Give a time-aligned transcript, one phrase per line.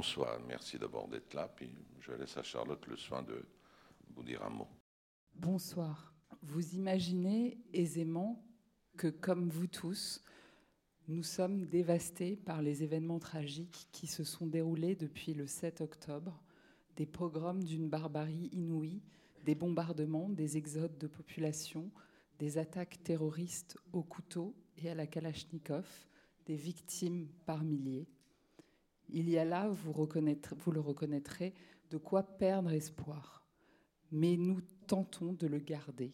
[0.00, 1.68] Bonsoir, merci d'abord d'être là, puis
[2.00, 3.44] je laisse à Charlotte le soin de
[4.14, 4.66] vous dire un mot.
[5.34, 6.14] Bonsoir.
[6.40, 8.42] Vous imaginez aisément
[8.96, 10.24] que, comme vous tous,
[11.06, 16.42] nous sommes dévastés par les événements tragiques qui se sont déroulés depuis le 7 octobre,
[16.96, 19.02] des pogroms d'une barbarie inouïe,
[19.44, 21.90] des bombardements, des exodes de population,
[22.38, 25.86] des attaques terroristes au couteau et à la kalachnikov,
[26.46, 28.08] des victimes par milliers.
[29.12, 29.92] Il y a là, vous,
[30.72, 31.54] le reconnaîtrez,
[31.90, 33.44] de quoi perdre espoir.
[34.12, 36.12] Mais nous tentons de le garder,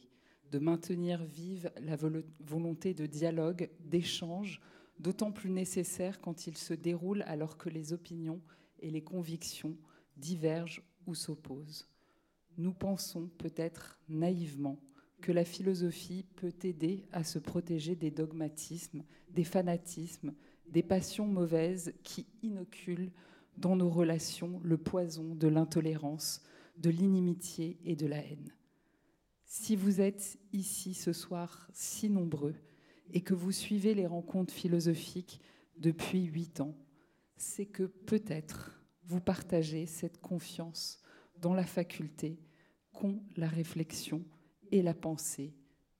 [0.50, 4.60] de maintenir vive la volonté de dialogue, d'échange,
[4.98, 8.40] d'autant plus nécessaire quand il se déroule alors que les opinions
[8.80, 9.76] et les convictions
[10.16, 11.88] divergent ou s'opposent.
[12.58, 14.80] Nous pensons peut-être naïvement
[15.20, 20.34] que la philosophie peut aider à se protéger des dogmatismes, des fanatismes,
[20.68, 23.12] des passions mauvaises qui inoculent
[23.56, 26.42] dans nos relations le poison de l'intolérance,
[26.76, 28.52] de l'inimitié et de la haine.
[29.44, 32.54] Si vous êtes ici ce soir si nombreux
[33.12, 35.40] et que vous suivez les rencontres philosophiques
[35.78, 36.74] depuis huit ans,
[37.36, 41.00] c'est que peut-être vous partagez cette confiance
[41.40, 42.38] dans la faculté
[42.92, 44.24] qu'ont la réflexion
[44.70, 45.54] et la pensée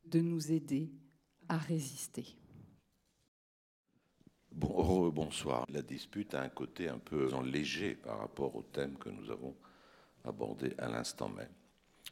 [0.07, 0.93] de nous aider
[1.49, 2.37] à résister.
[4.57, 5.67] Bon, bonsoir.
[5.69, 9.55] La dispute a un côté un peu léger par rapport au thème que nous avons
[10.25, 11.51] abordé à l'instant même.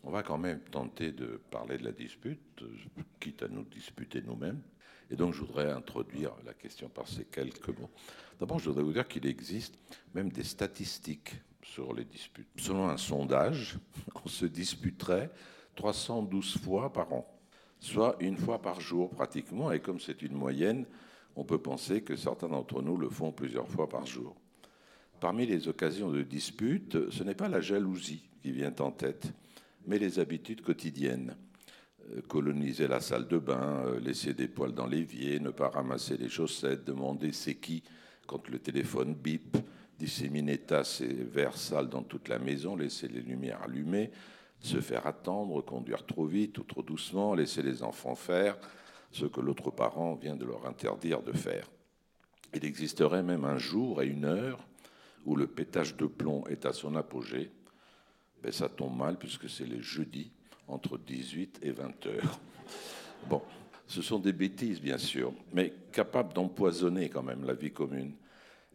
[0.02, 2.62] On va quand même tenter de parler de la dispute,
[3.18, 4.60] quitte à nous disputer nous-mêmes.
[5.10, 7.88] Et donc je voudrais introduire la question par ces quelques mots.
[8.38, 9.78] D'abord, je voudrais vous dire qu'il existe
[10.14, 12.48] même des statistiques sur les disputes.
[12.58, 13.78] Selon un sondage,
[14.22, 15.30] on se disputerait
[15.76, 17.26] 312 fois par an,
[17.80, 20.84] soit une fois par jour pratiquement, et comme c'est une moyenne,
[21.36, 24.36] on peut penser que certains d'entre nous le font plusieurs fois par jour.
[25.20, 29.32] Parmi les occasions de dispute, ce n'est pas la jalousie qui vient en tête,
[29.86, 31.36] mais les habitudes quotidiennes.
[32.12, 36.16] Euh, coloniser la salle de bain, euh, laisser des poils dans l'évier, ne pas ramasser
[36.16, 37.82] les chaussettes, demander c'est qui
[38.26, 39.56] quand le téléphone bip,
[39.98, 44.10] disséminer tasses et verres sales dans toute la maison, laisser les lumières allumées,
[44.60, 48.58] se faire attendre, conduire trop vite ou trop doucement, laisser les enfants faire
[49.14, 51.70] ce que l'autre parent vient de leur interdire de faire.
[52.52, 54.58] Il existerait même un jour et une heure
[55.24, 57.50] où le pétage de plomb est à son apogée.
[58.42, 60.32] Mais ça tombe mal puisque c'est les jeudis
[60.66, 62.40] entre 18 et 20 heures.
[63.30, 63.40] Bon,
[63.86, 68.12] ce sont des bêtises bien sûr, mais capables d'empoisonner quand même la vie commune.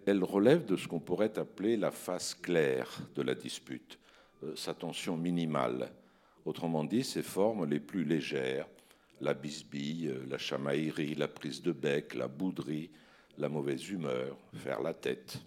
[0.07, 3.99] Elles relèvent de ce qu'on pourrait appeler la face claire de la dispute,
[4.43, 5.91] euh, sa tension minimale.
[6.45, 8.65] Autrement dit, ses formes les plus légères,
[9.21, 12.89] la bisbille, la chamaillerie, la prise de bec, la bouderie,
[13.37, 15.39] la mauvaise humeur, faire la tête.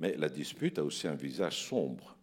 [0.00, 2.16] Mais la dispute a aussi un visage sombre,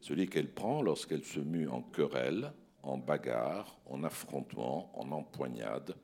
[0.00, 5.94] celui qu'elle prend lorsqu'elle se mue en querelle, en bagarre, en affrontement, en empoignade,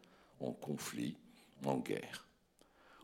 [0.40, 1.16] en conflit,
[1.64, 2.25] en guerre.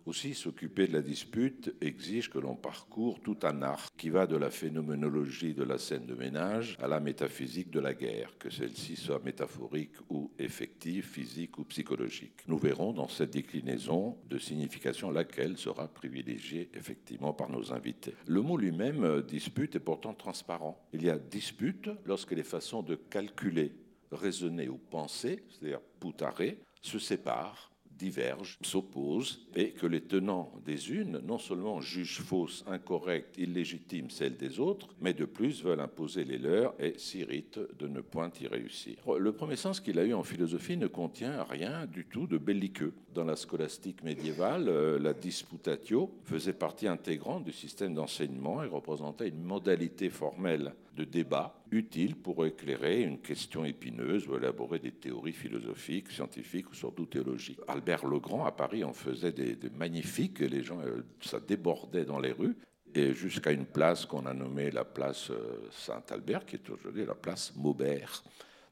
[0.05, 4.37] Aussi, s'occuper de la dispute exige que l'on parcourt tout un arc qui va de
[4.37, 8.97] la phénoménologie de la scène de ménage à la métaphysique de la guerre, que celle-ci
[8.97, 12.41] soit métaphorique ou effective, physique ou psychologique.
[12.49, 18.15] Nous verrons dans cette déclinaison de signification laquelle sera privilégiée effectivement par nos invités.
[18.27, 20.85] Le mot lui-même, euh, dispute, est pourtant transparent.
[20.93, 23.73] Il y a dispute lorsque les façons de calculer,
[24.11, 27.72] raisonner ou penser, c'est-à-dire poutarer, se séparent
[28.03, 34.37] divergent, s'opposent, et que les tenants des unes non seulement jugent fausses, incorrectes, illégitimes celles
[34.37, 38.49] des autres, mais de plus veulent imposer les leurs et s'irritent de ne point y
[38.49, 38.97] réussir.
[39.19, 42.93] Le premier sens qu'il a eu en philosophie ne contient rien du tout de belliqueux.
[43.15, 49.29] Dans la scolastique médiévale, euh, la disputatio faisait partie intégrante du système d'enseignement et représentait
[49.29, 55.33] une modalité formelle de débat utile pour éclairer une question épineuse ou élaborer des théories
[55.33, 57.61] philosophiques, scientifiques ou surtout théologiques.
[57.67, 62.21] Albert Legrand à Paris en faisait des, magnifiques, et les gens, euh, ça débordait dans
[62.21, 62.57] les rues,
[62.95, 67.15] et jusqu'à une place qu'on a nommée la place euh, Saint-Albert, qui est aujourd'hui la
[67.15, 68.23] place Maubert,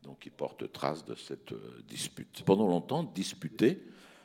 [0.03, 2.43] donc qui porte trace de cette euh, dispute.
[2.45, 3.83] Pendant longtemps, disputer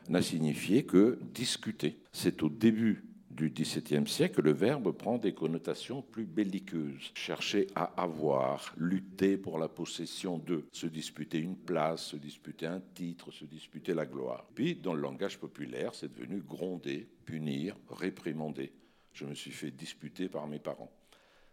[0.09, 1.97] n'a signifié que discuter.
[2.11, 7.11] C'est au début du XVIIe siècle, le verbe prend des connotations plus belliqueuses.
[7.15, 12.81] Chercher à avoir, lutter pour la possession de, se disputer une place, se disputer un
[12.93, 14.47] titre, se disputer la gloire.
[14.55, 18.71] Puis, dans le langage populaire, c'est devenu gronder, punir, réprimander.
[19.11, 20.91] Je me suis fait disputer par mes parents.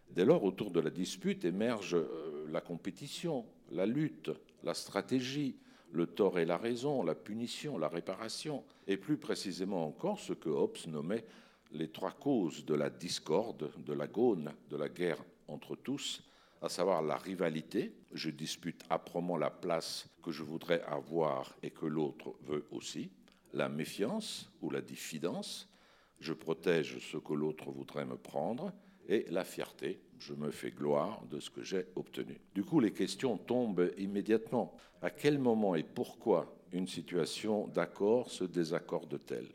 [0.09, 4.31] Dès lors, autour de la dispute émerge euh, la compétition, la lutte,
[4.63, 5.57] la stratégie,
[5.91, 10.49] le tort et la raison, la punition, la réparation, et plus précisément encore ce que
[10.49, 11.25] Hobbes nommait
[11.73, 16.23] les trois causes de la discorde, de la gône, de la guerre entre tous,
[16.61, 21.85] à savoir la rivalité, je dispute âprement la place que je voudrais avoir et que
[21.85, 23.11] l'autre veut aussi,
[23.51, 25.69] la méfiance ou la diffidence,
[26.19, 28.71] je protège ce que l'autre voudrait me prendre,
[29.09, 32.39] et la fierté, je me fais gloire de ce que j'ai obtenu.
[32.55, 34.73] Du coup, les questions tombent immédiatement.
[35.01, 39.49] À quel moment et pourquoi une situation d'accord se désaccorde-t-elle?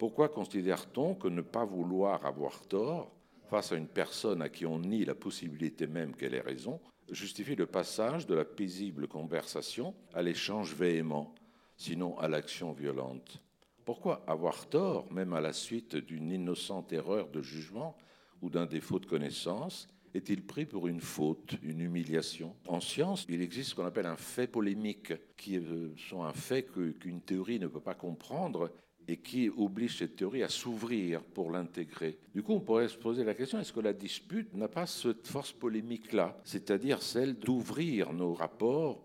[0.00, 3.12] Pourquoi considère-t-on que ne pas vouloir avoir tort
[3.50, 6.80] face à une personne à qui on nie la possibilité même qu'elle ait raison,
[7.10, 11.34] justifie le passage de la paisible conversation à l'échange véhément,
[11.76, 13.42] sinon à l'action violente?
[13.84, 17.94] Pourquoi avoir tort, même à la suite d'une innocente erreur de jugement
[18.40, 22.56] ou d'un défaut de connaissance, est-il pris pour une faute, une humiliation?
[22.66, 25.60] En science, il existe ce qu'on appelle un fait polémique, qui
[26.08, 28.70] sont un fait qu'une théorie ne peut pas comprendre
[29.08, 32.18] et qui oblige cette théorie à s'ouvrir pour l'intégrer.
[32.34, 35.26] Du coup, on pourrait se poser la question, est-ce que la dispute n'a pas cette
[35.26, 39.04] force polémique-là, c'est-à-dire celle d'ouvrir nos rapports,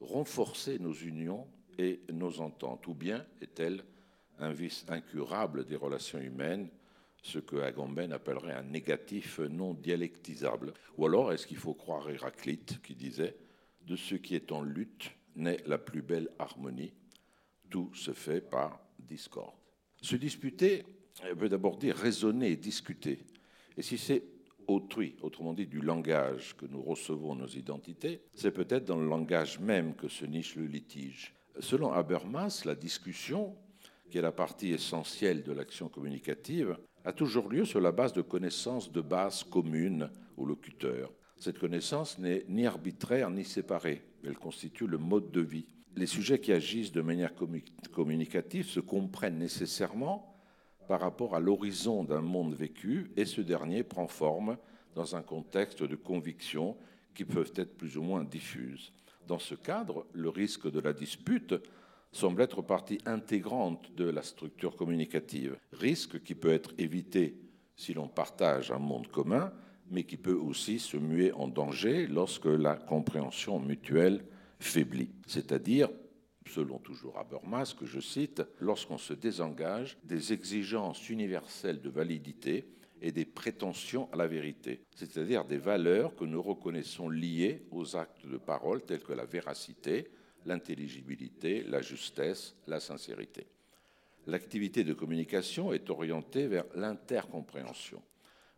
[0.00, 1.46] renforcer nos unions
[1.78, 3.84] et nos ententes, ou bien est-elle
[4.38, 6.68] un vice incurable des relations humaines,
[7.22, 10.72] ce que Agamben appellerait un négatif non dialectisable?
[10.96, 13.36] Ou alors est-ce qu'il faut croire Héraclite qui disait
[13.86, 16.92] De ce qui est en lutte naît la plus belle harmonie,
[17.70, 19.54] tout se fait par discorde.
[20.00, 20.84] Se disputer
[21.36, 23.20] veut d'abord dire raisonner et discuter.
[23.76, 24.22] Et si c'est
[24.66, 29.58] autrui, autrement dit du langage que nous recevons nos identités, c'est peut-être dans le langage
[29.58, 31.34] même que se niche le litige.
[31.60, 33.54] Selon Habermas, la discussion,
[34.10, 38.22] qui est la partie essentielle de l'action communicative, a toujours lieu sur la base de
[38.22, 41.12] connaissances de base communes au locuteur.
[41.36, 45.66] Cette connaissance n'est ni arbitraire ni séparée, elle constitue le mode de vie
[45.96, 47.32] les sujets qui agissent de manière
[47.92, 50.34] communicative se comprennent nécessairement
[50.88, 54.56] par rapport à l'horizon d'un monde vécu et ce dernier prend forme
[54.94, 56.76] dans un contexte de convictions
[57.14, 58.92] qui peuvent être plus ou moins diffuses.
[59.26, 61.54] Dans ce cadre, le risque de la dispute
[62.10, 67.36] semble être partie intégrante de la structure communicative, risque qui peut être évité
[67.76, 69.52] si l'on partage un monde commun,
[69.90, 74.24] mais qui peut aussi se muer en danger lorsque la compréhension mutuelle
[74.62, 75.10] faiblit.
[75.26, 75.90] C'est-à-dire,
[76.48, 82.66] selon toujours Habermas, que je cite, lorsqu'on se désengage des exigences universelles de validité
[83.00, 88.26] et des prétentions à la vérité, c'est-à-dire des valeurs que nous reconnaissons liées aux actes
[88.26, 90.08] de parole tels que la véracité,
[90.46, 93.46] l'intelligibilité, la justesse, la sincérité.
[94.26, 98.00] L'activité de communication est orientée vers l'intercompréhension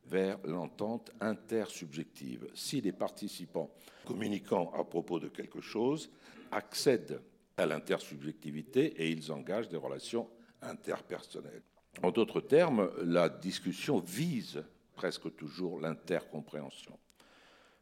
[0.06, 2.48] vers l'entente intersubjective.
[2.54, 3.70] Si les participants
[4.04, 6.10] communiquant à propos de quelque chose
[6.52, 7.20] accèdent
[7.56, 10.28] à l'intersubjectivité et ils engagent des relations
[10.60, 11.62] interpersonnelles.
[12.02, 14.64] En d'autres termes, la discussion vise
[14.94, 16.98] presque toujours l'intercompréhension.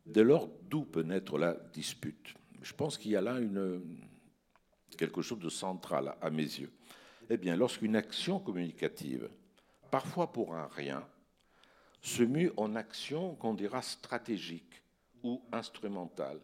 [0.05, 2.35] Dès lors, d'où peut naître la dispute?
[2.61, 3.39] Je pense qu'il y a là
[4.97, 6.73] quelque chose de central à mes yeux.
[7.31, 9.29] Eh bien, lorsqu'une action communicative,
[9.91, 11.07] parfois pour un rien,
[12.03, 14.83] se mue en action qu'on dira stratégique
[15.23, 16.41] ou instrumentale,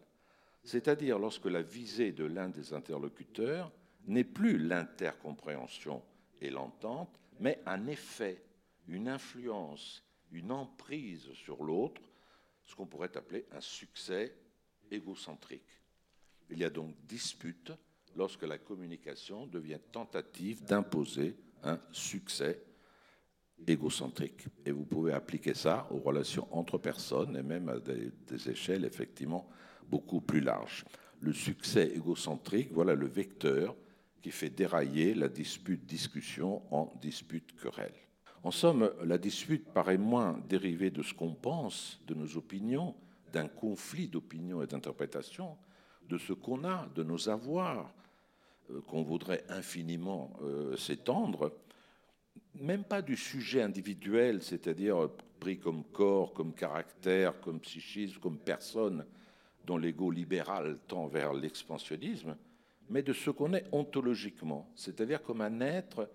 [0.63, 3.71] c'est-à-dire lorsque la visée de l'un des interlocuteurs
[4.07, 6.01] n'est plus l'intercompréhension
[6.41, 8.41] et l'entente, mais un effet,
[8.87, 12.01] une influence, une emprise sur l'autre,
[12.63, 14.33] ce qu'on pourrait appeler un succès
[14.91, 15.81] égocentrique.
[16.49, 17.71] Il y a donc dispute
[18.15, 22.63] lorsque la communication devient tentative d'imposer un succès
[23.67, 24.47] égocentrique.
[24.65, 29.49] Et vous pouvez appliquer ça aux relations entre personnes et même à des, échelles effectivement
[29.89, 30.85] beaucoup plus larges.
[31.19, 33.75] Le succès égocentrique, voilà le vecteur
[34.21, 37.93] qui fait dérailler la dispute-discussion en dispute-querelle.
[38.43, 42.95] En somme, la dispute paraît moins dérivée de ce qu'on pense, de nos opinions,
[43.33, 45.57] d'un conflit d'opinions et d'interprétations,
[46.07, 47.93] de ce qu'on a, de nos avoirs,
[48.71, 51.51] euh, qu'on voudrait infiniment euh, s'étendre,
[52.55, 59.05] même pas du sujet individuel, c'est-à-dire pris comme corps, comme caractère, comme psychisme, comme personne,
[59.65, 62.35] dont l'ego libéral tend vers l'expansionnisme,
[62.89, 66.09] mais de ce qu'on est ontologiquement, c'est-à-dire comme un être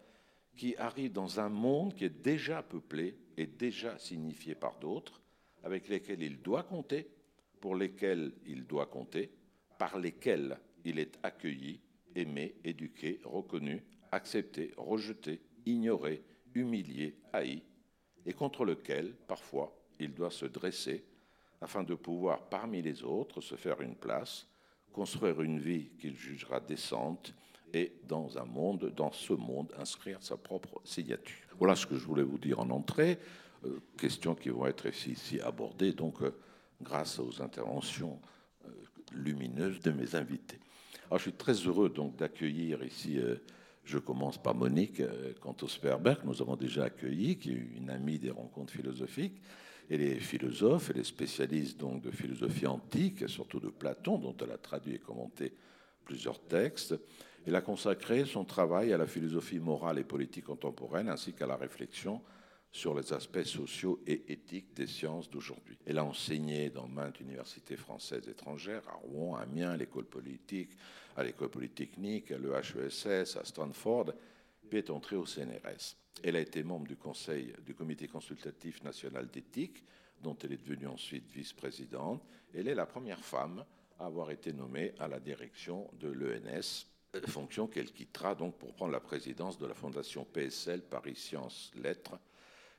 [0.57, 5.21] qui arrive dans un monde qui est déjà peuplé et déjà signifié par d'autres,
[5.63, 7.09] avec lesquels il doit compter,
[7.61, 9.31] pour lesquels il doit compter,
[9.79, 11.81] par lesquels il est accueilli,
[12.15, 16.23] aimé, éduqué, reconnu, accepté, rejeté, ignoré,
[16.55, 17.63] humilié, haï,
[18.27, 21.05] et contre lequel, parfois, il doit se dresser
[21.61, 24.47] afin de pouvoir, parmi les autres, se faire une place,
[24.93, 27.35] construire une vie qu'il jugera décente
[27.73, 31.49] et dans un monde, dans ce monde, inscrire sa propre signature.
[31.59, 33.19] Voilà ce que je voulais vous dire en entrée.
[33.65, 36.35] Euh, questions qui vont être ici, abordées donc euh,
[36.81, 38.21] grâce aux interventions
[38.67, 38.69] euh,
[39.13, 40.61] lumineuses de mes invités.
[41.07, 43.19] Alors, je suis très heureux d'accueillir ici.
[43.85, 45.03] Je commence par Monique
[45.41, 49.41] Cantos-Sperberg, nous avons déjà accueilli, qui est une amie des rencontres philosophiques.
[49.91, 54.53] Elle est philosophe, elle est spécialiste donc de philosophie antique, surtout de Platon, dont elle
[54.53, 55.53] a traduit et commenté
[56.05, 56.95] plusieurs textes.
[57.47, 61.57] Elle a consacré son travail à la philosophie morale et politique contemporaine, ainsi qu'à la
[61.57, 62.23] réflexion
[62.75, 65.79] sur les aspects sociaux et éthiques des sciences d'aujourd'hui.
[65.87, 70.71] Elle a enseigné dans maintes universités françaises étrangères, à Rouen, à Amiens, à l'école politique,
[71.17, 74.13] à l'école polytechnique, à l'EHESS, à Stanford,
[74.69, 75.95] puis est entrée au CNRS.
[76.25, 79.85] Elle a été membre du conseil du comité consultatif national d'éthique,
[80.21, 82.25] dont elle est devenue ensuite vice-présidente.
[82.53, 83.65] Elle est la première femme
[84.01, 86.87] à avoir été nommée à la direction de l'ENS,
[87.29, 92.19] fonction qu'elle quittera donc pour prendre la présidence de la fondation PSL Paris Sciences Lettres,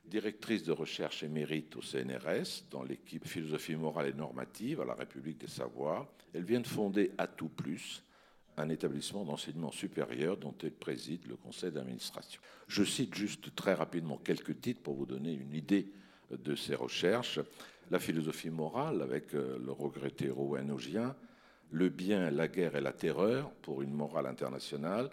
[0.08, 5.38] directrice de recherche émérite au CNRS dans l'équipe philosophie morale et normative à la République
[5.38, 6.06] des Savoirs.
[6.34, 8.02] Elle vient de fonder À tout plus,
[8.56, 12.40] un établissement d'enseignement supérieur dont elle préside le conseil d'administration.
[12.68, 15.90] Je cite juste très rapidement quelques titres pour vous donner une idée
[16.30, 17.40] de ses recherches.
[17.90, 21.14] La philosophie morale avec euh, le regretté Rowan Ogien,
[21.70, 25.10] le bien, la guerre et la terreur pour une morale internationale.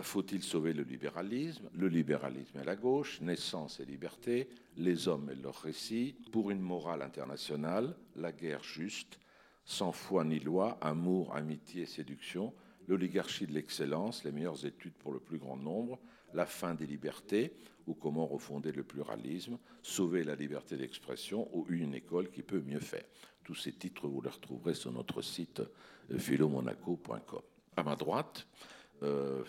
[0.00, 1.68] Faut-il sauver le libéralisme?
[1.74, 6.60] Le libéralisme et la gauche, naissance et liberté, les hommes et leurs récits, pour une
[6.60, 9.18] morale internationale, la guerre juste,
[9.64, 12.54] sans foi ni loi, amour, amitié, séduction,
[12.86, 15.98] l'oligarchie de l'excellence, les meilleures études pour le plus grand nombre,
[16.32, 17.52] la fin des libertés,
[17.88, 22.80] ou comment refonder le pluralisme, sauver la liberté d'expression, ou une école qui peut mieux
[22.80, 23.04] faire.
[23.42, 25.60] Tous ces titres, vous les retrouverez sur notre site
[26.12, 27.42] euh, philomonaco.com.
[27.76, 28.46] À ma droite,
[29.02, 29.42] euh,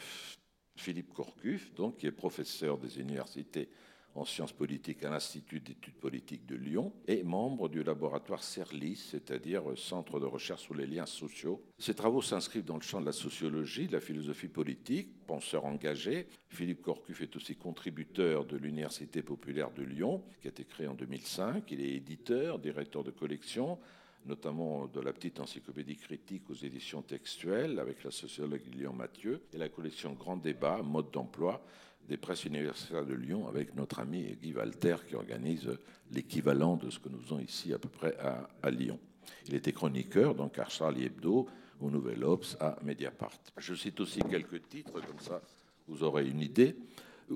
[0.75, 3.70] Philippe Corcuf, donc, qui est professeur des universités
[4.15, 9.63] en sciences politiques à l'Institut d'études politiques de Lyon et membre du laboratoire CERLIS, c'est-à-dire
[9.75, 11.63] Centre de recherche sur les liens sociaux.
[11.77, 16.27] Ses travaux s'inscrivent dans le champ de la sociologie, de la philosophie politique, penseur engagé.
[16.50, 20.96] Philippe Corcuf est aussi contributeur de l'Université populaire de Lyon, qui a été créée en
[20.96, 21.72] 2005.
[21.72, 23.77] Il est éditeur, directeur de collection,
[24.26, 29.58] notamment de la petite encyclopédie critique aux éditions textuelles avec la sociologue Lyon Mathieu et
[29.58, 31.64] la collection Grand Débat, mode d'emploi
[32.08, 35.70] des presses universitaires de Lyon avec notre ami Guy Walter qui organise
[36.12, 39.00] l'équivalent de ce que nous faisons ici à peu près à, Lyon.
[39.48, 41.48] Il était chroniqueur donc à Charlie Hebdo,
[41.80, 43.40] au Nouvel Obs, à Mediapart.
[43.58, 45.42] Je cite aussi quelques titres, comme ça
[45.88, 46.76] vous aurez une idée.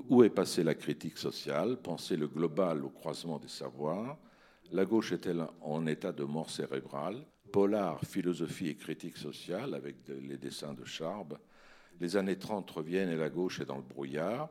[0.08, 1.76] Où est passée la critique sociale?
[1.76, 4.18] Penser le global au croisement des savoirs.
[4.72, 7.24] La gauche est-elle en état de mort cérébrale?
[7.52, 11.38] Polar, philosophie et critique sociale, avec les dessins de Charb.
[12.00, 14.48] Les années 30 reviennent et la gauche est dans le brouillard.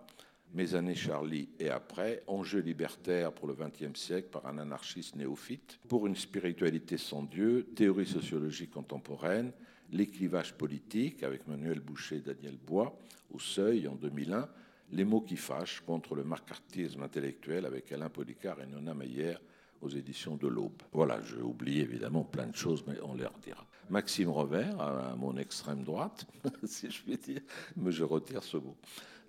[0.53, 5.79] Mes années Charlie et après, enjeu libertaire pour le XXe siècle par un anarchiste néophyte,
[5.89, 9.51] pour une spiritualité sans Dieu, théorie sociologique contemporaine,
[9.91, 12.97] les clivages politiques avec Manuel Boucher et Daniel Bois
[13.33, 14.47] au Seuil en 2001,
[14.91, 19.35] les mots qui fâchent contre le macartisme intellectuel avec Alain Policard et Nona Meyer
[19.83, 20.81] aux éditions de l'Aube.
[20.91, 23.65] Voilà, j'ai oublié évidemment plein de choses, mais on les redira.
[23.89, 26.25] Maxime Revers, à mon extrême droite,
[26.63, 27.41] si je puis dire,
[27.75, 28.75] mais je retire ce mot.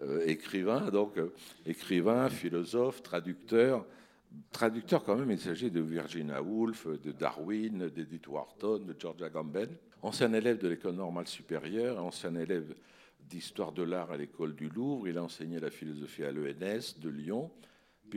[0.02, 1.32] Euh, écrivain, donc euh,
[1.66, 3.84] écrivain, philosophe, traducteur.
[4.50, 9.68] Traducteur quand même, il s'agit de Virginia Woolf, de Darwin, d'Edith Wharton, de Georgia Gamben.
[10.02, 12.74] Ancien élève de l'école normale supérieure, ancien élève
[13.20, 15.08] d'histoire de l'art à l'école du Louvre.
[15.08, 17.50] Il a enseigné la philosophie à l'ENS de Lyon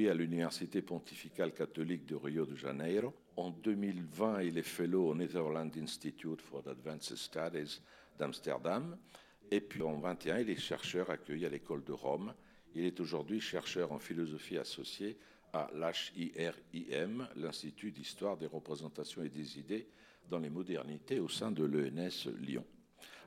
[0.05, 3.13] à l'Université pontificale catholique de Rio de Janeiro.
[3.35, 7.81] En 2020, il est fellow au Netherlands Institute for Advanced Studies
[8.19, 8.95] d'Amsterdam.
[9.49, 12.33] Et puis en 2021, il est chercheur accueilli à l'école de Rome.
[12.75, 15.17] Il est aujourd'hui chercheur en philosophie associé
[15.51, 19.87] à l'HIRIM, l'Institut d'histoire des représentations et des idées
[20.29, 22.65] dans les modernités au sein de l'ENS Lyon.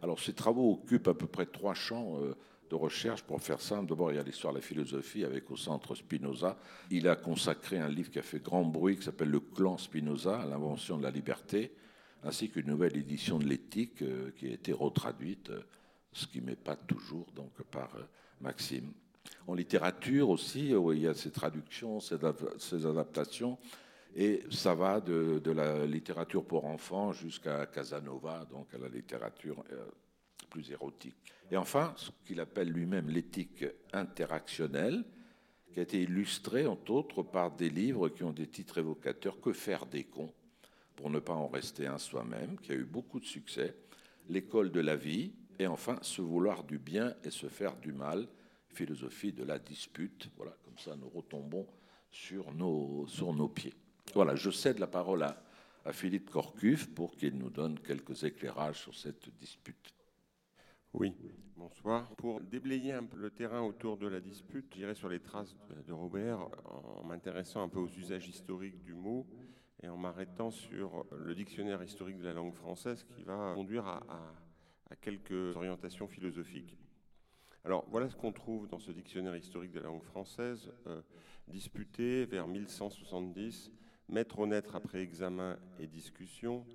[0.02, 2.34] Alors, ces travaux occupent à peu près trois champs euh,
[2.70, 3.22] de recherche.
[3.22, 6.56] Pour faire simple, d'abord, il y a l'histoire de la philosophie avec au centre Spinoza.
[6.90, 10.46] Il a consacré un livre qui a fait grand bruit qui s'appelle Le clan Spinoza,
[10.48, 11.72] l'invention de la liberté,
[12.22, 15.62] ainsi qu'une nouvelle édition de l'éthique euh, qui a été retraduite, euh,
[16.12, 18.02] ce qui pas toujours donc par euh,
[18.40, 18.92] Maxime.
[19.46, 23.58] En littérature aussi, il y a ces traductions, ces, adaptations,
[24.14, 29.62] et ça va de, la littérature pour enfants jusqu'à Casanova, donc à la littérature
[30.50, 31.16] plus érotique.
[31.50, 35.04] Et enfin, ce qu'il appelle lui-même l'éthique interactionnelle,
[35.72, 39.52] qui a été illustrée, entre autres, par des livres qui ont des titres évocateurs Que
[39.52, 40.32] faire des cons
[40.96, 43.74] pour ne pas en rester un soi-même, qui a eu beaucoup de succès.
[44.28, 48.26] L'école de la vie, Et enfin, se vouloir du bien et se faire du mal,
[48.68, 50.30] philosophie de la dispute.
[50.36, 51.66] Voilà, comme ça nous retombons
[52.10, 53.74] sur nos, pieds.
[54.14, 55.42] Voilà, je cède la parole à,
[55.84, 59.92] à Philippe Corcuff pour qu'il nous donne quelques éclairages sur cette dispute.
[60.92, 61.14] Oui,
[61.56, 62.10] bonsoir.
[62.16, 65.54] Pour déblayer un peu le terrain autour de la dispute, j'irai sur les traces
[65.86, 69.24] de Robert en m'intéressant un peu aux usages historiques du mot
[69.84, 74.00] et en m'arrêtant sur le dictionnaire historique de la langue française qui va conduire à,
[75.00, 76.76] quelques orientations philosophiques.
[77.64, 81.00] Alors voilà ce qu'on trouve dans ce dictionnaire historique de la langue française, euh,
[81.46, 83.70] disputé vers 1170,
[84.08, 86.66] mettre au naître après examen et discussion,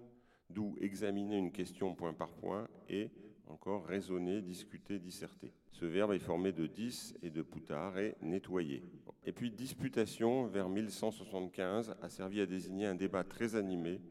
[0.49, 3.11] d'où examiner une question point par point et
[3.47, 5.53] encore raisonner, discuter, disserter.
[5.71, 8.83] Ce verbe est formé de dis et de poutard et nettoyer.
[9.25, 14.01] Et puis disputation vers 1175 a servi à désigner un débat très animé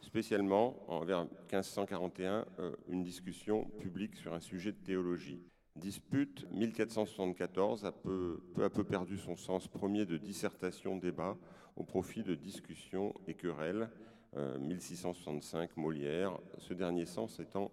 [0.00, 5.42] spécialement en, vers 1541 euh, une discussion publique sur un sujet de théologie.
[5.76, 11.36] Dispute 1474 a peu, peu, à peu perdu son sens premier de dissertation débat
[11.76, 13.88] au profit de discussion et querelle.
[14.36, 17.72] Euh, 1665 Molière, ce dernier sens étant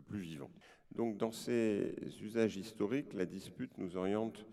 [0.00, 0.50] plus vivant.
[0.92, 4.46] Donc dans ces usages historiques, la dispute nous oriente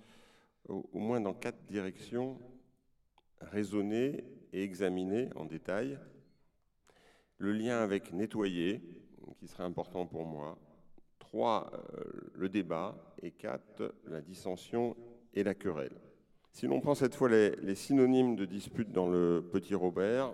[0.68, 2.40] au, moins dans quatre directions
[3.40, 4.24] raisonner
[4.54, 6.00] et examiner en détail,
[7.38, 8.82] le lien avec nettoyer,
[9.38, 10.58] qui serait important pour moi.
[11.20, 12.96] Trois, euh, le débat.
[13.22, 14.96] Et quatre, la dissension
[15.34, 16.00] et la querelle.
[16.52, 20.34] Si l'on prend cette fois les, synonymes de dispute dans le petit Robert,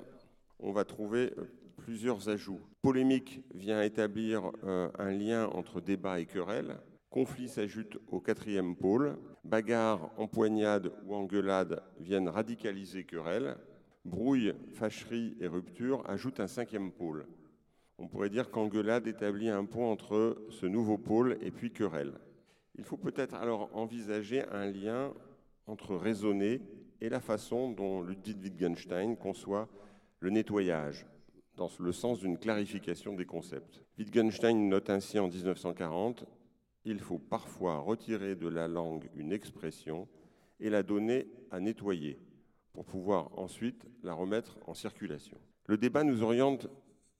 [0.59, 1.33] on va trouver
[1.83, 2.61] plusieurs ajouts.
[2.81, 6.77] Polémique vient établir euh, un lien entre débat et querelle.
[7.09, 9.17] Conflit s'ajoute au quatrième pôle.
[9.43, 13.57] Bagarre, empoignade ou engueulade viennent radicaliser querelle
[14.05, 17.25] brouille, fâcherie et rupture ajoutent un cinquième pôle.
[17.97, 22.13] On pourrait dire qu'engueulade établit un pont entre ce nouveau pôle et puis querelle.
[22.75, 25.13] Il faut peut-être alors envisager un lien
[25.67, 26.61] entre raisonner
[26.99, 29.67] et la façon dont Ludwig Wittgenstein conçoit
[30.19, 31.05] le nettoyage,
[31.61, 33.83] dans le sens d'une clarification des concepts.
[33.99, 36.25] Wittgenstein note ainsi en 1940
[36.85, 40.07] Il faut parfois retirer de la langue une expression
[40.59, 42.17] et la donner à nettoyer
[42.73, 45.37] pour pouvoir ensuite la remettre en circulation.
[45.67, 46.67] Le débat nous oriente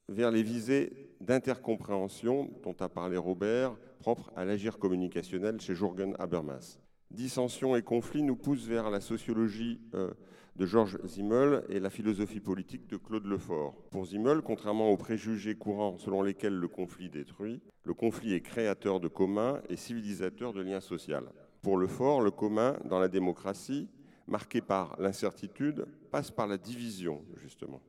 [0.09, 6.79] vers les visées d'intercompréhension dont a parlé Robert, propres à l'agir communicationnel chez Jürgen Habermas.
[7.11, 10.15] Dissension et conflit nous poussent vers la sociologie euh,
[10.55, 13.75] de Georges Simmel et la philosophie politique de Claude Lefort.
[13.89, 18.99] Pour Simmel, contrairement aux préjugés courants selon lesquels le conflit détruit, le conflit est créateur
[18.99, 21.17] de communs et civilisateur de liens sociaux.
[21.61, 23.89] Pour Lefort, le commun dans la démocratie
[24.27, 27.81] marqué par l'incertitude, passe par la division, justement.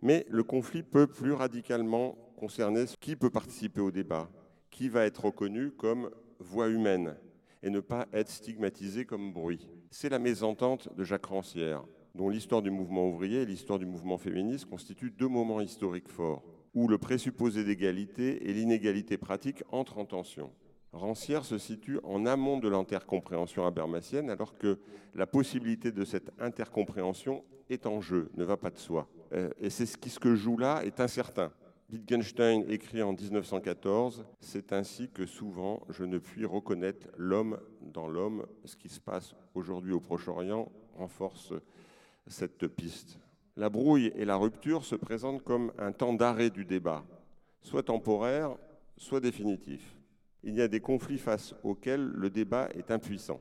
[0.00, 4.30] Mais le conflit peut plus radicalement concerner qui peut participer au débat,
[4.70, 7.16] qui va être reconnu comme voix humaine
[7.62, 9.68] et ne pas être stigmatisé comme bruit.
[9.90, 11.84] C'est la mésentente de Jacques Rancière,
[12.18, 16.42] dont l'histoire du mouvement ouvrier et l'histoire du mouvement féministe constituent deux moments historiques forts,
[16.74, 20.50] où le présupposé d'égalité et l'inégalité pratique entrent en tension.
[20.92, 24.80] Rancière se situe en amont de l'intercompréhension habermasienne, alors que
[25.14, 29.08] la possibilité de cette intercompréhension est en jeu, ne va pas de soi.
[29.32, 31.52] Euh, et c'est ce qui que joue là est incertain.
[31.88, 38.44] Wittgenstein écrit en 1914 C'est ainsi que souvent je ne puis reconnaître l'homme dans l'homme.
[38.64, 41.54] Ce qui se passe aujourd'hui au Proche-Orient renforce
[42.28, 43.18] cette piste.
[43.56, 47.04] La brouille et la rupture se présentent comme un temps d'arrêt du débat,
[47.62, 48.56] soit temporaire,
[48.96, 49.98] soit définitif
[50.42, 53.40] il y a des conflits face auxquels le débat est impuissant.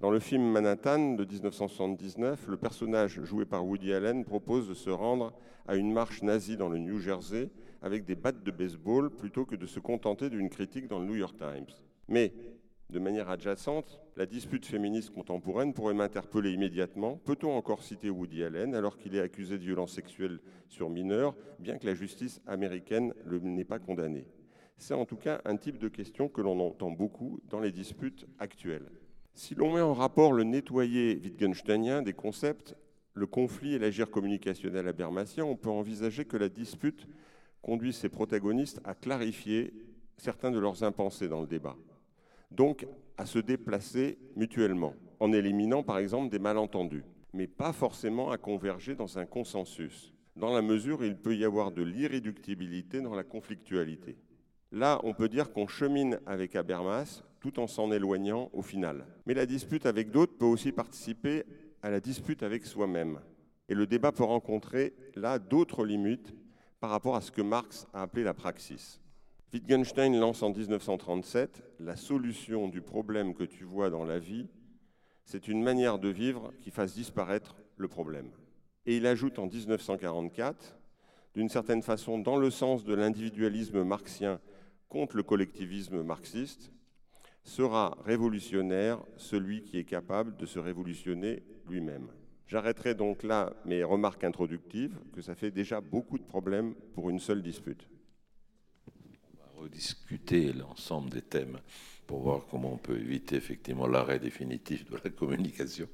[0.00, 4.90] Dans le film Manhattan de 1979, le personnage joué par Woody Allen propose de se
[4.90, 5.32] rendre
[5.66, 9.56] à une marche nazie dans le New Jersey avec des battes de baseball plutôt que
[9.56, 11.72] de se contenter d'une critique dans le New York Times.
[12.08, 12.32] Mais,
[12.90, 17.16] de manière adjacente, la dispute féministe contemporaine pourrait m'interpeller immédiatement.
[17.24, 21.78] Peut-on encore citer Woody Allen alors qu'il est accusé de violences sexuelles sur mineurs, bien
[21.78, 24.26] que la justice américaine ne l'ait pas condamné?
[24.76, 28.26] C'est en tout cas un type de question que l'on entend beaucoup dans les disputes
[28.38, 28.90] actuelles.
[29.32, 32.76] Si l'on met en rapport le nettoyer wittgensteinien des concepts,
[33.14, 37.06] le conflit et l'agir communicationnel abermatien, on peut envisager que la dispute
[37.62, 39.72] conduit ses protagonistes à clarifier
[40.16, 41.76] certains de leurs impensés dans le débat,
[42.54, 42.86] donc
[43.16, 48.94] à se déplacer mutuellement, en éliminant par exemple des malentendus, mais pas forcément à converger
[48.94, 53.24] dans un consensus, dans la mesure où il peut y avoir de l'irréductibilité dans la
[53.24, 54.16] conflictualité.
[54.72, 59.06] Là, on peut dire qu'on chemine avec Habermas tout en s'en éloignant au final.
[59.26, 61.44] Mais la dispute avec d'autres peut aussi participer
[61.82, 63.20] à la dispute avec soi-même.
[63.68, 66.34] Et le débat peut rencontrer là d'autres limites
[66.80, 69.00] par rapport à ce que Marx a appelé la praxis.
[69.54, 74.48] Wittgenstein lance en 1937 la solution du problème que tu vois dans la vie,
[75.24, 78.32] c'est une manière de vivre qui fasse disparaître le problème.
[78.84, 80.76] Et il ajoute en 1944,
[81.36, 84.40] d'une certaine façon dans le sens de l'individualisme marxien
[84.88, 86.72] contre le collectivisme marxiste,
[87.44, 92.08] sera révolutionnaire celui qui est capable de se révolutionner lui-même.
[92.48, 97.20] J'arrêterai donc là mes remarques introductives, que ça fait déjà beaucoup de problèmes pour une
[97.20, 97.88] seule dispute.
[99.64, 101.58] Rediscuter l'ensemble des thèmes
[102.06, 105.88] pour voir comment on peut éviter effectivement l'arrêt définitif de la communication.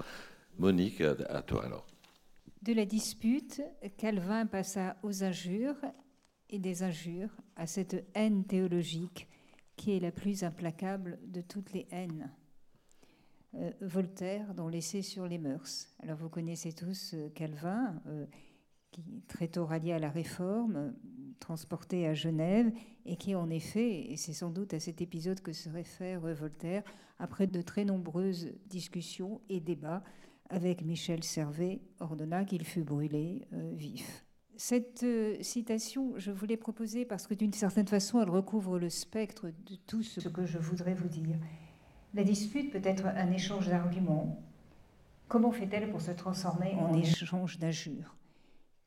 [0.58, 1.86] Monique, à toi alors.
[2.62, 3.62] De la dispute,
[3.96, 5.80] Calvin passa aux injures
[6.50, 9.28] et des injures à cette haine théologique
[9.76, 12.30] qui est la plus implacable de toutes les haines.
[13.54, 15.88] Euh, Voltaire, dans l'essai sur les mœurs.
[16.00, 18.26] Alors vous connaissez tous euh, Calvin, euh,
[18.90, 20.94] qui très tôt rallié à la Réforme,
[21.40, 22.70] transporté à Genève,
[23.04, 26.84] et qui en effet, et c'est sans doute à cet épisode que se réfère Voltaire,
[27.18, 30.04] après de très nombreuses discussions et débats
[30.48, 34.24] avec Michel Servet, ordonna qu'il fût brûlé vif.
[34.62, 39.46] Cette euh, citation, je voulais proposer parce que d'une certaine façon, elle recouvre le spectre
[39.46, 41.38] de tout ce que je voudrais vous dire.
[42.12, 44.38] La dispute peut être un échange d'arguments.
[45.28, 48.14] Comment fait-elle pour se transformer en échange d'injures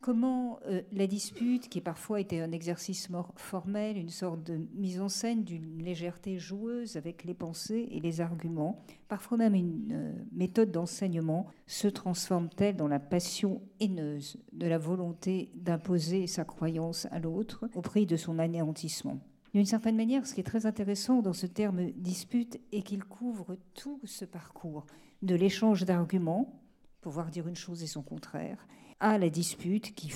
[0.03, 5.07] Comment euh, la dispute, qui parfois était un exercice formel, une sorte de mise en
[5.07, 10.71] scène d'une légèreté joueuse avec les pensées et les arguments, parfois même une euh, méthode
[10.71, 17.69] d'enseignement, se transforme-t-elle dans la passion haineuse de la volonté d'imposer sa croyance à l'autre
[17.73, 19.21] au prix de son anéantissement?
[19.53, 23.55] D'une certaine manière, ce qui est très intéressant dans ce terme dispute est qu'il couvre
[23.73, 24.85] tout ce parcours
[25.21, 26.61] de l'échange d'arguments,
[26.99, 28.67] pouvoir dire une chose et son contraire,
[28.99, 30.11] à la dispute qui,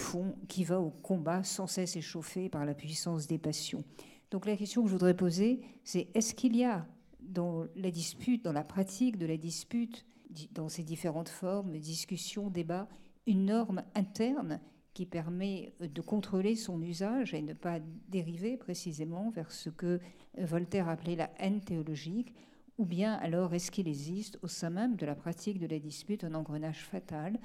[0.48, 3.84] qui va au combat sans cesse échauffé par la puissance des passions.
[4.32, 6.86] Donc la question que je voudrais poser, c'est est-ce qu'il y a
[7.22, 10.06] dans la dispute, dans la pratique de la dispute,
[10.52, 12.88] dans ses différentes formes, discussions, débats,
[13.26, 14.60] une norme interne
[14.94, 20.00] qui permet de contrôler son usage et ne pas dériver précisément vers ce que
[20.38, 22.34] Voltaire appelait la haine théologique,
[22.78, 26.24] ou bien alors est-ce qu'il existe au sein même de la pratique de la dispute
[26.24, 27.40] un engrenage fatal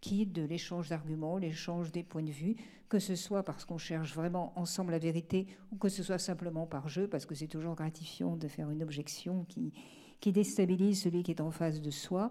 [0.00, 2.56] qui de l'échange d'arguments, l'échange des points de vue,
[2.88, 6.66] que ce soit parce qu'on cherche vraiment ensemble la vérité ou que ce soit simplement
[6.66, 9.72] par jeu, parce que c'est toujours gratifiant de faire une objection qui,
[10.32, 12.30] déstabilise celui qui est en face de soi,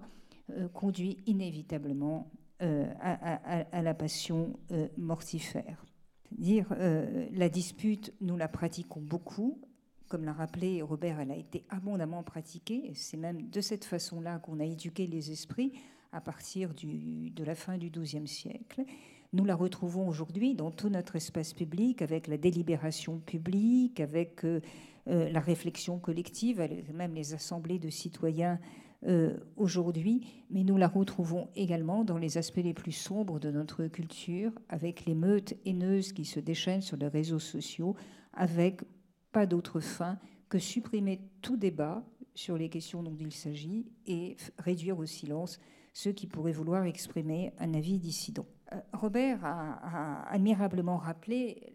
[0.52, 5.86] euh, conduit inévitablement euh, à, la passion euh, mortifère.
[6.32, 6.76] Dire
[7.32, 9.62] la dispute, nous la pratiquons beaucoup.
[10.10, 12.92] Comme l'a rappelé Robert, elle a été abondamment pratiquée.
[12.96, 15.72] C'est même de cette façon-là qu'on a éduqué les esprits
[16.12, 18.84] à partir de la fin du XIIe siècle.
[19.34, 24.62] Nous la retrouvons aujourd'hui dans tout notre espace public, avec la délibération publique, avec euh,
[25.08, 28.60] euh, la réflexion collective, même les assemblées de citoyens
[29.06, 33.88] euh, aujourd'hui, mais nous la retrouvons également dans les aspects les plus sombres de notre
[33.88, 37.96] culture, avec les meutes haineuses qui se déchaînent sur les réseaux sociaux,
[38.34, 38.82] avec
[39.32, 40.18] pas d'autre fin
[40.50, 45.60] que supprimer tout débat sur les questions dont il s'agit et réduire au silence
[45.98, 48.46] ceux qui pourraient vouloir exprimer un avis dissident.
[48.72, 51.74] Euh, Robert a, admirablement rappelé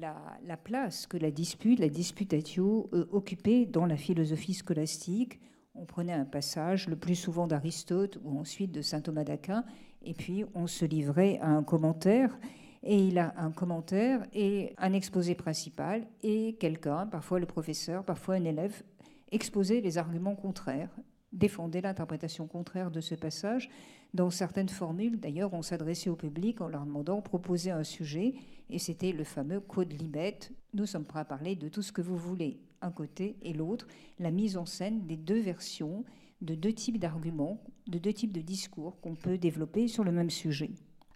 [0.00, 5.40] la, place que la dispute, la disputatio, euh, occupait dans la philosophie scolastique.
[5.74, 9.64] On prenait un passage, le plus souvent d'Aristote ou ensuite de saint Thomas d'Aquin,
[10.02, 12.38] et puis on se livrait à un commentaire.
[12.84, 18.36] Et il a un commentaire et un exposé principal, et quelqu'un, parfois le professeur, parfois
[18.36, 18.84] un élève,
[19.32, 20.94] exposait les arguments contraires
[21.34, 23.68] défendait l'interprétation contraire de ce passage.
[24.14, 28.34] Dans certaines formules, d'ailleurs, on s'adressait au public en leur demandant proposer un sujet,
[28.70, 30.38] et c'était le fameux code libet.
[30.72, 33.88] Nous sommes prêts à parler de tout ce que vous voulez, un côté et l'autre,
[34.18, 36.04] la mise en scène des deux versions,
[36.40, 40.30] de deux types d'arguments, de deux types de discours qu'on peut développer sur le même
[40.30, 40.70] sujet.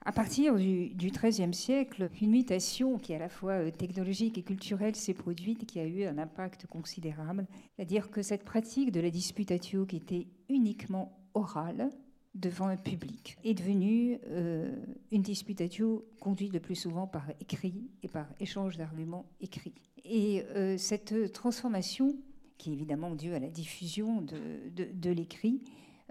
[0.09, 4.43] À partir du XIIIe siècle, une mutation qui est à la fois euh, technologique et
[4.43, 7.47] culturelle s'est produite, qui a eu un impact considérable.
[7.77, 11.91] C'est-à-dire que cette pratique de la disputatio, qui était uniquement orale,
[12.35, 14.75] devant un public, est devenue euh,
[15.13, 19.75] une disputatio conduite le plus souvent par écrit et par échange d'arguments écrits.
[20.07, 22.17] Et euh, cette transformation,
[22.57, 25.61] qui est évidemment due à la diffusion de, l'écrit,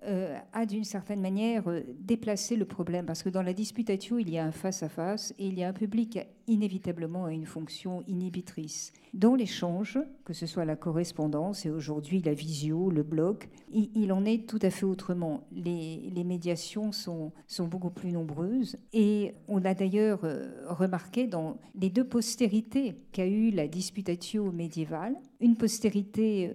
[0.03, 4.37] a d'une certaine manière euh, déplacé le problème, parce que dans la disputatio, il y
[4.37, 6.19] a un face-à-face et il y a un public qui
[6.53, 8.93] inévitablement a une fonction inhibitrice.
[9.13, 14.23] Dans l'échange, que ce soit la correspondance et aujourd'hui la visio, le blog, il, en
[14.23, 15.47] est tout à fait autrement.
[15.51, 21.57] Les, les médiations sont, sont, beaucoup plus nombreuses et on a d'ailleurs euh, remarqué dans
[21.75, 26.53] les deux postérités qu'a eu la disputatio médiévale, une postérité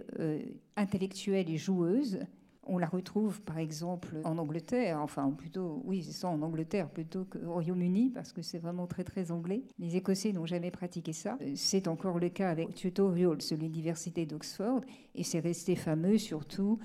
[0.76, 2.20] intellectuelle et joueuse,
[2.64, 7.24] on la retrouve par exemple en Angleterre, enfin plutôt, oui, c'est ça, en Angleterre plutôt
[7.24, 9.62] qu'au Royaume-Uni, parce que c'est vraiment très très anglais.
[9.78, 11.38] Les Écossais n'ont jamais pratiqué ça.
[11.54, 14.82] C'est encore le cas avec Tutorials, l'université d'Oxford,
[15.14, 16.78] et c'est resté fameux surtout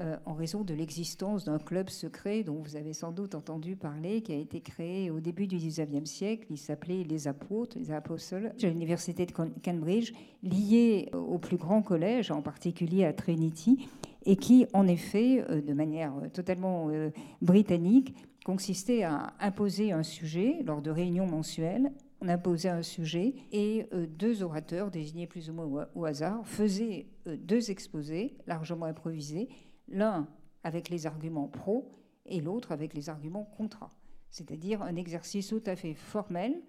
[0.00, 4.20] euh, en raison de l'existence d'un club secret dont vous avez sans doute entendu parler,
[4.20, 6.46] qui a été créé au début du 19e siècle.
[6.50, 10.12] Il s'appelait les apôtres, les apostles, à l'université de Cambridge,
[10.42, 13.88] lié au plus grand collège, en particulier à Trinity
[14.28, 17.10] et qui, en effet, euh, de manière euh, totalement euh,
[17.40, 18.14] britannique,
[18.44, 21.90] consistait à imposer un sujet lors de réunions mensuelles.
[22.20, 27.70] On imposait un sujet et deux orateurs, désignés plus ou moins au hasard, faisaient deux
[27.70, 29.48] exposés largement improvisés,
[29.86, 30.26] l'un
[30.64, 31.92] avec les arguments pro
[32.26, 33.92] et l'autre avec les arguments contra.
[34.30, 36.60] C'est-à-dire un exercice tout à fait formel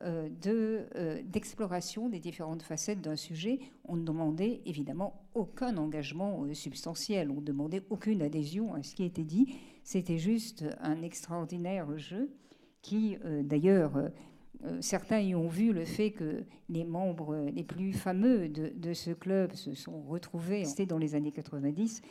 [0.00, 3.60] euh, euh, d'exploration des différentes facettes d'un sujet.
[3.84, 8.94] On ne demandait évidemment aucun engagement euh, substantiel, on ne demandait aucune adhésion à ce
[8.94, 9.54] qui était dit.
[9.84, 12.30] C'était juste un extraordinaire jeu
[12.80, 14.10] qui, d'ailleurs,
[14.80, 19.54] certains y ont vu le fait que les membres les plus fameux de, ce club
[19.54, 22.02] se sont retrouvés, c'était dans les années 90,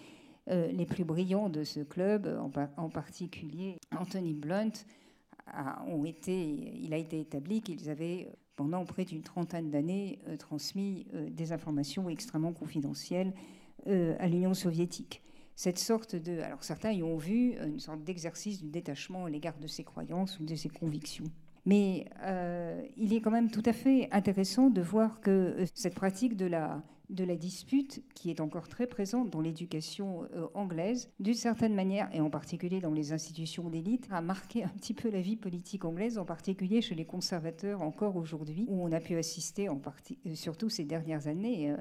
[0.47, 2.27] les plus brillants de ce club,
[2.77, 4.71] en particulier Anthony Blunt,
[5.87, 11.07] ont été, il a été établi qu'ils avaient, pendant près d'une trentaine d'années, euh, transmis
[11.13, 13.33] euh, des informations extrêmement confidentielles
[13.87, 15.23] euh, à l'Union soviétique.
[15.55, 16.39] Cette sorte de.
[16.39, 20.39] Alors certains y ont vu une sorte d'exercice du détachement à l'égard de ses croyances
[20.39, 21.25] ou de ses convictions.
[21.65, 22.07] Mais
[22.97, 26.81] il est quand même tout à fait intéressant de voir que cette pratique de la
[27.11, 32.09] de la dispute qui est encore très présente dans l'éducation euh, anglaise, d'une certaine manière,
[32.13, 35.85] et en particulier dans les institutions d'élite, a marqué un petit peu la vie politique
[35.85, 40.69] anglaise, en particulier chez les conservateurs encore aujourd'hui, où on a pu assister, euh, surtout
[40.69, 41.77] ces dernières années, euh,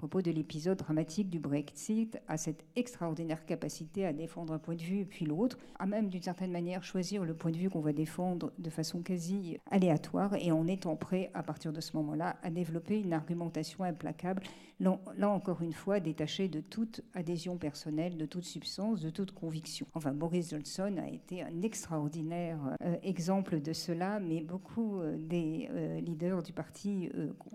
[0.00, 4.80] propos de l'épisode dramatique du Brexit, à cette extraordinaire capacité à défendre un point de
[4.80, 7.92] vue puis l'autre, à même d'une certaine manière choisir le point de vue qu'on va
[7.92, 12.48] défendre de façon quasi aléatoire et en étant prêt à partir de ce moment-là à
[12.48, 14.42] développer une argumentation implacable,
[14.80, 19.86] là encore une fois détachée de toute adhésion personnelle, de toute substance, de toute conviction.
[19.92, 25.68] Enfin, Boris Johnson a été un extraordinaire euh, exemple de cela, mais beaucoup euh, des
[25.70, 27.10] euh, leaders du Parti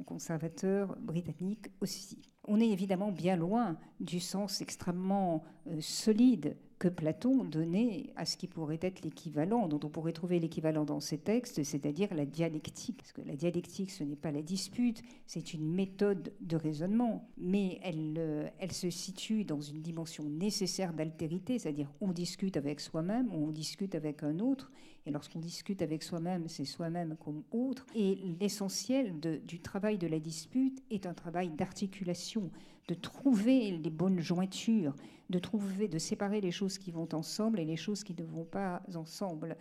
[0.05, 7.45] conservateur britannique aussi on est évidemment bien loin du sens extrêmement euh, solide que Platon
[7.45, 11.63] donnait à ce qui pourrait être l'équivalent, dont on pourrait trouver l'équivalent dans ses textes,
[11.63, 12.97] c'est-à-dire la dialectique.
[12.97, 17.79] Parce que la dialectique, ce n'est pas la dispute, c'est une méthode de raisonnement, mais
[17.81, 23.29] elle, euh, elle se situe dans une dimension nécessaire d'altérité, c'est-à-dire on discute avec soi-même,
[23.33, 24.71] on discute avec un autre,
[25.05, 27.85] et lorsqu'on discute avec soi-même, c'est soi-même comme autre.
[27.95, 32.49] Et l'essentiel du travail de la dispute est un travail d'articulation,
[32.87, 34.95] de trouver les bonnes jointures,
[35.29, 38.45] de trouver, de séparer les choses qui vont ensemble et les choses qui ne vont
[38.45, 39.57] pas ensemble.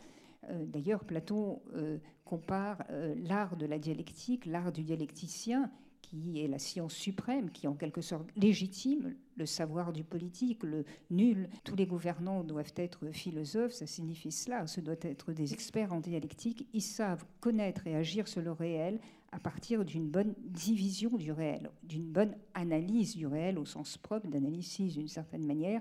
[0.50, 5.70] Euh, d'ailleurs, Platon euh, compare euh, l'art de la dialectique, l'art du dialecticien,
[6.02, 10.84] qui est la science suprême, qui en quelque sorte légitime le savoir du politique, le
[11.10, 11.48] nul.
[11.64, 16.00] Tous les gouvernants doivent être philosophes, ça signifie cela, ce doit être des experts en
[16.00, 16.68] dialectique.
[16.74, 19.00] Ils savent connaître et agir sur le réel
[19.34, 24.28] à partir d'une bonne division du réel, d'une bonne analyse du réel au sens propre
[24.28, 25.80] d'analyse d'une certaine manière.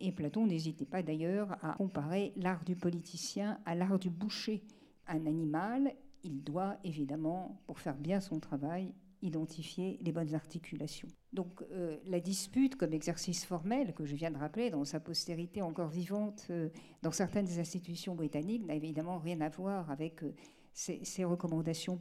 [0.00, 4.64] Et Platon n'hésitait pas d'ailleurs à comparer l'art du politicien à l'art du boucher.
[5.06, 11.08] Un animal, il doit évidemment, pour faire bien son travail, identifier les bonnes articulations.
[11.32, 15.62] Donc euh, la dispute comme exercice formel que je viens de rappeler dans sa postérité
[15.62, 16.70] encore vivante euh,
[17.02, 20.34] dans certaines institutions britanniques n'a évidemment rien à voir avec euh,
[20.72, 22.00] ces, recommandations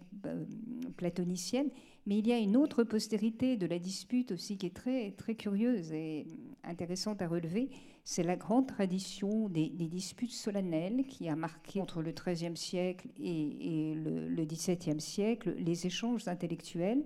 [0.96, 1.70] platoniciennes,
[2.06, 5.36] mais il y a une autre postérité de la dispute aussi qui est très, très
[5.36, 6.28] curieuse et
[6.64, 7.70] intéressante à relever,
[8.04, 13.94] c'est la grande tradition des, disputes solennelles qui a marqué entre le XIIIe siècle et,
[13.96, 17.04] le, XVIIe siècle les échanges intellectuels.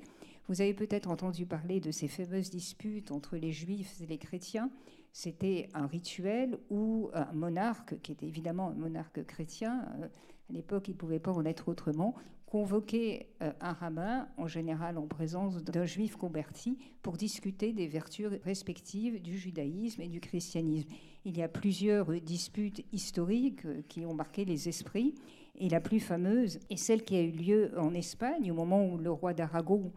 [0.48, 4.70] Vous avez peut-être entendu parler de ces fameuses disputes entre les juifs et les chrétiens.
[5.12, 10.08] C'était un rituel où un monarque, qui était évidemment un monarque chrétien, euh,
[10.50, 14.98] à l'époque il ne pouvait pas en être autrement, convoquer euh, un rabbin, en général
[14.98, 20.90] en présence d'un juif converti, pour discuter des vertus respectives du judaïsme et du christianisme.
[21.26, 25.16] il y a plusieurs disputes historiques qui ont marqué les esprits.
[25.56, 28.98] Et la plus fameuse est celle qui a eu lieu en Espagne au moment où
[28.98, 29.92] le roi d'Aragon,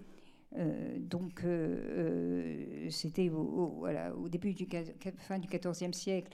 [0.59, 4.67] euh, donc euh, c'était au, début du
[5.19, 6.33] fin du XIVe siècle,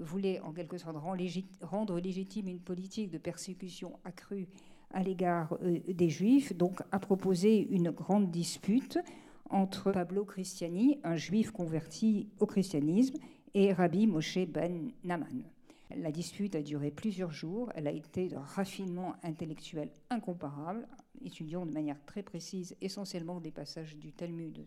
[0.00, 4.48] voulait en quelque sorte rendre légitime une politique de persécution accrue
[4.90, 8.98] à l'égard des Juifs, donc a proposé une grande dispute
[9.50, 13.18] entre Pablo Cristiani, un juif converti au christianisme,
[13.54, 15.44] et Rabbi Moshe Ben Naman.
[15.96, 20.86] La dispute a duré plusieurs jours, elle a été de raffinement intellectuel incomparable,
[21.24, 24.66] étudiant de manière très précise essentiellement des passages du Talmud.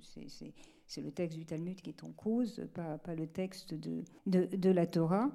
[0.94, 4.86] C'est le texte du Talmud qui est en cause, pas, le texte de, de la
[4.86, 5.32] Torah.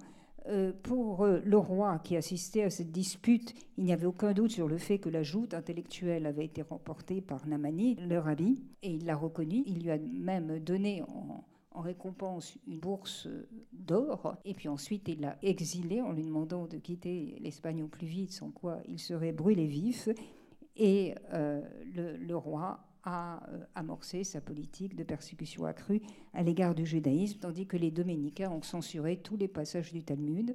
[0.49, 4.51] Euh, pour euh, le roi qui assistait à cette dispute, il n'y avait aucun doute
[4.51, 8.91] sur le fait que la joute intellectuelle avait été remportée par Namani, le rabbi, et
[8.91, 9.63] il l'a reconnu.
[9.65, 11.43] Il lui a même donné en,
[11.81, 13.27] récompense une bourse
[13.73, 18.07] d'or, et puis ensuite il l'a exilé en lui demandant de quitter l'Espagne au plus
[18.07, 20.11] vite, sans quoi il serait brûlé vif.
[20.77, 21.63] Et euh,
[21.95, 26.03] le roi a euh, amorcé sa politique de persécution accrue
[26.35, 30.55] à l'égard du judaïsme, tandis que les doménicains ont censuré tous les passages du Talmud,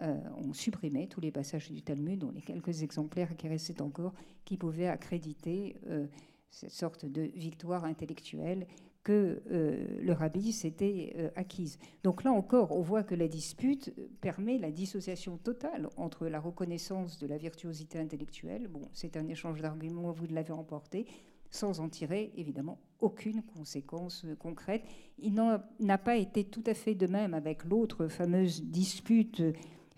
[0.00, 4.12] euh, ont supprimé tous les passages du Talmud, dont les quelques exemplaires qui restaient encore,
[4.44, 6.06] qui pouvaient accréditer euh,
[6.50, 8.66] cette sorte de victoire intellectuelle
[9.04, 11.78] que le rabbi s'était acquise.
[12.02, 17.18] Donc là encore, on voit que la dispute permet la dissociation totale entre la reconnaissance
[17.18, 21.06] de la virtuosité intellectuelle, bon, c'est un échange d'arguments, vous l'avez emporté,
[21.50, 24.82] sans en tirer évidemment aucune conséquence concrète.
[25.18, 29.42] Il n'a pas été tout à fait de même avec l'autre fameuse dispute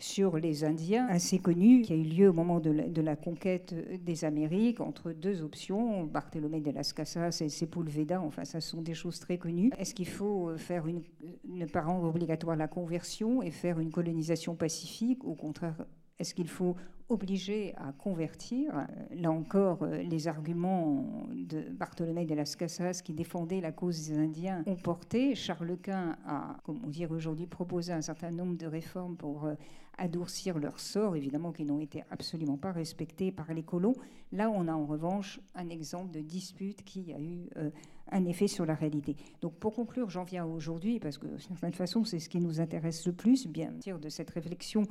[0.01, 4.25] sur les Indiens, assez connue, qui a eu lieu au moment de la, conquête des
[4.25, 9.21] Amériques, entre deux options, Bartholomé de las Casas et Sepulveda, enfin ça sont des choses
[9.21, 9.71] très connues.
[9.79, 11.03] Est-ce qu'il faut faire une,
[11.47, 15.85] ne pas rendre obligatoire la conversion et faire une colonisation pacifique, au contraire
[16.21, 16.77] est-ce qu'il faut
[17.09, 23.61] obliger à convertir Là encore, euh, les arguments de Bartholomé de las Casas qui défendait
[23.61, 25.35] la cause des Indiens ont porté.
[25.35, 29.55] Charles Quint a, comme on dirait aujourd'hui, proposé un certain nombre de réformes pour euh,
[29.99, 33.95] adoucir leur sort, évidemment qui n'ont été absolument pas respectés par les colons.
[34.31, 37.71] Là, on a en revanche un exemple de dispute qui a eu euh,
[38.13, 39.17] un effet sur la réalité.
[39.41, 42.61] Donc pour conclure, j'en viens aujourd'hui, parce que de certaine façon, c'est ce qui nous
[42.61, 44.85] intéresse le plus, bien sûr, de cette réflexion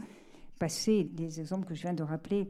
[0.60, 2.50] passer des exemples que je viens de rappeler,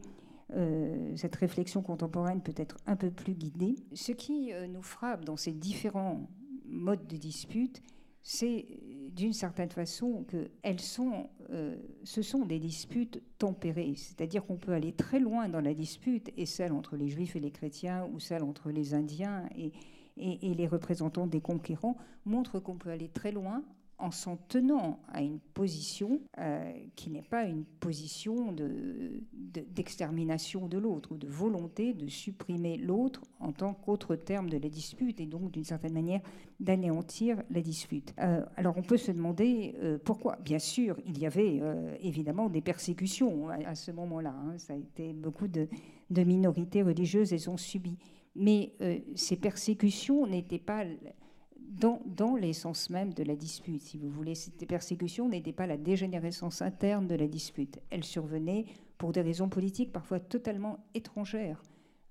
[0.56, 3.76] euh, cette réflexion contemporaine peut être un peu plus guidée.
[3.94, 6.28] Ce qui euh, nous frappe dans ces différents
[6.66, 7.82] modes de dispute,
[8.22, 8.66] c'est
[9.12, 14.74] d'une certaine façon que elles sont, euh, ce sont des disputes tempérées, c'est-à-dire qu'on peut
[14.74, 18.20] aller très loin dans la dispute, et celle entre les juifs et les chrétiens, ou
[18.20, 19.72] celle entre les Indiens et,
[20.18, 21.96] et les représentants des conquérants,
[22.26, 23.64] montre qu'on peut aller très loin
[24.00, 28.56] en s'en tenant à une position euh, qui n'est pas une position
[29.34, 34.70] d'extermination de, l'autre ou de volonté de supprimer l'autre en tant qu'autre terme de la
[34.70, 36.22] dispute et donc d'une certaine manière
[36.60, 38.14] d'anéantir la dispute.
[38.20, 40.38] Euh, alors on peut se demander euh, pourquoi?
[40.38, 41.62] Bien sûr, il y avait
[42.02, 44.34] évidemment des persécutions à, ce moment-là.
[44.34, 44.58] Hein.
[44.58, 45.68] Ça a été beaucoup de,
[46.10, 47.98] de minorités religieuses, elles ont subi.
[48.36, 48.74] Mais
[49.16, 50.86] ces persécutions n'étaient pas
[51.70, 54.36] dans, l'essence même de la dispute, si vous voulez.
[54.36, 57.80] Cette persécution n'était pas la dégénérescence interne de la dispute.
[57.90, 58.66] Elle survenait
[58.98, 61.62] pour des raisons politiques parfois totalement étrangères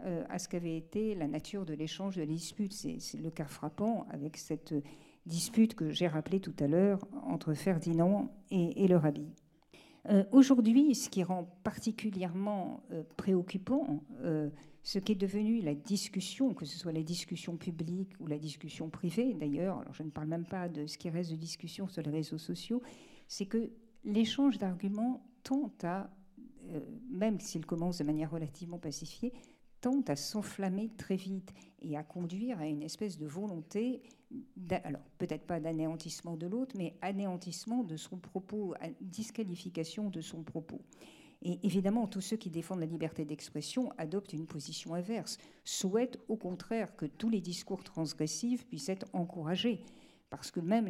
[0.04, 2.72] euh, à ce qu'avait été la nature de l'échange de la dispute.
[2.72, 4.74] C'est le cas frappant avec cette
[5.26, 9.26] dispute que j'ai rappelée tout à l'heure entre Ferdinand et, le rabbi.
[10.08, 14.04] Euh, aujourd'hui, ce qui rend particulièrement euh, préoccupant
[14.88, 18.88] ce qui est devenu la discussion, que ce soit la discussion publique ou la discussion
[18.88, 22.00] privée d'ailleurs, alors je ne parle même pas de ce qui reste de discussion sur
[22.00, 22.80] les réseaux sociaux,
[23.26, 23.70] c'est que
[24.02, 26.08] l'échange d'arguments tente à,
[26.70, 29.34] euh, même s'il commence de manière relativement pacifiée,
[29.82, 34.00] tente à s'enflammer très vite et à conduire à une espèce de volonté,
[34.70, 40.80] alors peut-être pas d'anéantissement de l'autre, mais anéantissement de son propos, disqualification de son propos.
[41.42, 46.36] Et évidemment, tous ceux qui défendent la liberté d'expression adoptent une position inverse, souhaitent au
[46.36, 49.84] contraire que tous les discours transgressifs puissent être encouragés.
[50.30, 50.88] Parce que même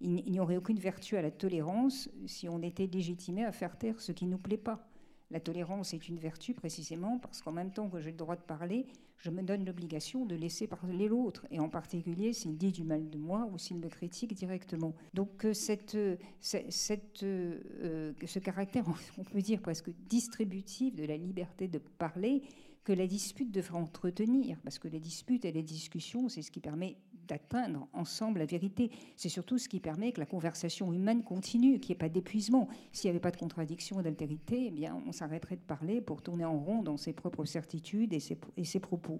[0.00, 4.00] il n'y aurait aucune vertu à la tolérance si on était légitimé à faire taire
[4.00, 4.88] ce qui ne nous plaît pas.
[5.30, 8.42] La tolérance est une vertu précisément parce qu'en même temps que j'ai le droit de
[8.42, 8.86] parler,
[9.18, 13.10] je me donne l'obligation de laisser parler l'autre, et en particulier s'il dit du mal
[13.10, 14.94] de moi ou s'il me critique directement.
[15.12, 18.84] Donc euh, cette, euh, cette, euh, ce caractère,
[19.18, 22.42] on peut dire presque distributif de la liberté de parler,
[22.84, 26.60] que la dispute devrait entretenir, parce que les disputes et les discussions, c'est ce qui
[26.60, 26.96] permet
[27.28, 28.90] d'atteindre ensemble la vérité.
[29.16, 32.68] C'est surtout ce qui permet que la conversation humaine continue, qu'il n'y ait pas d'épuisement.
[32.92, 36.44] S'il n'y avait pas de contradiction d'altérité, eh bien, on s'arrêterait de parler pour tourner
[36.44, 39.18] en rond dans ses propres certitudes et ses, et ses propos.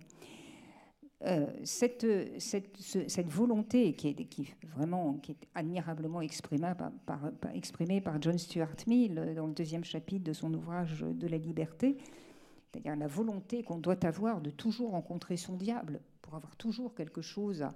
[1.26, 2.06] Euh, cette,
[2.38, 8.22] cette, cette, volonté qui est, qui, vraiment, qui est admirablement exprimée par, par, exprimée par
[8.22, 11.96] John Stuart Mill dans le deuxième chapitre de son ouvrage De la liberté,
[12.70, 17.22] c'est-à-dire la volonté qu'on doit avoir de toujours rencontrer son diable, pour avoir toujours quelque
[17.22, 17.74] chose à,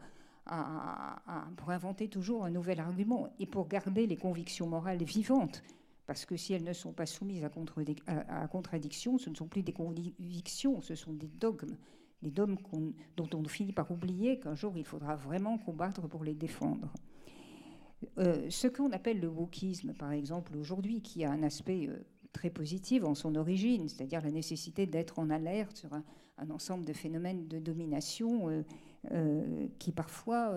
[1.57, 5.63] pour inventer toujours un nouvel argument et pour garder les convictions morales vivantes.
[6.07, 9.63] Parce que si elles ne sont pas soumises à, à contradiction, ce ne sont plus
[9.63, 11.77] des convictions, ce sont des dogmes
[12.23, 12.57] les dogmes
[13.17, 16.93] dont on finit par oublier qu'un jour il faudra vraiment combattre pour les défendre.
[18.19, 22.51] Euh, ce qu'on appelle le wokisme, par exemple, aujourd'hui, qui a un aspect euh, très
[22.51, 26.03] positif en son origine, c'est-à-dire la nécessité d'être en alerte sur un,
[26.51, 28.65] ensemble de phénomènes de domination euh,
[29.79, 30.55] qui parfois,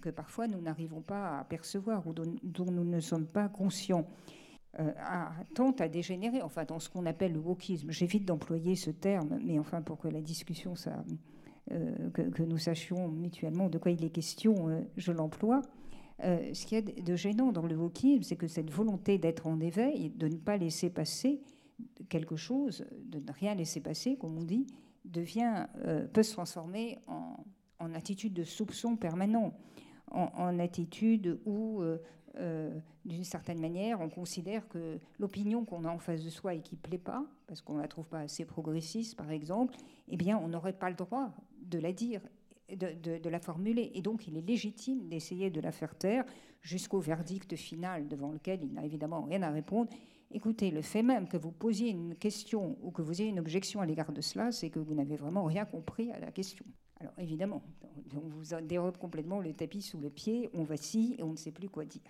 [0.00, 4.06] que parfois nous n'arrivons pas à percevoir ou dont nous ne sommes pas conscients
[4.80, 4.92] euh,
[5.54, 7.90] tente à dégénérer, enfin dans ce qu'on appelle le wokisme.
[7.90, 10.74] J'évite d'employer ce terme, mais enfin pour que la discussion,
[11.72, 15.62] euh, que, nous sachions mutuellement de quoi il est question, euh, je l'emploie.
[16.22, 19.58] Euh, ce qui est de gênant dans le wokisme, c'est que cette volonté d'être en
[19.58, 21.40] éveil, de ne pas laisser passer
[22.08, 24.66] quelque chose, de ne rien laisser passer, comme on dit,
[25.04, 25.66] devient,
[26.12, 29.52] peut se transformer en, attitude de soupçon permanent,
[30.10, 31.82] en, attitude où
[32.38, 32.70] euh,
[33.04, 36.76] d'une certaine manière, on considère que l'opinion qu'on a en face de soi et qui
[36.76, 39.74] ne plaît pas, parce qu'on ne la trouve pas assez progressiste, par exemple,
[40.08, 41.32] eh bien, on n'aurait pas le droit
[41.62, 42.20] de la dire,
[42.70, 43.90] de, la formuler.
[43.94, 46.24] Et donc, il est légitime d'essayer de la faire taire
[46.60, 49.90] jusqu'au verdict final devant lequel il n'a évidemment rien à répondre.
[50.30, 53.80] Écoutez, le fait même que vous posiez une question ou que vous ayez une objection
[53.80, 56.66] à l'égard de cela, c'est que vous n'avez vraiment rien compris à la question.
[57.00, 57.62] Alors évidemment,
[58.14, 61.52] on vous dérobe complètement le tapis sous le pied, on vacille et on ne sait
[61.52, 62.02] plus quoi dire.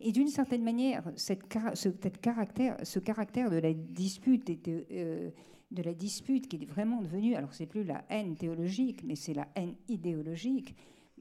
[0.00, 5.30] Et d'une certaine manière, ce, caractère, ce caractère de la dispute euh,
[5.70, 9.34] de, la dispute qui est vraiment devenu, alors c'est plus la haine théologique, mais c'est
[9.34, 10.76] la haine idéologique,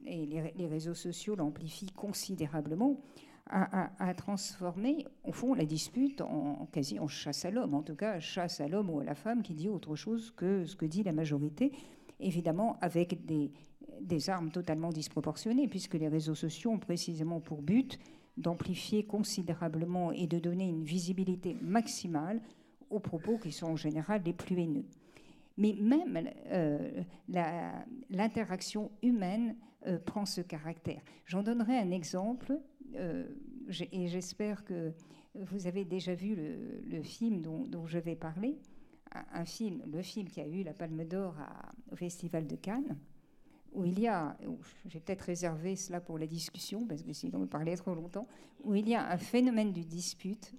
[0.06, 3.02] et les, réseaux sociaux l'amplifient considérablement,
[3.48, 8.20] a, transformé, au fond, la dispute en, quasi en chasse à l'homme, en tout cas
[8.20, 11.04] chasse à l'homme ou à la femme qui dit autre chose que ce que dit
[11.04, 11.72] la majorité
[12.20, 18.00] évidemment avec des armes totalement disproportionnées, puisque les réseaux sociaux ont précisément pour but
[18.38, 22.42] d'amplifier considérablement et de donner une visibilité maximale
[22.90, 24.86] aux propos qui sont en général les plus haineux.
[25.58, 27.04] Mais même euh,
[28.10, 29.56] l'interaction humaine
[29.88, 31.02] euh, prend ce caractère.
[31.26, 32.60] J'en donnerai un exemple,
[32.96, 33.26] euh,
[33.92, 34.94] et j'espère que
[35.34, 38.58] vous avez déjà vu le, film dont, dont, je vais parler
[39.34, 41.36] un film, le film qui a eu la Palme d'Or
[41.92, 42.98] au Festival de Cannes,
[43.74, 44.38] où il y a,
[44.86, 48.28] j'ai peut-être réservé cela pour la discussion, parce que sinon on parlait trop longtemps,
[48.64, 50.54] où il y a un phénomène de dispute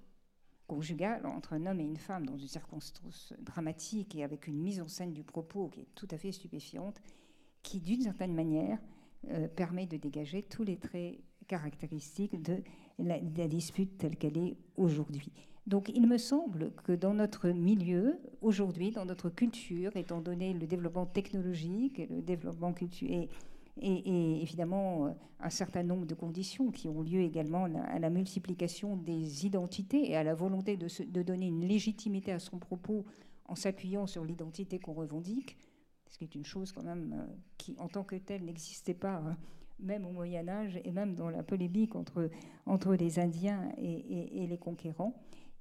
[0.66, 4.80] conjugale entre un homme et une femme dans une circonstance dramatique et avec une mise
[4.80, 7.00] en scène du propos qui est tout à fait stupéfiante,
[7.62, 8.78] qui d'une certaine manière
[9.28, 12.62] euh, permet de dégager tous les traits caractéristiques de
[12.98, 15.32] la dispute telle qu'elle est aujourd'hui.
[15.66, 20.66] Donc il me semble que dans notre milieu, aujourd'hui, dans notre culture, étant donné le
[20.66, 23.28] développement technologique et le développement culturel,
[23.80, 25.10] et, évidemment euh,
[25.40, 30.16] un certain nombre de conditions qui ont lieu également à la multiplication des identités et
[30.16, 33.04] à la volonté de, donner une légitimité à son propos
[33.44, 35.58] en s'appuyant sur l'identité qu'on revendique,
[36.08, 39.16] ce qui est une chose quand même euh, qui en tant que telle n'existait pas.
[39.16, 39.36] Hein,
[39.78, 42.30] même au Moyen Âge et même dans la polémique entre,
[42.64, 45.12] entre les Indiens et les conquérants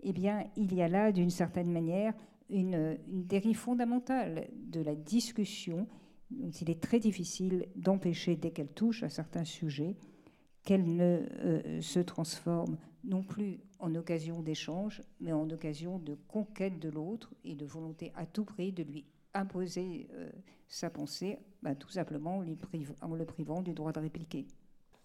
[0.07, 2.13] eh bien, il y a là, d'une certaine manière,
[2.49, 5.87] une, dérive fondamentale de la discussion
[6.31, 9.95] dont il est très difficile d'empêcher, dès qu'elle touche à certains sujets,
[10.63, 16.79] qu'elle ne euh, se transforme non plus en occasion d'échange, mais en occasion de conquête
[16.79, 20.29] de l'autre et de volonté à tout prix de lui imposer euh,
[20.67, 22.43] sa pensée, bah, tout simplement
[23.01, 24.47] en, le privant du droit de répliquer.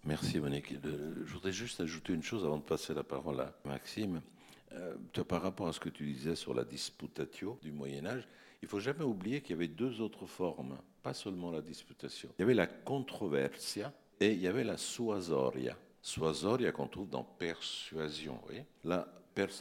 [0.04, 0.74] Merci Monique.
[0.82, 4.22] Je voudrais juste ajouter une chose avant de passer la parole à Maxime.
[4.72, 4.94] Euh,
[5.28, 8.26] par rapport à ce que tu disais sur la disputatio du Moyen Âge,
[8.62, 12.30] il faut jamais oublier qu'il y avait deux autres formes, pas seulement la disputation.
[12.38, 15.76] Il y avait la controversia et il y avait la suasoria.
[16.02, 18.40] Suasoria qu'on trouve dans persuasion.
[18.84, 19.06] La,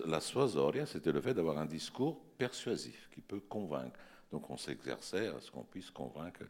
[0.05, 3.99] la suasoria, c'était le fait d'avoir un discours persuasif qui peut convaincre.
[4.31, 6.41] Donc on s'exerçait à ce qu'on puisse convaincre.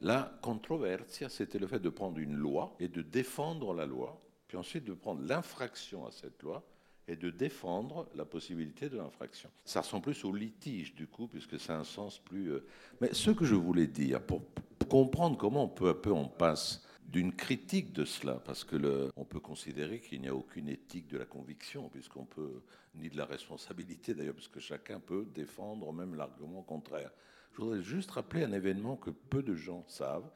[0.00, 4.56] La controversia, c'était le fait de prendre une loi et de défendre la loi, puis
[4.56, 6.64] ensuite de prendre l'infraction à cette loi
[7.08, 9.50] et de défendre la possibilité de l'infraction.
[9.64, 12.52] Ça ressemble plus au litige, du coup, puisque c'est un sens plus...
[12.52, 12.64] Euh,
[13.00, 14.42] mais ce que je voulais dire, pour
[14.88, 19.40] comprendre comment peu à peu on passe d'une critique de cela, parce que on peut
[19.40, 22.62] considérer qu'il n'y a aucune éthique de la conviction, puisqu'on peut,
[22.94, 27.10] ni de la responsabilité d'ailleurs, parce que chacun peut défendre même l'argument contraire.
[27.52, 30.30] Je voudrais juste rappeler un événement que peu de gens savent,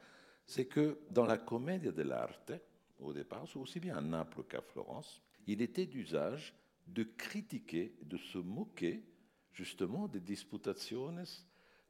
[0.47, 2.51] c'est que dans la Commedia dell'arte,
[2.99, 6.55] au départ, aussi bien à Naples qu'à Florence, il était d'usage
[6.87, 9.03] de critiquer, de se moquer
[9.51, 11.23] justement des disputationes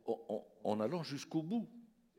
[0.06, 1.70] en, allant jusqu'au bout.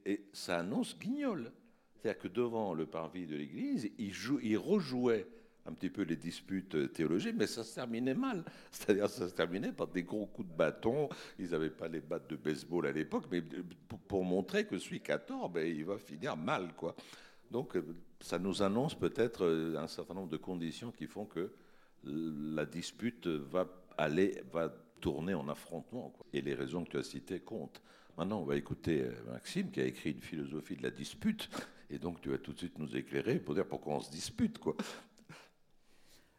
[0.05, 1.53] Et ça annonce guignol.
[1.95, 5.27] C'est-à-dire que devant le parvis de l'église, il, rejouait
[5.64, 8.45] un petit peu les disputes théologiques, mais ça se terminait mal.
[8.70, 11.09] C'est-à-dire ça se terminait par des gros coups de bâton.
[11.39, 13.43] Ils n'avaient pas les battes de baseball à l'époque, mais
[14.09, 16.75] pour, montrer que celui 14, ben, il va finir mal.
[16.75, 16.95] quoi.
[17.51, 17.79] Donc
[18.20, 21.53] ça nous annonce peut-être un certain nombre de conditions qui font que
[22.07, 26.12] la dispute va aller, va tourner en affrontement.
[26.32, 27.82] Et les raisons que tu as citées comptent.
[28.16, 31.50] Maintenant, on va écouter Maxime qui a écrit une philosophie de la dispute.
[31.90, 34.59] Et donc, tu vas tout de suite nous éclairer pour dire pourquoi on se dispute,
[34.59, 34.76] quoi.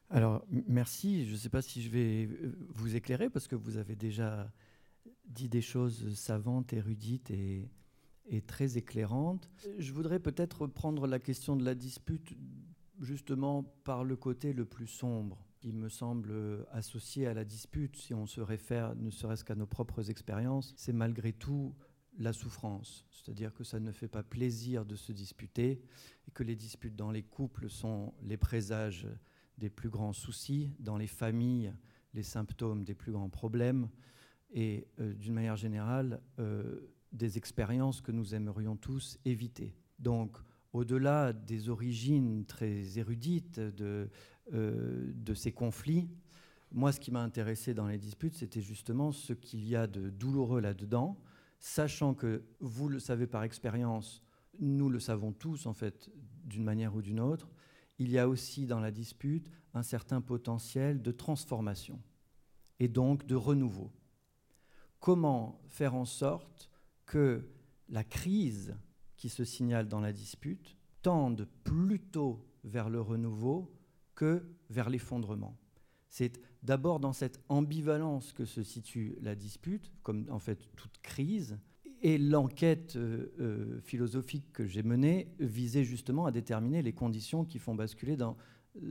[0.10, 1.26] Alors, merci.
[1.26, 4.52] Je ne sais pas si je vais euh, vous éclairer parce que vous avez déjà
[5.26, 7.70] dit des choses savantes, érudites et,
[8.28, 9.50] et très éclairantes.
[9.78, 12.36] Je voudrais peut-être prendre la question de la dispute
[13.00, 16.32] justement par le côté le plus sombre qui me semble
[16.72, 20.94] associé à la dispute, si on se réfère ne serait-ce qu'à nos propres expériences, c'est
[20.94, 21.74] malgré tout
[22.20, 23.08] la souffrance.
[23.10, 25.82] C'est-à-dire que ça ne fait pas plaisir de se disputer
[26.28, 29.08] et que les disputes dans les couples sont les présages
[29.58, 31.74] des plus grands soucis, dans les familles,
[32.14, 33.90] les symptômes des plus grands problèmes
[34.52, 39.76] et euh, d'une manière générale, euh, des expériences que nous aimerions tous éviter.
[39.98, 40.38] Donc,
[40.76, 44.10] au-delà des origines très érudites de,
[44.54, 46.10] euh, de ces conflits,
[46.72, 50.10] moi, ce qui m'a intéressé dans les disputes, c'était justement ce qu'il y a de
[50.10, 51.18] douloureux là-dedans,
[51.60, 54.22] sachant que vous le savez par expérience,
[54.60, 56.10] nous le savons tous en fait
[56.44, 57.50] d'une manière ou d'une autre,
[57.98, 62.02] il y a aussi dans la dispute un certain potentiel de transformation
[62.80, 63.94] et donc de renouveau.
[65.00, 66.70] Comment faire en sorte
[67.06, 67.48] que
[67.88, 68.76] la crise
[69.30, 73.72] se signale dans la dispute tende plutôt vers le renouveau
[74.16, 75.56] que vers l'effondrement
[76.10, 81.60] C'est d'abord dans cette ambivalence que se situe la dispute, comme en fait toute crise.
[82.02, 87.60] Et l'enquête euh, euh, philosophique que j'ai menée visait justement à déterminer les conditions qui
[87.60, 88.38] font basculer dans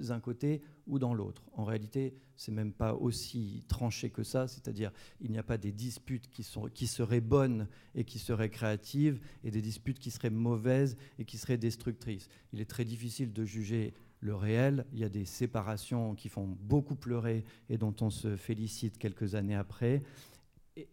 [0.09, 1.43] un côté ou dans l'autre.
[1.53, 5.73] En réalité, c'est même pas aussi tranché que ça, c'est-à-dire il n'y a pas des
[5.73, 10.31] disputes qui, sont, qui seraient bonnes et qui seraient créatives et des disputes qui seraient
[10.31, 12.29] mauvaises et qui seraient destructrices.
[12.53, 14.87] Il est très difficile de juger le réel.
[14.93, 19.35] Il y a des séparations qui font beaucoup pleurer et dont on se félicite quelques
[19.35, 20.03] années après.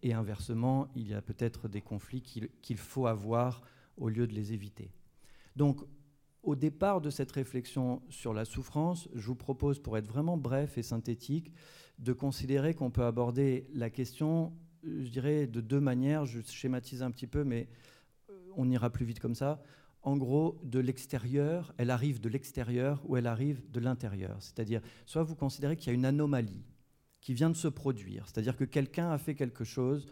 [0.02, 3.62] Et, inversement, il y a peut-être des conflits qu'il faut avoir
[3.96, 4.92] au lieu de les éviter.
[5.56, 5.80] Donc,
[6.42, 10.78] au départ de cette réflexion sur la souffrance, je vous propose, pour être vraiment bref
[10.78, 11.52] et synthétique,
[11.98, 16.26] de considérer qu'on peut aborder la question, je dirais, de deux manières.
[16.26, 17.68] Je schématise un petit peu, mais
[18.30, 19.62] euh, on ira plus vite comme ça
[20.02, 24.36] en gros, de l'extérieur, elle arrive de l'extérieur ou elle arrive de l'intérieur.
[24.40, 26.64] C'est-à-dire, soit vous considérez qu'il y a une anomalie
[27.20, 30.08] qui vient de se produire, c'est-à-dire que quelqu'un a fait quelque chose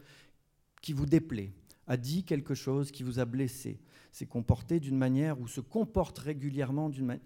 [0.80, 1.52] qui vous déplaît,
[1.88, 3.80] a dit quelque chose qui vous a blessé,
[4.12, 7.18] s'est comporté d'une manière ou se comporte régulièrement d'une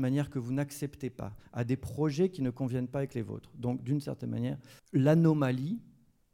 [0.00, 3.52] manière que vous n'acceptez pas, a des projets qui ne conviennent pas avec les vôtres.
[3.56, 4.58] Donc, d'une certaine manière,
[4.92, 5.80] l'anomalie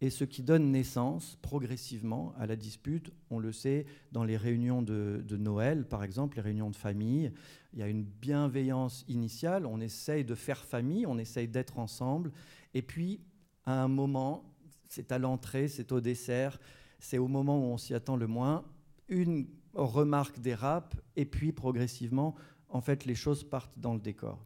[0.00, 3.10] et ce qui donne naissance progressivement à la dispute.
[3.30, 7.32] On le sait dans les réunions de, Noël, par exemple, les réunions de famille.
[7.72, 12.32] Il y a une bienveillance initiale, on essaye de faire famille, on essaye d'être ensemble.
[12.74, 13.20] Et puis,
[13.66, 14.54] à un moment,
[14.88, 16.60] c'est à l'entrée, c'est au dessert,
[17.00, 18.64] c'est au moment où on s'y attend le moins,
[19.08, 22.34] une remarque dérape, et puis progressivement,
[22.68, 24.44] en fait, les choses partent dans le décor.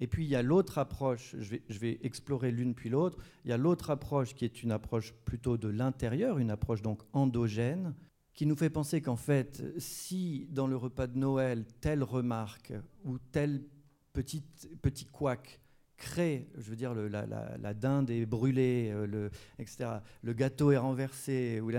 [0.00, 3.18] Et puis il y a l'autre approche, je vais, je vais explorer l'une puis l'autre,
[3.44, 7.02] il y a l'autre approche qui est une approche plutôt de l'intérieur, une approche donc
[7.12, 7.94] endogène,
[8.34, 12.72] qui nous fait penser qu'en fait, si dans le repas de Noël, telle remarque
[13.04, 13.64] ou tel
[14.12, 14.44] petit,
[14.80, 15.60] petit couac
[15.98, 19.90] crée, je veux dire, la, dinde est brûlée, euh, le, etc.,
[20.22, 21.70] le gâteau est renversé, ou,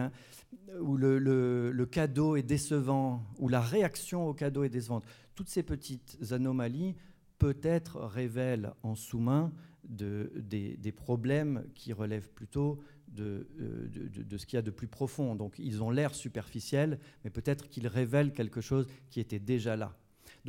[0.97, 5.63] le, le, le, cadeau est décevant, ou la réaction au cadeau est décevante, toutes ces
[5.63, 6.95] petites anomalies
[7.39, 9.51] peut-être révèle en sous-main
[9.87, 14.71] de, des, problèmes qui relèvent plutôt de, euh, de, de ce qu'il y a de
[14.71, 15.35] plus profond.
[15.35, 19.95] Donc ils ont l'air superficiels, mais peut-être qu'ils révèlent quelque chose qui était déjà là.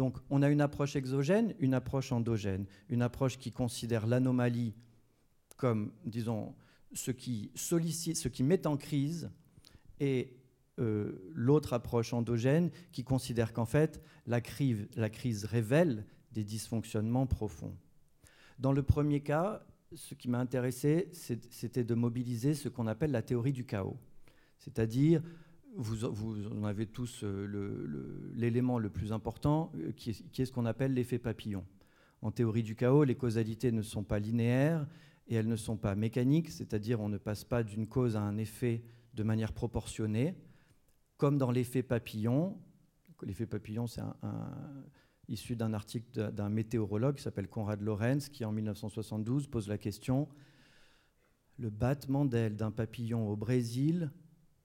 [0.01, 4.73] Donc on a une approche exogène, une approche endogène, une approche qui considère l'anomalie
[5.59, 6.55] comme, disons,
[6.95, 9.31] ce qui sollicite, ce qui met en crise
[10.01, 10.39] et
[10.79, 17.27] euh, l'autre approche endogène qui considère qu'en fait, la crise, la crise révèle des dysfonctionnements
[17.27, 17.77] profonds.
[18.59, 23.21] Dans le premier cas, ce qui m'a intéressé, c'était de mobiliser ce qu'on appelle la
[23.21, 23.99] théorie du chaos.
[24.57, 25.23] C'est-à-dire,
[25.77, 30.95] vous, en avez tous euh, l'élément le, plus important, euh, qui est, ce qu'on appelle
[30.95, 31.65] l'effet papillon.
[32.23, 34.87] En théorie du chaos, les causalités ne sont pas linéaires
[35.29, 38.37] et elles ne sont pas mécaniques, c'est-à-dire on ne passe pas d'une cause à un
[38.37, 38.83] effet
[39.15, 40.35] de manière proportionnée,
[41.17, 42.59] comme dans l'effet papillon.
[43.23, 44.03] L'effet papillon, c'est
[45.29, 50.29] issu d'un article d'un météorologue qui s'appelle Conrad Lorenz, qui en 1972 pose la question
[51.59, 54.11] le battement d'aile d'un papillon au Brésil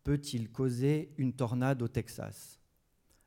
[0.05, 2.61] peut-il causer une tornade au Texas?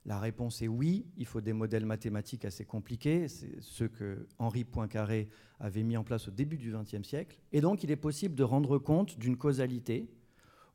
[0.07, 1.05] La réponse est oui.
[1.19, 3.29] Il faut des modèles mathématiques assez compliqués.
[3.29, 5.29] C'est ceux que Henri Poincaré
[5.61, 7.39] avait mis en place au début du XXe siècle.
[7.53, 10.09] Et donc, il est possible de rendre compte d'une causalité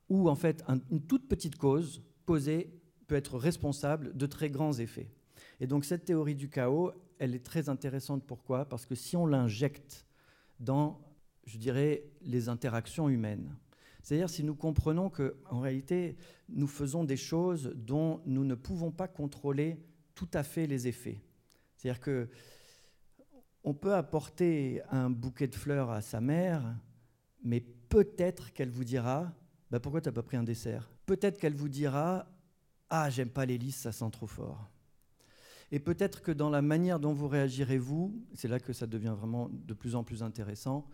[0.10, 5.10] où, en fait, une toute petite cause posée peut être responsable de très grands effets.
[5.60, 8.24] Et donc cette théorie du chaos, elle est très intéressante.
[8.26, 8.66] Pourquoi?
[8.66, 10.06] Parce que si on l'injecte
[10.60, 11.00] dans,
[11.46, 13.56] je dirais, les interactions humaines,
[14.04, 16.18] c'est-à-dire si nous comprenons qu'en réalité,
[16.50, 19.80] nous faisons des choses dont nous ne pouvons pas contrôler
[20.14, 21.22] tout à fait les effets.
[21.78, 22.30] C'est-à-dire que
[23.64, 26.76] on peut apporter un bouquet de fleurs à sa mère,
[27.44, 29.34] mais peut-être qu'elle vous dira
[29.72, 30.92] bah Pourquoi tu n'as pas pris un dessert?
[31.06, 32.28] Peut-être qu'elle vous dira
[32.90, 34.70] Ah, j'aime pas les lys, ça sent trop fort.
[35.72, 39.16] Et peut-être que dans la manière dont vous réagirez, vous, c'est là que ça devient
[39.18, 40.86] vraiment de plus en plus intéressant,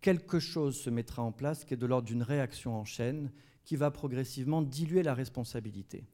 [0.00, 3.30] quelque chose se mettra en place qui est de l'ordre d'une réaction en chaîne
[3.64, 6.04] qui va progressivement diluer la responsabilité.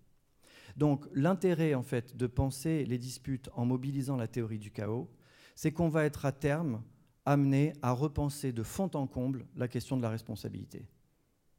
[0.77, 5.11] Donc l'intérêt en fait de penser les disputes en mobilisant la théorie du chaos,
[5.55, 6.83] c'est qu'on va être à terme
[7.25, 10.87] amené à repenser de fond en comble la question de la responsabilité.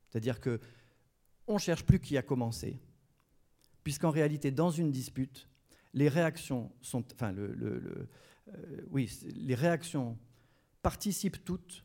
[0.08, 0.60] C'est-à-dire que
[1.48, 2.80] on cherche plus qui a commencé,
[3.84, 5.50] puisqu'en réalité dans une dispute,
[5.94, 8.08] les réactions euh,
[8.90, 10.18] oui, les réactions
[10.82, 11.84] participent toutes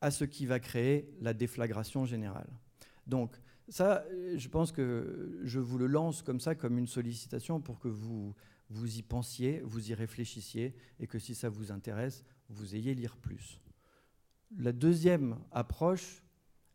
[0.00, 2.50] à ce qui va créer la déflagration générale.
[3.06, 3.36] Donc,
[3.68, 4.04] ça,
[4.36, 8.34] je pense que je vous le lance comme ça, comme une sollicitation pour que vous,
[8.68, 13.16] vous y pensiez, vous y réfléchissiez, et que si ça vous intéresse, vous ayez lire
[13.16, 13.60] plus.
[14.56, 16.22] La deuxième approche,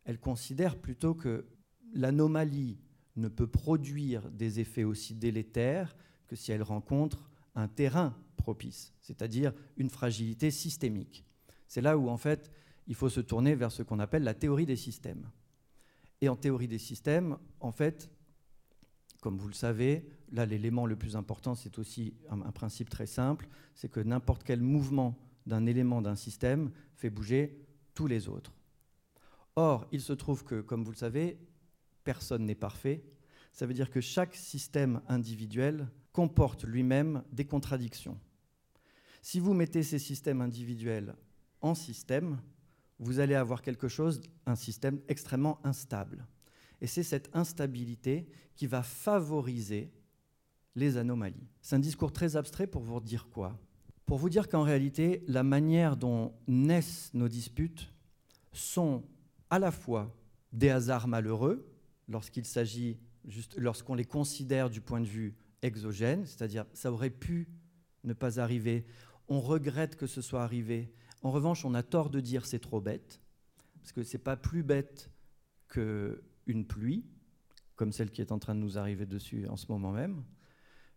[0.04, 1.46] elle considère plutôt que
[1.94, 2.78] l'anomalie
[3.16, 5.96] ne peut produire des effets aussi délétères
[6.26, 11.24] que si elle rencontre un terrain propice, c'est-à-dire une fragilité systémique.
[11.68, 12.50] C'est là où, en fait,
[12.86, 15.30] il faut se tourner vers ce qu'on appelle la théorie des systèmes.
[16.20, 18.10] Et en théorie des systèmes, en fait,
[19.20, 23.48] comme vous le savez, là, l'élément le plus important, c'est aussi un, principe très simple,
[23.74, 25.16] c'est que n'importe quel mouvement
[25.46, 27.64] d'un élément d'un système fait bouger
[27.94, 28.52] tous les autres.
[29.54, 31.38] Or, il se trouve que, comme vous le savez,
[32.04, 33.04] personne n'est parfait.
[33.52, 38.18] Ça veut dire que chaque système individuel comporte lui-même des contradictions.
[39.20, 41.14] Si vous mettez ces systèmes individuels
[41.60, 42.40] en système,
[43.02, 46.26] vous allez avoir quelque chose, un système extrêmement instable.
[46.80, 48.26] Et c'est cette instabilité
[48.56, 49.92] qui va favoriser
[50.74, 51.48] les anomalies.
[51.60, 53.58] C'est un discours très abstrait pour vous dire quoi?
[54.06, 57.92] Pour vous dire qu'en réalité, la manière dont naissent nos disputes
[58.52, 59.04] sont
[59.50, 60.14] à la fois
[60.52, 61.68] des hasards malheureux,
[62.08, 62.98] lorsqu'il s'agit
[63.56, 67.48] lorsqu'on les considère du point de vue exogène, c'est-à-dire ça aurait pu
[68.04, 68.84] ne pas arriver,
[69.28, 70.92] on regrette que ce soit arrivé.
[71.22, 73.20] En revanche, on a tort de dire c'est trop bête,
[73.80, 75.10] parce que c'est pas plus bête
[75.68, 77.04] qu'une pluie,
[77.76, 80.24] comme celle qui est en train de nous arriver dessus en ce moment même,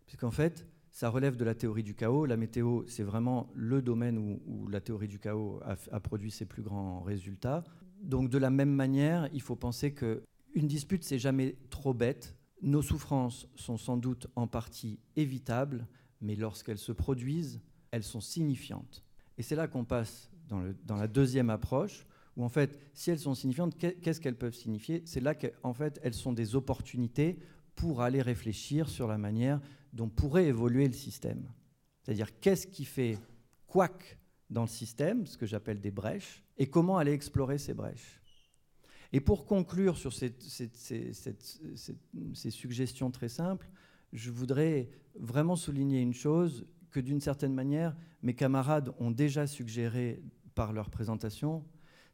[0.06, 2.26] puisqu'en fait, ça relève de la théorie du chaos.
[2.26, 6.46] La météo, c'est vraiment le domaine où, la théorie du chaos a, a, produit ses
[6.46, 7.64] plus grands résultats.
[8.02, 10.22] Donc, de la même manière, il faut penser que
[10.54, 12.34] une dispute, c'est jamais trop bête.
[12.62, 15.86] Nos souffrances sont sans doute en partie évitables,
[16.22, 17.60] mais lorsqu'elles se produisent,
[17.90, 19.05] elles sont signifiantes.
[19.38, 22.06] Et c'est là qu'on passe dans, la deuxième approche,
[22.36, 25.02] où en fait, si elles sont signifiantes, qu'est-ce qu'elles peuvent signifier?
[25.06, 27.38] C'est là qu'en fait, elles sont des opportunités
[27.74, 29.60] pour aller réfléchir sur la manière
[29.92, 31.48] dont pourrait évoluer le système.
[32.02, 33.18] C'est-à-dire qu'est-ce qui fait
[33.66, 34.18] quack
[34.48, 38.20] dans le système, ce que j'appelle des brèches, et comment aller explorer ces brèches?
[39.12, 40.34] Et pour conclure sur ces,
[42.50, 43.68] suggestions très simples,
[44.12, 46.66] je voudrais vraiment souligner une chose
[46.96, 50.22] que d'une certaine manière, mes camarades ont déjà suggéré
[50.54, 51.62] par leur présentation,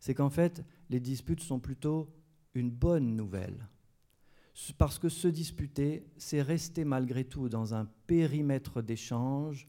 [0.00, 2.12] c'est qu'en fait, les disputes sont plutôt
[2.54, 3.68] une bonne nouvelle.
[4.78, 9.68] Parce que se disputer, c'est rester malgré tout dans un périmètre d'échange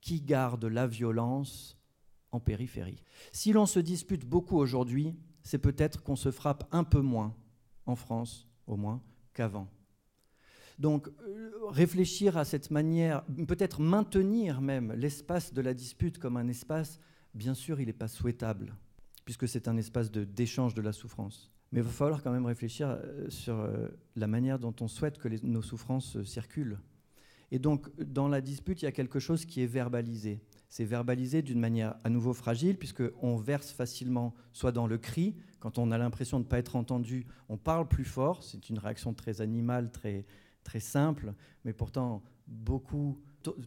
[0.00, 1.76] qui garde la violence
[2.32, 3.02] en périphérie.
[3.32, 7.36] Si l'on se dispute beaucoup aujourd'hui, c'est peut-être qu'on se frappe un peu moins,
[7.84, 9.02] en France au moins,
[9.34, 9.68] qu'avant.
[10.78, 11.08] Donc
[11.68, 17.00] réfléchir à cette manière, peut-être maintenir même l'espace de la dispute comme un espace,
[17.34, 18.74] bien sûr, il n'est pas souhaitable,
[19.24, 21.50] puisque c'est un espace d'échange de, la souffrance.
[21.72, 22.98] Mais il va falloir quand même réfléchir
[23.28, 23.68] sur
[24.14, 26.78] la manière dont on souhaite que nos souffrances circulent.
[27.50, 30.40] Et donc, dans la dispute, il y a quelque chose qui est verbalisé.
[30.68, 35.78] C'est verbalisé d'une manière à nouveau fragile, puisqu'on verse facilement, soit dans le cri, quand
[35.78, 38.42] on a l'impression de ne pas être entendu, on parle plus fort.
[38.42, 40.26] C'est une réaction très animale, très,
[40.66, 41.32] très simple,
[41.64, 43.22] mais pourtant, beaucoup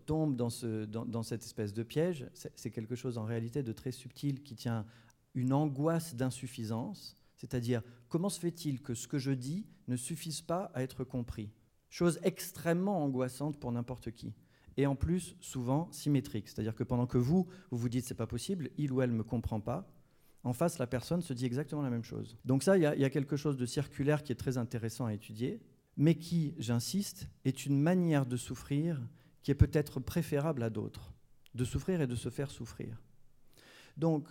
[0.05, 2.27] tombent dans, ce, dans, cette espèce de piège.
[2.33, 4.85] C'est quelque chose en réalité de très subtil qui tient
[5.33, 10.71] une angoisse d'insuffisance, c'est-à-dire comment se fait-il que ce que je dis ne suffise pas
[10.73, 11.49] à être compris?
[11.89, 14.33] Chose extrêmement angoissante pour n'importe qui.
[14.75, 16.49] Et en plus, souvent symétrique.
[16.49, 19.15] C'est-à-dire que pendant que vous, vous vous dites c'est pas possible, il ou elle ne
[19.15, 19.89] me comprend pas,
[20.43, 22.37] en face, la personne se dit exactement la même chose.
[22.43, 25.61] Donc ça, il y, a quelque chose de circulaire qui est très intéressant à étudier,
[25.99, 29.05] mais qui, j'insiste, est une manière de souffrir
[29.43, 31.13] qui est peut-être préférable à d'autres.
[31.53, 33.01] De souffrir et de se faire souffrir.
[33.97, 34.29] Donc,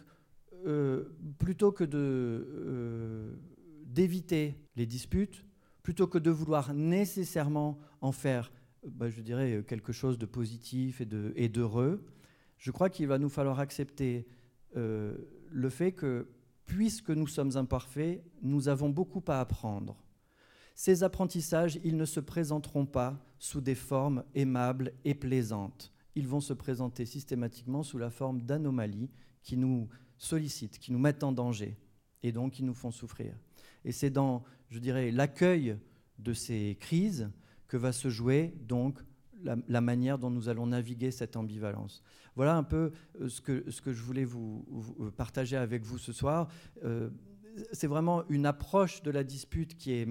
[0.66, 1.04] euh,
[1.38, 3.36] plutôt que euh,
[3.84, 5.44] d'éviter les disputes,
[5.82, 8.50] plutôt que de vouloir nécessairement en faire,
[8.86, 12.02] bah, je dirais, quelque chose de positif et d'heureux,
[12.56, 14.26] je crois qu'il va nous falloir accepter
[14.76, 15.18] euh,
[15.50, 16.28] le fait que,
[16.64, 20.02] puisque nous sommes imparfaits, nous avons beaucoup à apprendre.
[20.78, 25.92] Ces apprentissages, ils ne se présenteront pas sous des formes aimables et plaisantes.
[26.14, 29.10] Ils vont se présenter systématiquement sous la forme d'anomalies
[29.42, 31.76] qui nous sollicitent, qui nous mettent en danger
[32.22, 33.34] et donc qui nous font souffrir.
[33.84, 35.76] Et c'est dans, je dirais, l'accueil
[36.20, 37.28] de ces crises
[37.66, 39.00] que va se jouer donc
[39.42, 42.04] la, manière dont nous allons naviguer cette ambivalence.
[42.36, 44.64] Voilà un peu euh, ce que, ce que je voulais vous,
[45.00, 46.46] euh, partager avec vous ce soir.
[46.84, 47.10] Euh,
[47.72, 50.06] c'est vraiment une approche de la dispute qui est,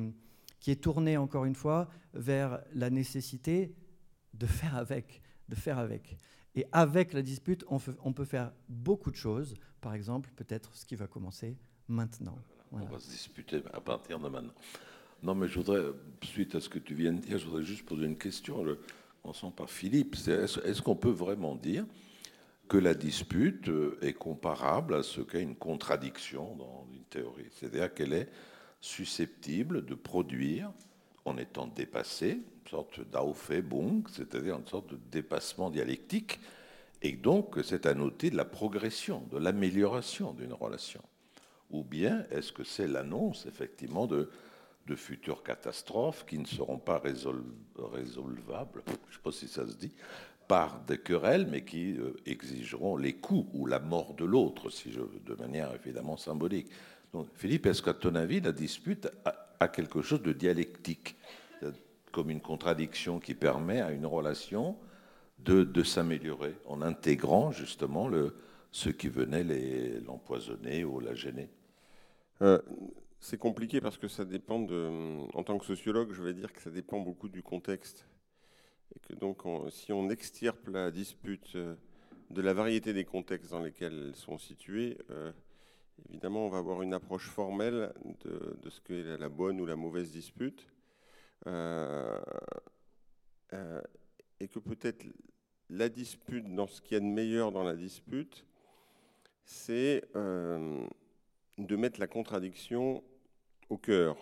[0.67, 3.73] qui est tournée, encore une fois, vers la nécessité
[4.33, 6.17] de faire avec, de faire avec.
[6.55, 7.79] Et avec la dispute, on,
[8.11, 9.53] peut faire beaucoup de choses.
[9.79, 11.55] Par exemple, peut-être ce qui va commencer
[11.87, 12.37] maintenant.
[12.73, 14.51] On va se disputer à partir de maintenant.
[15.23, 15.85] Non, mais je voudrais,
[16.21, 18.65] suite à ce que tu viens de dire, je voudrais juste poser une question.
[19.23, 20.17] On sent par Philippe.
[20.27, 21.85] Est-ce qu'on peut vraiment dire
[22.67, 27.47] que la dispute euh, est comparable à ce qu'est une contradiction dans une théorie?
[27.51, 28.29] C'est-à-dire qu'elle est
[28.81, 30.71] susceptible de produire,
[31.25, 36.39] en étant dépassée, une sorte d'aufébung, c'est-à-dire une sorte de dépassement dialectique,
[37.01, 41.01] et donc c'est à noter de la progression, de l'amélioration d'une relation.
[41.69, 44.29] Ou bien est-ce que c'est l'annonce, effectivement, de,
[44.87, 49.75] de futures catastrophes qui ne seront pas résolvables, je ne sais pas si ça se
[49.75, 49.93] dit,
[50.47, 54.91] par des querelles, mais qui euh, exigeront les coups ou la mort de l'autre, si
[54.91, 56.67] je, de manière évidemment symbolique.
[57.33, 59.09] Philippe, est-ce qu'à ton avis, la dispute
[59.59, 61.15] a, quelque chose de dialectique,
[62.11, 64.77] comme une contradiction qui permet à une relation
[65.39, 68.35] de, s'améliorer en intégrant justement le,
[68.71, 69.43] ceux qui venaient
[70.05, 71.49] l'empoisonner ou la gêner
[72.41, 72.59] euh,
[73.19, 75.27] c'est compliqué parce que ça dépend de.
[75.33, 78.07] En tant que sociologue, je vais dire que ça dépend beaucoup du contexte.
[78.95, 81.75] Et que donc, si on extirpe la dispute euh,
[82.29, 85.31] de la variété des contextes dans lesquels elles sont situées, euh,
[86.09, 87.93] évidemment, on va avoir une approche formelle
[88.23, 90.67] de, ce qu'est la bonne ou la mauvaise dispute.
[91.45, 92.19] Euh,
[94.39, 95.05] et que peut-être
[95.69, 98.45] la dispute, dans ce qu'il y a de meilleur dans la dispute,
[99.43, 103.03] c'est de mettre la contradiction
[103.69, 104.17] au cœur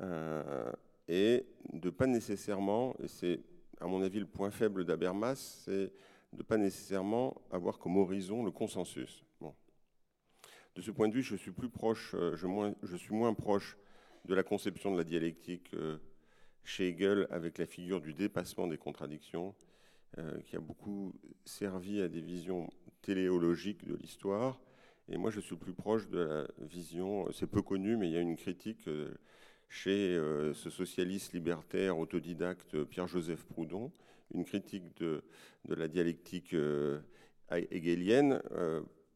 [0.00, 0.72] euh,
[1.08, 3.40] et de pas nécessairement, et c'est
[3.80, 5.92] à mon avis le point faible d'Abermas, c'est
[6.32, 9.25] de pas nécessairement avoir comme horizon le consensus.
[10.76, 13.76] De ce point de vue, euh, je, suis moins proche
[14.26, 15.96] de la conception de la dialectique euh,
[16.64, 19.54] chez Hegel avec la figure du dépassement des contradictions,
[20.46, 21.12] qui a beaucoup
[21.44, 22.70] servi à des visions
[23.02, 24.58] téléologiques de l'histoire,
[25.08, 28.16] et moi, je suis plus proche de la vision, c'est peu connu, mais il y
[28.16, 29.14] a une critique euh,
[29.68, 33.92] chez euh, ce socialiste libertaire autodidacte Pierre-Joseph Proudhon,
[34.34, 35.22] une critique de,
[35.68, 36.98] la dialectique euh,
[37.50, 38.42] hegelienne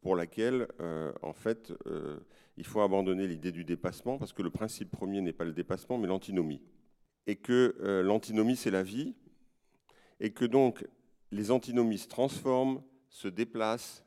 [0.01, 0.67] pour laquelle,
[1.23, 1.73] en fait,
[2.57, 5.99] il faut abandonner l'idée du dépassement, parce que le principe premier n'est pas le dépassement,
[5.99, 6.63] mais l'antinomie.
[7.27, 9.15] Et que l'antinomie, c'est la vie,
[10.21, 10.87] et que donc
[11.33, 14.05] les antinomies se transforment, se déplacent,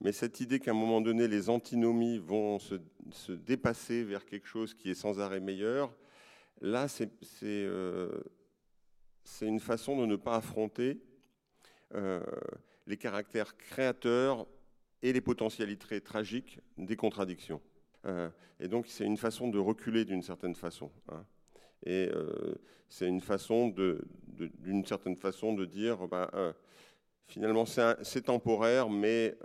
[0.00, 4.74] mais cette idée qu'à un moment donné, les antinomies vont se, dépasser vers quelque chose
[4.74, 5.94] qui est sans arrêt meilleur,
[6.60, 6.86] là,
[7.42, 8.22] euh,
[9.24, 11.00] c'est une façon de ne pas affronter
[11.94, 12.20] euh,
[12.86, 14.46] les caractères créateurs
[15.02, 17.60] et les potentialités tragiques des contradictions.
[18.06, 18.28] Euh,
[18.60, 20.90] et donc, c'est une façon de reculer d'une certaine façon.
[21.10, 21.24] Hein.
[21.84, 22.10] Et
[22.88, 26.28] c'est une façon d'une certaine façon de dire, ben,
[27.28, 29.36] finalement c'est temporaire, mais,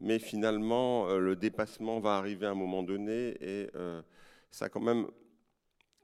[0.00, 3.68] mais finalement le dépassement va arriver à un moment donné et
[4.50, 5.08] ça quand même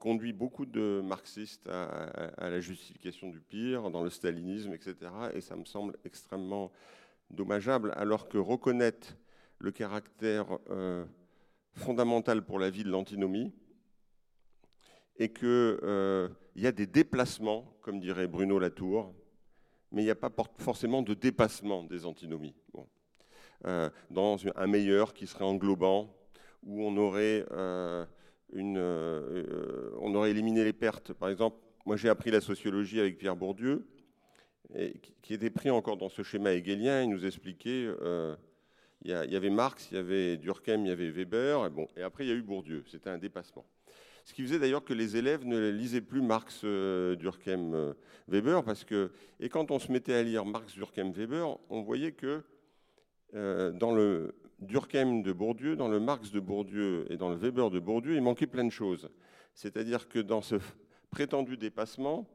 [0.03, 4.95] conduit beaucoup de marxistes à, la justification du pire, dans le stalinisme, etc.
[5.33, 6.73] Et ça me semble extrêmement
[7.95, 9.17] alors que reconnaître
[9.59, 11.05] le caractère euh,
[11.73, 13.53] fondamental pour la vie de l'antinomie,
[15.17, 19.13] et qu'il euh, y a des déplacements, comme dirait Bruno Latour,
[19.91, 22.55] mais il n'y a pas forcément de dépassement des antinomies.
[23.65, 26.13] Euh, dans un meilleur qui serait englobant,
[26.63, 27.45] où on aurait
[28.53, 31.13] une, euh, on aurait éliminé les pertes.
[31.13, 33.87] Par exemple, moi j'ai appris la sociologie avec Pierre Bourdieu,
[35.21, 37.03] qui était pris encore dans ce schéma hegelien.
[37.03, 38.35] Il nous expliquait, euh,
[39.03, 42.01] il, y avait Marx, il y avait Durkheim, il y avait Weber, et, bon, et
[42.01, 42.83] après il y a eu Bourdieu.
[42.87, 43.65] C'était un dépassement.
[44.25, 47.93] Ce qui faisait d'ailleurs que les élèves ne lisaient plus Marx, euh, Durkheim,
[48.27, 52.13] Weber, parce que, et quand on se mettait à lire Marx, Durkheim, Weber, on voyait
[52.13, 52.43] que
[53.33, 57.79] dans le Durkheim de Bourdieu, dans le Marx de Bourdieu et dans le Weber de
[57.79, 59.09] Bourdieu, il manquait plein de choses.
[59.53, 60.55] C'est-à-dire que dans ce
[61.09, 62.27] prétendu dépassement,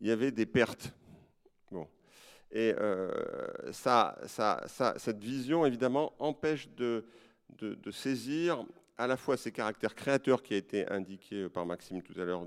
[0.00, 0.94] il y avait des pertes.
[1.70, 1.86] Bon.
[2.52, 3.10] Et euh,
[3.72, 4.18] ça,
[4.96, 7.04] cette vision, évidemment, empêche de,
[7.92, 8.64] saisir
[8.98, 12.46] à la fois ces caractères créateurs qui a été indiqué par Maxime tout à l'heure,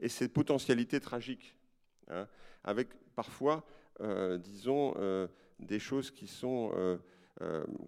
[0.00, 1.56] et ces potentialités tragiques,
[2.08, 2.26] hein,
[2.64, 3.64] avec parfois,
[4.00, 5.28] euh, disons, euh,
[5.60, 6.72] des choses qui sont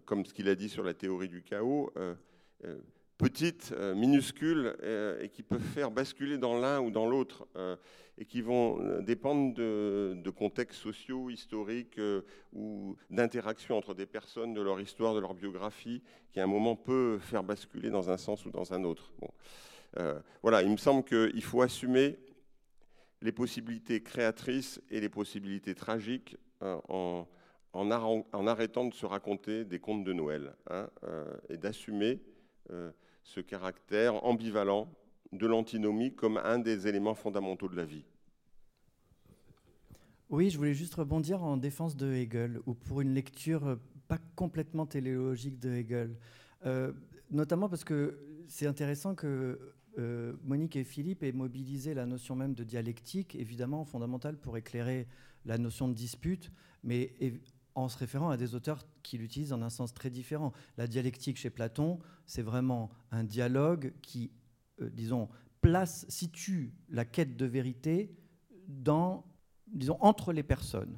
[0.05, 1.93] comme ce qu'il a dit sur la théorie du chaos,
[3.21, 4.75] euh, euh, petites, minuscules,
[5.21, 7.47] et qui peuvent faire basculer dans l'un ou dans l'autre,
[8.17, 11.99] et qui vont dépendre de, contextes sociaux, historiques,
[12.53, 16.01] ou d'interactions entre des personnes, de leur histoire, de leur biographie,
[16.31, 19.11] qui à un moment peut faire basculer dans un sens ou dans un autre.
[20.41, 22.17] voilà, il me semble qu'il faut assumer
[23.21, 27.91] les possibilités créatrices et les possibilités tragiques en,
[28.47, 32.19] arrêtant de se raconter des contes de Noël hein, euh, et d'assumer
[32.71, 32.91] euh,
[33.27, 34.89] ce caractère ambivalent
[35.33, 38.05] de l'antinomie comme un des éléments fondamentaux de la vie.
[40.29, 43.75] Oui, je voulais juste rebondir en défense de Hegel, ou pour une lecture euh,
[44.07, 46.17] pas complètement téléologique de Hegel.
[47.29, 48.17] notamment parce que
[48.47, 49.73] c'est intéressant que
[50.43, 55.07] Monique et Philippe aient mobilisé la notion même de dialectique, évidemment fondamentale pour éclairer
[55.45, 56.51] la notion de dispute,
[56.83, 57.11] mais
[57.77, 60.51] en se référant à des auteurs qui l'utilisent en un sens très différent.
[60.77, 64.31] La dialectique chez Platon, c'est vraiment un dialogue qui,
[64.81, 65.29] euh, disons,
[65.61, 68.17] place, situe la quête de vérité
[68.67, 69.23] dans,
[69.67, 70.97] disons, entre les personnes,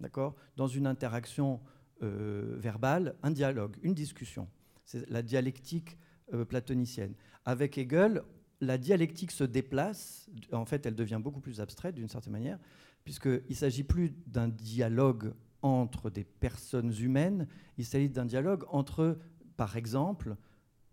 [0.00, 0.34] d'accord?
[0.56, 1.60] Dans une interaction
[2.02, 4.48] euh, verbale, un dialogue, une discussion.
[4.86, 5.98] C'est la dialectique
[6.32, 7.14] euh, platonicienne.
[7.44, 8.22] Avec Hegel,
[8.62, 12.58] la dialectique se déplace, en fait, elle devient beaucoup plus abstraite d'une certaine manière,
[13.04, 17.48] puisqu'il ne s'agit plus d'un dialogue entre des personnes humaines,
[17.78, 19.18] il s'agit d'un dialogue entre,
[19.56, 20.36] par exemple,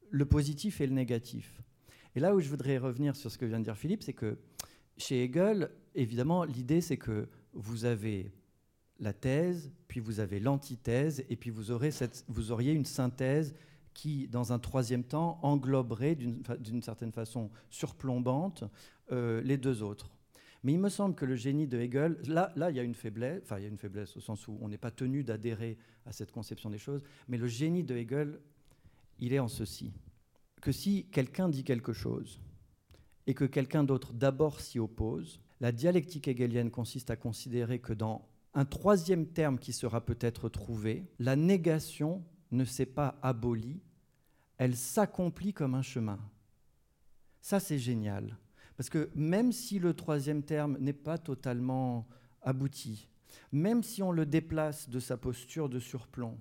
[0.10, 1.62] le positif et le négatif.
[2.16, 4.38] Et là où je voudrais revenir sur ce que vient de dire Philippe, c'est que
[4.96, 8.32] chez Hegel, évidemment, l'idée c'est que vous avez
[9.00, 11.90] la thèse, puis vous avez l'antithèse, et puis vous, aurez
[12.30, 13.54] vous auriez une synthèse
[13.94, 18.64] qui, dans un troisième temps, engloberait d'une certaine façon surplombante
[19.12, 20.12] euh, les deux autres.
[20.64, 23.42] Mais il me semble que le génie de Hegel, là, il y a une faiblesse,
[23.44, 26.12] enfin, il y a une faiblesse au sens où on n'est pas tenu d'adhérer à
[26.12, 28.40] cette conception des choses, mais le génie de Hegel,
[29.20, 29.94] il est en ceci
[30.62, 32.40] que si quelqu'un dit quelque chose
[33.28, 38.28] et que quelqu'un d'autre d'abord s'y oppose, la dialectique hegelienne consiste à considérer que dans
[38.54, 43.82] un troisième terme qui sera peut-être trouvé, la négation ne s'est pas abolie,
[44.58, 46.20] elle s'accomplit comme un chemin.
[47.42, 48.38] Ça, c'est génial.
[48.78, 52.08] Parce que même si le troisième terme n'est pas totalement
[52.42, 53.08] abouti,
[53.52, 56.38] même si on le déplace de sa posture de surplomb,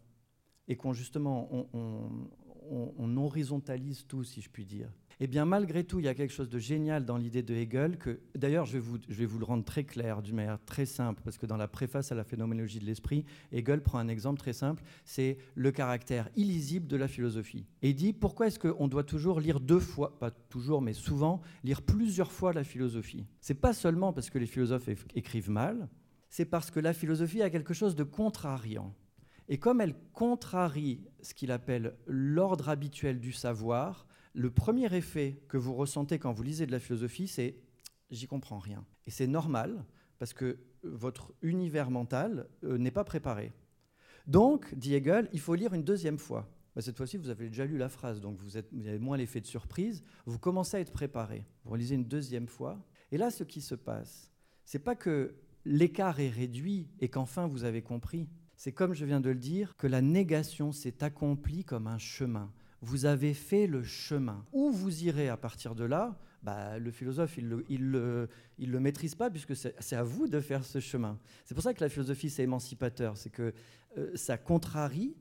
[0.69, 4.91] et qu'on justement on, horizontalise tout, si je puis dire,
[5.23, 7.99] eh bien malgré tout, il y a quelque chose de génial dans l'idée de Hegel,
[7.99, 11.37] que d'ailleurs je, je, vais vous le rendre très clair, d'une manière très simple, parce
[11.37, 14.83] que dans la préface à la phénoménologie de l'esprit, Hegel prend un exemple très simple,
[15.05, 17.67] c'est le caractère illisible de la philosophie.
[17.83, 21.43] Et il dit, pourquoi est-ce qu'on doit toujours lire deux fois, pas toujours, mais souvent,
[21.65, 23.27] lire plusieurs fois la philosophie?
[23.43, 25.91] C'est pas seulement parce que les philosophes écrivent mal,
[26.31, 28.95] c'est parce que la philosophie a quelque chose de contrariant.
[29.49, 35.57] Et comme elle contrarie ce qu'il appelle l'ordre habituel du savoir, le premier effet que
[35.57, 37.57] vous ressentez quand vous lisez de la philosophie, c'est
[38.11, 38.85] j'y comprends rien.
[39.07, 39.85] Et c'est normal
[40.19, 43.53] parce que votre univers mental euh, n'est pas préparé.
[44.27, 46.49] Donc, dit Hegel, il faut lire une deuxième fois.
[46.75, 49.17] bah, cette fois-ci, vous avez déjà lu la phrase, donc vous, êtes, vous avez moins
[49.17, 50.05] l'effet de surprise.
[50.27, 51.47] Vous commencez à être préparé.
[51.65, 52.79] Vous relisez une deuxième fois.
[53.13, 54.31] Et là, ce qui se passe,
[54.65, 58.29] c'est pas que l'écart est réduit et qu'enfin vous avez compris.
[58.57, 62.53] C'est comme je viens de le dire, que la négation s'est accomplie comme un chemin.
[62.81, 64.45] Vous avez fait le chemin.
[64.53, 68.27] Où vous irez à partir de là, bah, le philosophe, il ne
[68.59, 71.19] le, maîtrise pas, puisque c'est à vous de faire ce chemin.
[71.45, 73.17] C'est pour ça que la philosophie, c'est émancipateur.
[73.17, 73.53] C'est que
[73.99, 75.15] euh, ça contrarie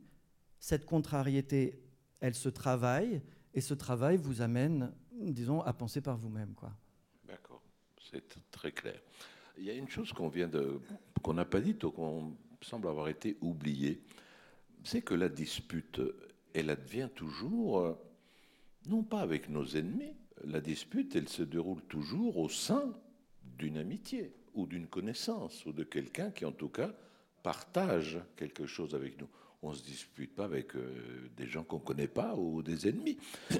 [0.59, 1.81] cette contrariété,
[2.19, 3.21] elle se travaille,
[3.53, 6.53] et ce travail vous amène, disons, à penser par vous-même.
[7.25, 7.63] D'accord,
[8.11, 8.99] c'est très clair.
[9.57, 10.79] Il y a une chose qu'on vient de,
[11.21, 14.03] qu'on n'a pas dite qu'on semble avoir été oubliée,
[14.83, 16.01] c'est que la dispute,
[16.53, 17.93] elle advient toujours, euh,
[18.87, 22.93] non pas avec nos ennemis, la dispute, elle se déroule toujours au sein
[23.57, 26.93] d'une amitié ou d'une connaissance ou de quelqu'un qui, en tout cas,
[27.43, 29.27] partage quelque chose avec nous
[29.61, 32.87] on ne se dispute pas avec euh, des gens qu'on ne connaît pas ou des
[32.87, 33.17] ennemis.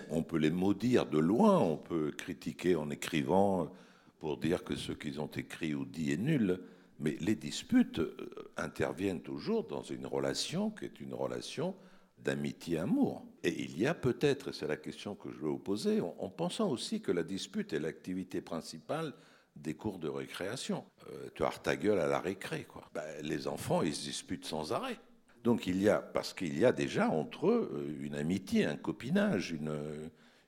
[0.09, 3.71] On peut les maudire de loin, on peut critiquer en écrivant
[4.19, 6.59] pour dire que ce qu'ils ont écrit ou dit est nul,
[6.99, 8.15] mais les disputes euh,
[8.57, 11.75] interviennent toujours dans une relation qui est une relation
[12.23, 13.25] d'amitié-amour.
[13.43, 16.29] Et il y a peut-être, et c'est la question que je veux vous poser, en,
[16.29, 19.13] pensant aussi que la dispute est l'activité principale
[19.55, 20.85] des cours de récréation.
[21.09, 22.89] Euh, tu as ta gueule à la récré, quoi.
[22.93, 24.99] Ben, les enfants, ils se disputent sans arrêt.
[25.43, 28.75] Donc il y a, parce qu'il y a déjà entre eux euh, une amitié, un
[28.75, 29.73] copinage, une,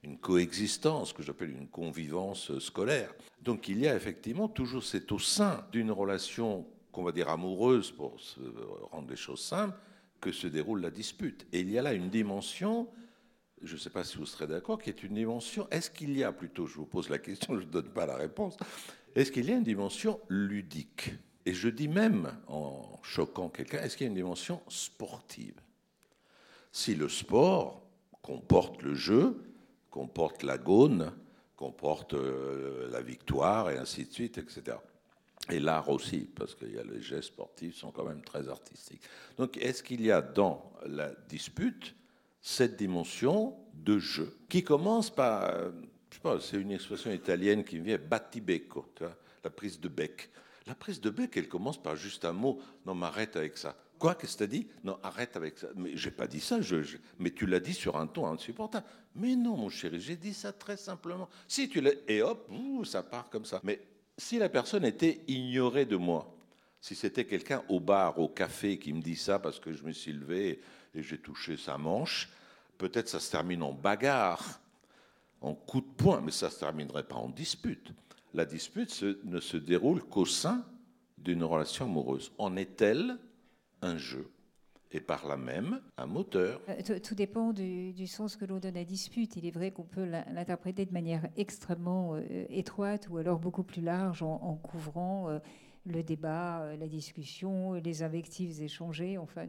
[0.04, 3.14] une coexistence que j'appelle une convivence scolaire.
[3.42, 7.92] Donc il y a effectivement toujours, c'est au sein d'une relation qu'on va dire amoureuse
[7.92, 8.18] pour
[8.92, 9.78] rendre les choses simples,
[10.22, 11.46] que se déroule la dispute.
[11.52, 12.88] Et il y a là une dimension,
[13.62, 16.24] je ne sais pas si vous serez d'accord, qui est une dimension, est-ce qu'il y
[16.24, 18.56] a plutôt, je vous pose la question, je ne donne pas la réponse,
[19.16, 21.12] est-ce qu'il y a une dimension ludique?
[21.46, 25.60] Et je dis même, en choquant quelqu'un, est-ce qu'il y a une dimension sportive?
[26.72, 27.84] Si le sport
[28.22, 29.42] comporte le jeu,
[29.90, 31.12] comporte la gaune,
[31.56, 34.78] comporte euh, la victoire, et ainsi de suite, etc.
[35.50, 39.02] Et l'art aussi, parce que les gestes sportifs sont quand même très artistiques.
[39.38, 41.96] Donc, est-ce qu'il y a dans la dispute
[42.42, 45.72] cette dimension de jeu qui commence par, euh,
[46.10, 48.86] je sais pas, c'est une expression italienne qui me vient, battibecco,
[49.44, 50.30] la prise de bec.
[50.68, 52.60] La prise de bec, elle commence par juste un mot.
[52.86, 53.76] Non, mais arrête avec ça.
[53.98, 54.16] Quoi?
[54.16, 54.68] Qu'est-ce que tu as dit?
[54.84, 55.68] Non, arrête avec ça.
[55.76, 56.62] Mais j'ai pas dit ça.
[56.62, 58.86] Je, mais tu l'as dit sur un ton insupportable.
[59.16, 61.30] Mais non, mon chéri, j'ai dit ça très simplement.
[61.48, 62.50] Si tu l'as et hop,
[62.84, 63.60] ça part comme ça.
[63.64, 63.80] Mais
[64.18, 66.36] si la personne était ignorée de moi,
[66.80, 69.92] si c'était quelqu'un au bar, au café, qui me dit ça parce que je me
[69.92, 70.62] suis levé
[70.96, 72.30] et j'ai touché sa manche,
[72.78, 74.60] peut-être ça se termine en bagarre,
[75.42, 77.92] en coup de poing, mais ça se terminerait pas en dispute
[78.34, 80.66] la dispute ne se déroule qu'au sein
[81.18, 82.32] d'une relation amoureuse.
[82.38, 83.18] En est-elle
[83.82, 84.30] un jeu?
[84.92, 86.62] Et par là même un moteur.
[86.70, 89.36] Euh, tout, dépend du, sens que l'on donne à dispute.
[89.36, 93.82] Il est vrai qu'on peut l'interpréter de manière extrêmement euh, étroite ou alors beaucoup plus
[93.82, 95.40] large en, couvrant euh,
[95.86, 99.18] le débat, la discussion, les invectives échangées.
[99.18, 99.46] Enfin,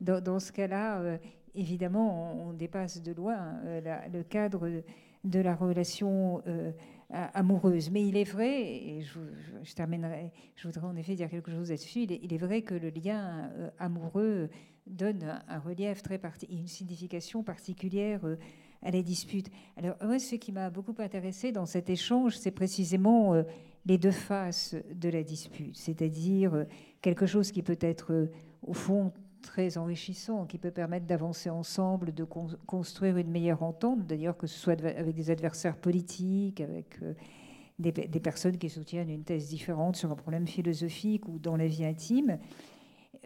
[0.00, 1.18] dans, ce cas-là,
[1.54, 3.60] évidemment, on, dépasse de loin
[4.10, 4.82] le cadre
[5.24, 6.42] de la relation
[7.10, 7.90] amoureuse.
[7.90, 12.02] Mais il est vrai, et je, terminerai, je voudrais en effet dire quelque chose là-dessus,
[12.02, 14.48] il, est vrai que le lien euh, amoureux
[14.86, 18.36] donne un, relief très particulier, une signification particulière euh,
[18.82, 19.50] à la dispute.
[19.76, 23.42] Alors, moi, ce qui m'a beaucoup intéressé dans cet échange, c'est précisément euh,
[23.86, 26.66] les deux faces de la dispute, c'est-à-dire
[27.00, 28.28] quelque chose qui peut être,
[28.62, 34.36] au fond, très enrichissant, qui peut permettre d'avancer ensemble, de construire une meilleure entente, d'ailleurs
[34.36, 37.14] que ce soit avec des adversaires politiques, avec euh,
[37.78, 41.84] des, personnes qui soutiennent une thèse différente sur un problème philosophique ou dans la vie
[41.84, 42.38] intime.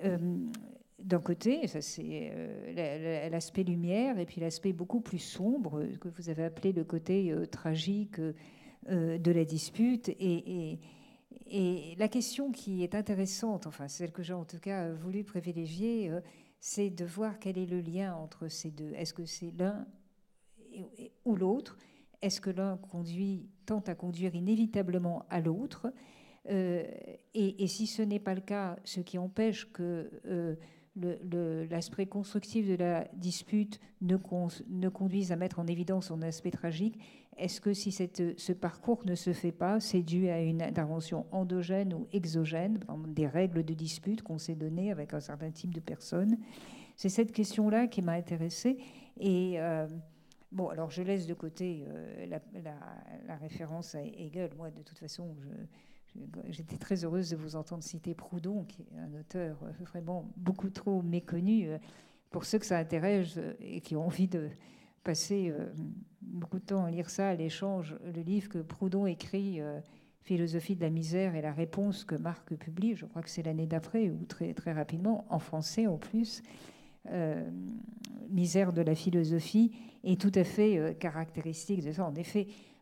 [0.05, 0.19] Euh,
[0.99, 6.31] d'un côté, ça c'est euh, l'aspect lumière, et puis l'aspect beaucoup plus sombre que vous
[6.31, 8.21] avez appelé le côté tragique
[8.89, 10.09] de la dispute.
[10.09, 10.79] et et
[11.47, 16.21] la question qui est intéressante, enfin celle que j'ai en tout cas voulu privilégier, euh,
[16.61, 18.93] c'est de voir quel est le lien entre ces deux.
[18.95, 19.87] Est-ce que c'est l'un
[21.25, 21.77] ou l'autre?
[22.23, 25.93] Est-ce que l'un conduit, tente à conduire inévitablement à l'autre?
[26.51, 26.85] Euh,
[27.35, 30.57] et, si ce n'est pas le cas, ce qui empêche que euh,
[31.71, 36.99] l'aspect constructif de la dispute ne conduise à mettre en évidence son aspect tragique,
[37.37, 41.93] est-ce que si ce parcours ne se fait pas, c'est dû à une intervention endogène
[41.95, 42.79] ou exogène,
[43.09, 46.39] des règles de dispute qu'on s'est données avec un certain type de personnes?
[46.97, 48.79] C'est cette question-là qui m'a intéressée.
[49.19, 49.87] Et euh,
[50.53, 54.51] bon, alors je laisse de côté euh, la, référence à Hegel.
[54.57, 55.35] Moi, de toute façon,
[56.49, 60.71] J'étais très heureuse de vous entendre citer Proudhon, qui est un auteur euh, vraiment beaucoup
[60.71, 61.69] trop méconnu
[62.31, 64.49] pour ceux que ça intéresse et qui ont envie de
[65.05, 65.53] passer
[66.23, 69.61] beaucoup de temps à lire ça, à l'échange, le livre que Proudhon écrit,
[70.23, 73.67] Philosophie de la misère, et la réponse que Marc publie, je crois que c'est l'année
[73.67, 76.43] d'après, ou très, très rapidement, en français en plus,
[78.31, 82.05] Misère de la philosophie, est tout à fait caractéristique de ça.
[82.05, 82.74] En effet, euh, euh,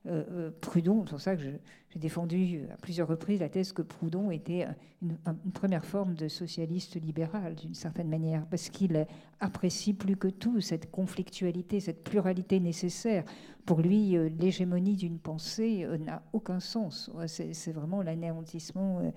[0.61, 4.67] Proudhon, c'est pour ça que j'ai défendu à plusieurs reprises la thèse que Proudhon était
[5.01, 5.17] une,
[5.53, 9.07] première forme de socialiste libéral, d'une certaine manière, parce qu'il
[9.39, 13.25] apprécie plus que tout cette conflictualité, cette pluralité nécessaire.
[13.65, 17.11] Pour lui, euh, l'hégémonie d'une pensée n'a aucun sens.
[17.27, 19.13] C'est vraiment l'anéantissement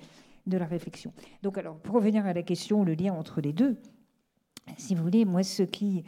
[0.46, 1.14] de la réflexion.
[1.42, 3.78] Donc, alors, pour revenir à la question, le lien entre les deux,
[4.78, 6.04] si vous voulez, moi, ce qui.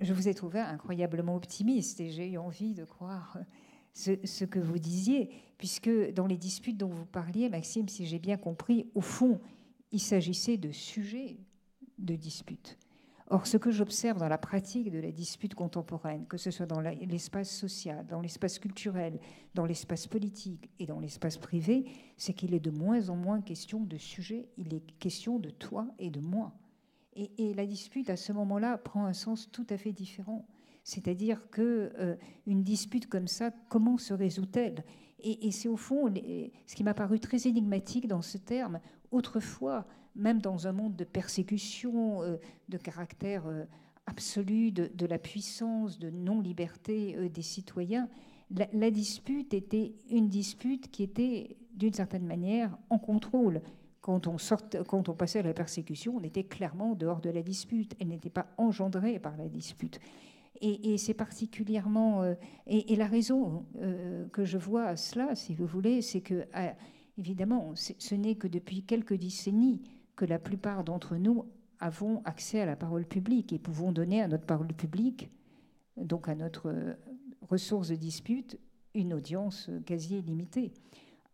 [0.00, 3.38] Je vous ai trouvé incroyablement optimiste et j'ai eu envie de croire
[3.92, 8.36] ce, que vous disiez, puisque dans les disputes dont vous parliez, Maxime, si j'ai bien
[8.36, 9.40] compris, au fond,
[9.90, 11.36] il s'agissait de sujets
[11.98, 12.78] de dispute.
[13.28, 16.80] Or, ce que j'observe dans la pratique de la dispute contemporaine, que ce soit dans
[16.80, 19.18] l'espace social, dans l'espace culturel,
[19.54, 21.86] dans l'espace politique et dans l'espace privé,
[22.18, 25.86] c'est qu'il est de moins en moins question de sujet, il est question de toi
[25.98, 26.52] et de moi.
[27.14, 30.46] Et, et la dispute, à ce moment-là, prend un sens tout à fait différent.
[30.84, 32.16] C'est-à-dire que euh,
[32.46, 34.84] une dispute comme ça, comment se résout-elle?
[35.24, 38.80] Et, c'est au fond ce qui m'a paru très énigmatique dans ce terme.
[39.12, 43.64] Autrefois, même dans un monde de persécution, euh, de caractère euh,
[44.06, 48.08] absolu de, la puissance, de non-liberté des citoyens,
[48.50, 53.62] la, dispute était une dispute qui était d'une certaine manière en contrôle.
[54.00, 54.36] Quand on,
[54.88, 57.94] quand on passait à la persécution, on était clairement dehors de la dispute.
[58.00, 60.00] Elle n'était pas engendrée par la dispute.
[60.64, 62.22] Et, c'est particulièrement.
[62.22, 62.34] Euh,
[62.68, 66.74] et, la raison euh, que je vois à cela, si vous voulez, c'est que, ah,
[67.18, 69.82] évidemment, ce n'est que depuis quelques décennies
[70.14, 71.46] que la plupart d'entre nous
[71.80, 75.30] avons accès à la parole publique et pouvons donner à notre parole publique,
[75.96, 76.94] donc à notre euh,
[77.40, 78.56] ressource de dispute,
[78.94, 80.72] une audience quasi illimitée.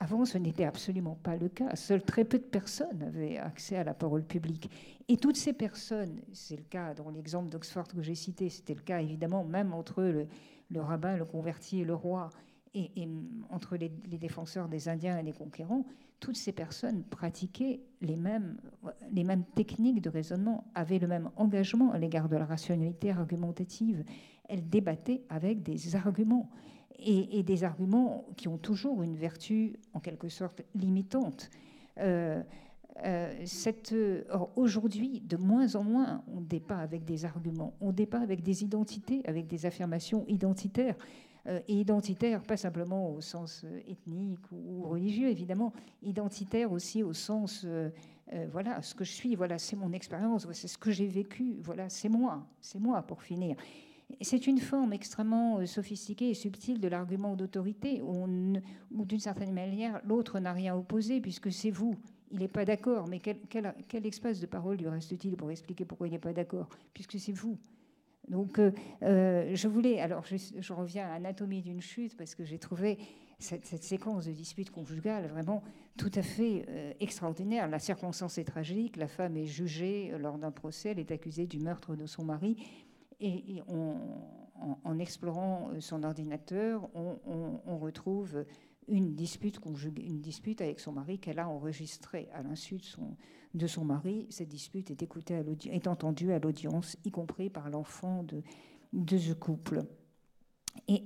[0.00, 1.74] Avant, ce n'était absolument pas le cas.
[1.74, 4.70] Seules très peu de personnes avaient accès à la parole publique.
[5.08, 8.82] Et toutes ces personnes, c'est le cas dans l'exemple d'Oxford que j'ai cité, c'était le
[8.82, 12.30] cas évidemment même entre le, rabbin, le converti et le roi,
[12.74, 13.08] et,
[13.50, 15.84] entre les, défenseurs des Indiens et les conquérants,
[16.20, 18.56] toutes ces personnes pratiquaient les mêmes,
[19.10, 24.04] les mêmes techniques de raisonnement, avaient le même engagement à l'égard de la rationalité argumentative.
[24.48, 26.50] Elles débattaient avec des arguments
[26.98, 31.50] et, des arguments qui ont toujours une vertu en quelque sorte limitante.
[31.98, 32.42] Euh,
[33.04, 34.24] euh,
[34.56, 39.22] aujourd'hui, de moins en moins, on débat avec des arguments, on débat avec des identités,
[39.26, 40.96] avec des affirmations identitaires.
[41.46, 45.72] Euh, et identitaires, pas simplement au sens ethnique ou, religieux, évidemment,
[46.02, 47.64] identitaires aussi au sens,
[48.52, 51.88] voilà, ce que je suis, voilà, c'est mon expérience, c'est ce que j'ai vécu, voilà,
[51.88, 53.56] c'est moi, c'est moi pour finir.
[54.22, 60.00] C'est une forme extrêmement euh, sophistiquée et subtile de l'argument d'autorité, où, d'une certaine manière,
[60.04, 61.94] l'autre n'a rien opposé, puisque c'est vous.
[62.30, 66.12] Il n'est pas d'accord, mais quel, espace de parole lui reste-t-il pour expliquer pourquoi il
[66.12, 67.58] n'est pas d'accord, puisque c'est vous?
[68.28, 70.00] Donc, euh, euh, je voulais.
[70.00, 72.98] Alors, je, reviens à Anatomie d'une chute parce que j'ai trouvé
[73.38, 75.62] cette, séquence de dispute conjugale vraiment
[75.96, 76.66] tout à fait
[77.00, 77.68] extraordinaire.
[77.68, 78.96] La circonstance est tragique.
[78.96, 80.90] La femme est jugée lors d'un procès.
[80.90, 82.56] Elle est accusée du meurtre de son mari
[83.20, 88.44] et, en, explorant euh, son ordinateur, on, retrouve
[88.88, 89.60] une dispute,
[89.96, 92.80] une dispute avec son mari qu'elle a enregistrée à l'insu
[93.54, 94.26] de son, mari.
[94.30, 99.32] Cette dispute est, écoutée à est entendue à l'audience, y compris par l'enfant de, ce
[99.32, 99.84] couple.
[100.86, 101.04] Et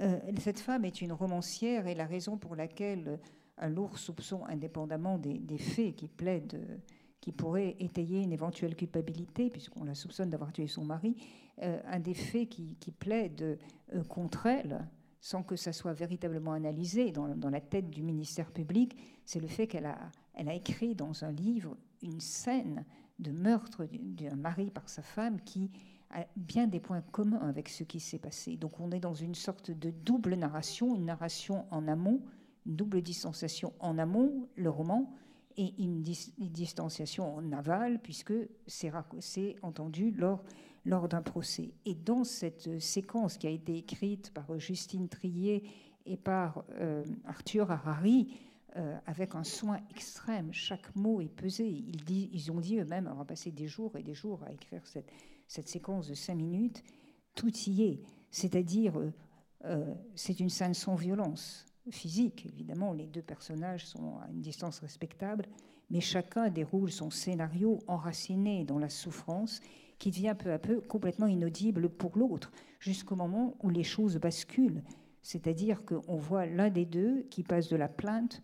[0.00, 3.20] euh, cette femme est une romancière et la raison pour laquelle
[3.58, 6.80] un lourd soupçon, indépendamment des faits qui plaident
[7.26, 11.16] qui pourrait étayer une éventuelle culpabilité, puisqu'on la soupçonne d'avoir tué son mari,
[11.60, 13.58] euh, un des faits qui, plaide
[13.92, 14.86] euh, contre elle,
[15.20, 19.66] sans que ça soit véritablement analysé dans, la tête du ministère public, c'est le fait
[19.66, 19.98] qu'elle a,
[20.36, 22.84] a écrit dans un livre une scène
[23.18, 25.72] de meurtre d'un mari par sa femme qui
[26.10, 28.56] a bien des points communs avec ce qui s'est passé.
[28.56, 32.22] Donc on est dans une sorte de double narration, une narration en amont,
[32.66, 35.12] une double distanciation en amont, le roman,
[35.56, 38.34] et une, distanciation navale, puisque
[38.66, 38.92] c'est
[39.62, 40.42] entendu lors,
[40.84, 41.72] lors d'un procès.
[41.84, 45.64] Et dans cette séquence qui a été écrite par Justine Trier
[46.04, 48.38] et par euh, Arthur Harari,
[48.76, 51.66] euh, avec un soin extrême, chaque mot est pesé.
[51.66, 55.10] Ils, ont dit eux-mêmes, va passer des jours et des jours à écrire cette,
[55.48, 56.82] cette séquence de cinq minutes,
[57.34, 58.00] tout y est.
[58.30, 58.92] C'est-à-dire,
[59.64, 62.46] euh, c'est une scène sans violence physique.
[62.46, 65.46] Évidemment, les deux personnages sont à une distance respectable,
[65.90, 69.60] mais chacun déroule son scénario enraciné dans la souffrance
[69.98, 74.82] qui devient peu à peu complètement inaudible pour l'autre, jusqu'au moment où les choses basculent.
[75.22, 78.42] C'est-à-dire qu'on voit l'un des deux qui passe de la plainte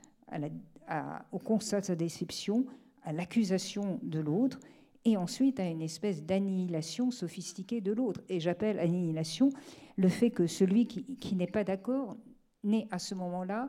[1.30, 2.66] au constat de sa déception,
[3.02, 4.58] à l'accusation de l'autre,
[5.04, 8.20] et ensuite à une espèce d'annihilation sophistiquée de l'autre.
[8.28, 9.50] Et j'appelle annihilation
[9.96, 12.16] le fait que celui qui, n'est pas d'accord
[12.64, 13.68] n'est à ce moment-là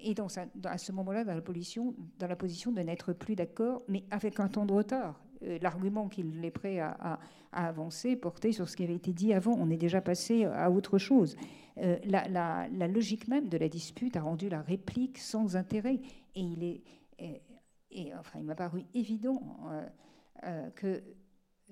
[0.00, 0.14] et
[0.64, 4.38] à ce moment-là dans la position, dans la position de n'être plus d'accord, mais avec
[4.40, 5.20] un temps de retard.
[5.44, 7.18] Euh, l'argument qu'il est prêt à,
[7.52, 9.54] avancer portait sur ce qui avait été dit avant.
[9.58, 11.36] On est déjà passé à autre chose.
[11.78, 16.00] Euh, la, logique même de la dispute a rendu la réplique sans intérêt.
[16.34, 16.82] Et il est,
[18.18, 19.40] enfin, il m'a paru évident
[20.44, 21.02] euh, que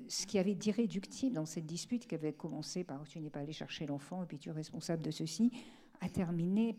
[0.09, 3.53] ce qui avait d'irréductible dans cette dispute qui avait commencé par tu n'es pas allé
[3.53, 5.51] chercher l'enfant et puis tu es responsable de ceci,
[6.01, 6.77] a terminé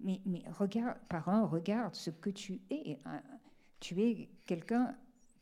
[0.00, 2.98] mais, mais, regarde, par un, regarde ce que tu es.
[3.80, 4.94] Tu es quelqu'un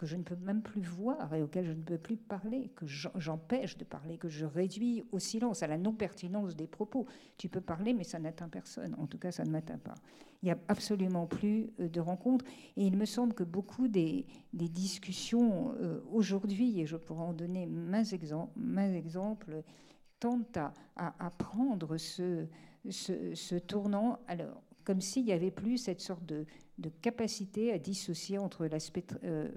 [0.02, 2.86] que je ne peux même plus voir et auquel je ne peux plus parler, que
[2.86, 7.06] j'empêche de parler, que je réduis au silence, à la non-pertinence des propos.
[7.38, 8.96] Tu peux parler, mais ça n'atteint personne.
[8.98, 9.94] En tout cas, ça ne m'atteint pas.
[10.42, 12.44] Il n'y a absolument plus euh, de rencontres.
[12.76, 17.66] Et il me semble que beaucoup des, discussions euh, aujourd'hui, et je pourrais en donner
[17.66, 19.62] mains exemples,
[20.18, 20.58] tentent
[20.96, 22.46] à, prendre ce,
[22.90, 26.44] ce, tournant, alors, comme s'il n'y avait plus cette sorte de,
[27.00, 29.48] capacité à dissocier entre l'aspect euh,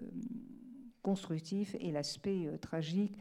[1.02, 3.18] constructif et l'aspect euh, tragique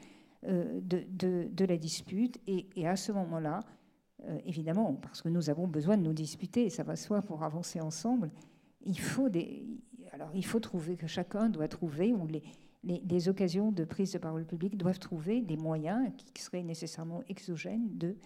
[0.47, 2.39] euh, de, la dispute.
[2.47, 3.61] Et, à ce moment-là,
[4.47, 7.81] évidemment, parce que nous avons besoin de nous disputer, et ça va soi pour avancer
[7.81, 8.31] ensemble,
[8.87, 9.29] il faut,
[10.13, 14.45] alors, il faut trouver que chacun doit trouver, ou les, occasions de prise de parole
[14.45, 18.17] publique doivent trouver des moyens qui seraient nécessairement exogènes de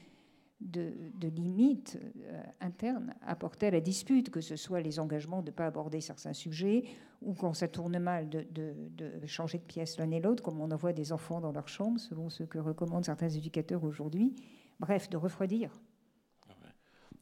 [0.60, 5.54] de, limites euh, internes apportées à la dispute, que ce soit les engagements de ne
[5.54, 6.84] pas aborder certains sujets,
[7.22, 10.92] ou quand ça tourne mal, de, changer de pièce l'un et l'autre, comme on envoie
[10.92, 14.34] des enfants dans leur chambre, selon ce que recommandent certains éducateurs aujourd'hui.
[14.80, 15.70] Bref, de refroidir.
[16.48, 16.54] Ah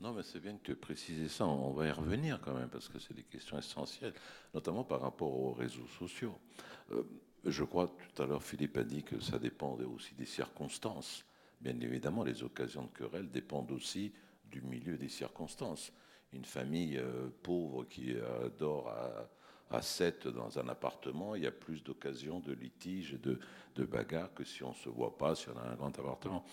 [0.01, 1.47] non, mais c'est bien que tu aies précisé ça.
[1.47, 4.15] On va y revenir quand même, parce que c'est des questions essentielles,
[4.55, 6.39] notamment par rapport aux réseaux sociaux.
[6.93, 7.03] Euh,
[7.45, 11.26] je crois, tout à l'heure, Philippe a dit que ça dépend aussi des circonstances.
[11.61, 14.13] Bien évidemment, les occasions de querelle dépendent aussi
[14.51, 15.93] du milieu des circonstances.
[16.33, 18.15] Une famille euh, pauvre qui
[18.59, 18.89] dort
[19.71, 23.41] à, 7 dans un appartement, il y a plus d'occasions de litiges et de,
[23.75, 26.45] de bagarres que si on ne se voit pas, si on a un grand appartement.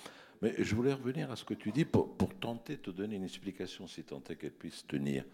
[0.42, 3.16] Mais je voulais revenir à ce que tu dis pour, pour tenter de te donner
[3.16, 5.26] une explication, si tant est qu'elle puisse tenir.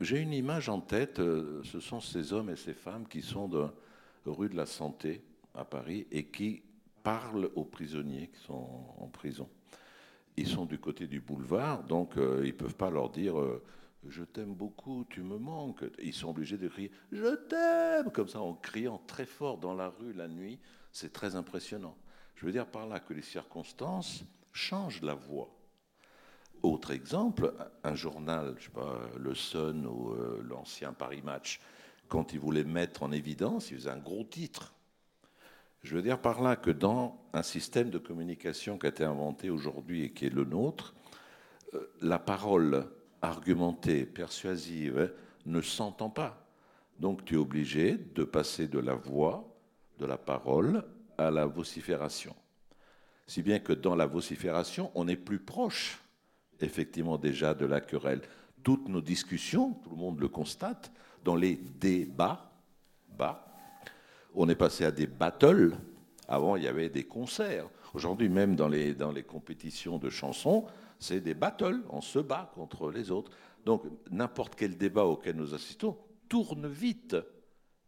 [0.00, 3.48] J'ai une image en tête, euh, ce sont ces hommes et ces femmes qui sont
[3.48, 3.68] de
[4.26, 5.22] rue de la Santé
[5.54, 6.62] à Paris et qui
[7.02, 8.68] parlent aux prisonniers qui sont
[8.98, 9.48] en prison.
[10.36, 13.62] Ils sont du côté du boulevard, donc euh, ils ne peuvent pas leur dire euh,
[14.08, 15.84] Je t'aime beaucoup, tu me manques.
[16.02, 19.88] Ils sont obligés de crier Je t'aime comme ça en criant très fort dans la
[19.88, 20.58] rue la nuit.
[20.90, 21.96] C'est très impressionnant.
[22.34, 25.54] Je veux dire par là que les circonstances changent la voix.
[26.62, 27.52] Autre exemple,
[27.82, 31.60] un journal, je sais pas, Le Sun ou euh, l'ancien Paris Match,
[32.08, 34.72] quand ils voulaient mettre en évidence, ils faisaient un gros titre
[35.82, 39.50] je veux dire par là que dans un système de communication qui a été inventé
[39.50, 40.94] aujourd'hui et qui est le nôtre,
[41.74, 42.86] euh, la parole
[43.20, 45.12] argumentée, persuasive,
[45.46, 46.46] ne s'entend pas.
[46.98, 49.48] Donc tu es obligé de passer de la voix,
[49.98, 50.84] de la parole,
[51.18, 52.34] à la vocifération.
[53.26, 56.00] Si bien que dans la vocifération, on est plus proche,
[56.60, 58.22] effectivement, déjà de la querelle.
[58.62, 60.92] Toutes nos discussions, tout le monde le constate,
[61.24, 62.52] dans les débats,
[63.16, 63.51] bas,
[64.34, 65.76] on est passé à des battles.
[66.28, 67.68] Avant, il y avait des concerts.
[67.94, 70.64] Aujourd'hui, même dans les, dans les compétitions de chansons,
[70.98, 71.82] c'est des battles.
[71.90, 73.32] On se bat contre les autres.
[73.64, 75.96] Donc, n'importe quel débat auquel nous assistons
[76.28, 77.16] tourne vite,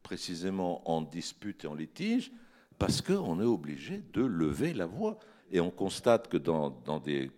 [0.03, 2.33] précisément en dispute et en litige,
[2.79, 5.19] parce qu'on est obligé de lever la voix.
[5.51, 7.31] Et on constate que dans, dans des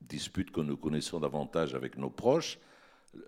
[0.00, 2.58] disputes que nous connaissons davantage avec nos proches,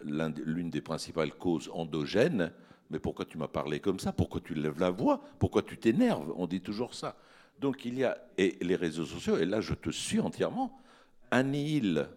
[0.03, 2.53] l'une des principales causes endogènes,
[2.95, 4.13] mais pourquoi tu m'as parlé comme ça?
[4.13, 5.21] Pourquoi tu lèves la voix?
[5.41, 6.33] Pourquoi tu t'énerves?
[6.37, 7.17] On dit toujours ça.
[7.59, 10.81] Donc il y a, et les réseaux sociaux, et là je te suis entièrement,
[11.33, 12.09] annihilent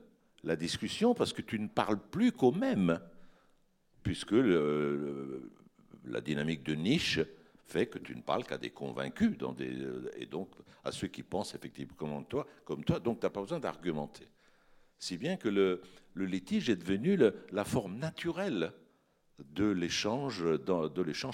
[0.43, 2.99] la discussion parce que tu ne parles plus qu'au même,
[4.03, 4.35] puisque
[6.05, 7.21] la dynamique de niche
[7.65, 9.79] fait que tu ne parles qu'à des convaincus, des,
[10.15, 10.51] et donc
[10.83, 14.27] à ceux qui pensent effectivement comme toi, comme toi donc tu n'as pas besoin d'argumenter.
[14.99, 15.81] Si bien que le,
[16.13, 17.17] litige est devenu
[17.51, 18.73] la forme naturelle
[19.39, 20.43] de l'échange,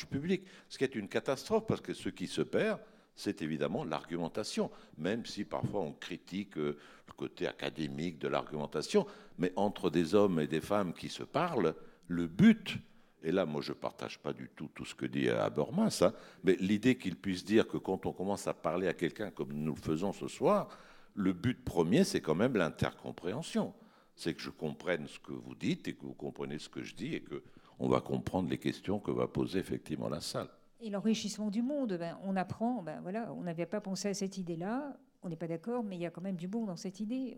[0.09, 0.43] public.
[0.69, 2.79] Ce qui est une catastrophe parce que ce qui se perd,
[3.15, 6.77] c'est évidemment l'argumentation, même si parfois on critique euh,
[7.07, 9.05] le côté académique de l'argumentation,
[9.37, 11.75] mais entre des hommes et des femmes qui se parlent,
[12.07, 12.77] le but
[13.23, 16.13] Et là, moi, je ne partage pas du tout tout ce que dit Habermas, hein,
[16.43, 19.75] mais l'idée qu'il puisse dire que quand on commence à parler à quelqu'un comme nous
[19.75, 20.67] le faisons ce soir,
[21.15, 23.73] le but premier, c'est quand même l'intercompréhension.
[24.15, 26.95] C'est que je comprenne ce que vous dites et que vous comprenez ce que je
[26.95, 27.41] dis et que
[27.83, 30.47] on va comprendre les questions que va poser effectivement la salle.
[30.79, 34.37] Et l'enrichissement du monde, ben, on apprend, ben, voilà, on n'avait pas pensé à cette
[34.37, 36.99] idée-là, on n'est pas d'accord, mais il y a quand même du bon dans cette
[36.99, 37.37] idée.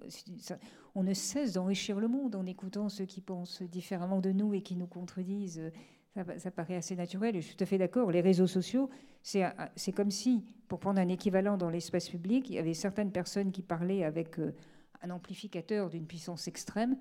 [0.94, 4.62] on ne cesse d'enrichir le monde en écoutant ceux qui pensent différemment de nous et
[4.62, 5.72] qui nous contredisent.
[6.38, 7.36] Ça, paraît assez naturel.
[7.36, 8.10] Et je suis tout à fait d'accord.
[8.10, 8.90] Les réseaux sociaux,
[9.22, 13.52] c'est comme si, pour prendre un équivalent dans l'espace public, il y avait certaines personnes
[13.52, 14.54] qui parlaient avec euh,
[15.02, 16.96] un amplificateur d'une puissance extrême,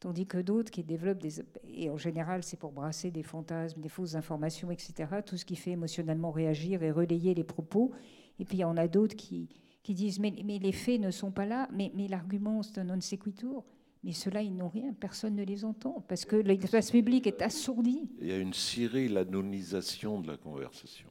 [0.00, 1.42] tandis que d'autres qui développent des...
[1.64, 5.20] Et en général, c'est pour brasser des fantasmes, des fausses informations, etc.
[5.24, 7.92] Tout ce qui fait émotionnellement réagir et relayer les propos.
[8.38, 9.48] Et puis il y en a d'autres qui,
[9.88, 13.64] disent mais, les faits ne sont pas là, mais, l'argument c'est un non sequitur.
[14.04, 18.08] Mais ceux-là, ils n'ont rien, personne ne les entend, parce que l'espace public est assourdi.
[18.20, 21.08] Il y a une Cyril anonymisation de la conversation.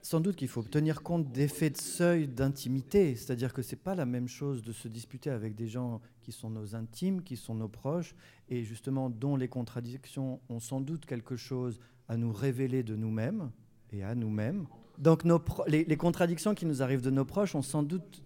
[0.00, 3.94] Sans doute qu'il faut tenir compte d'effets de seuil d'intimité, c'est-à-dire que ce n'est pas
[3.94, 7.54] la même chose de se disputer avec des gens qui sont nos intimes, qui sont
[7.54, 8.14] nos proches,
[8.48, 13.50] et justement dont les contradictions ont sans doute quelque chose à nous révéler de nous-mêmes
[13.92, 14.66] et à nous-mêmes,
[14.98, 15.24] donc
[15.66, 18.22] les, contradictions qui nous arrivent de nos proches ont sans, doute,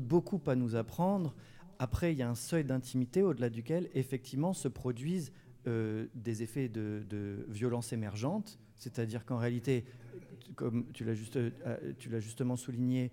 [0.00, 1.34] beaucoup à nous apprendre.
[1.78, 5.32] Après, il y a un seuil d'intimité au-delà duquel, effectivement, se produisent
[5.66, 8.58] euh, des effets de, violence émergente.
[8.78, 9.84] C'est-à-dire qu'en réalité,
[10.54, 13.10] comme tu l'as juste, euh, justement souligné,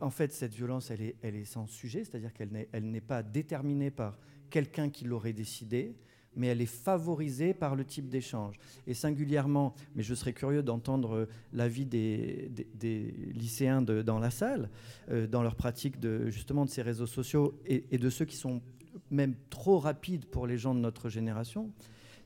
[0.00, 1.00] en fait, cette violence, elle
[1.36, 2.50] est, sans sujet, c'est-à-dire qu'elle
[2.82, 4.18] n'est pas déterminée par
[4.50, 5.94] quelqu'un qui l'aurait décidé
[6.36, 8.58] mais elle est favorisée par le type d'échange.
[8.86, 14.70] Et singulièrement, mais je serais curieux d'entendre l'avis des, des, lycéens dans la salle,
[15.10, 18.62] euh, dans leur pratique de, justement de ces réseaux sociaux et, de ceux qui sont
[19.10, 21.70] même trop rapides pour les gens de notre génération,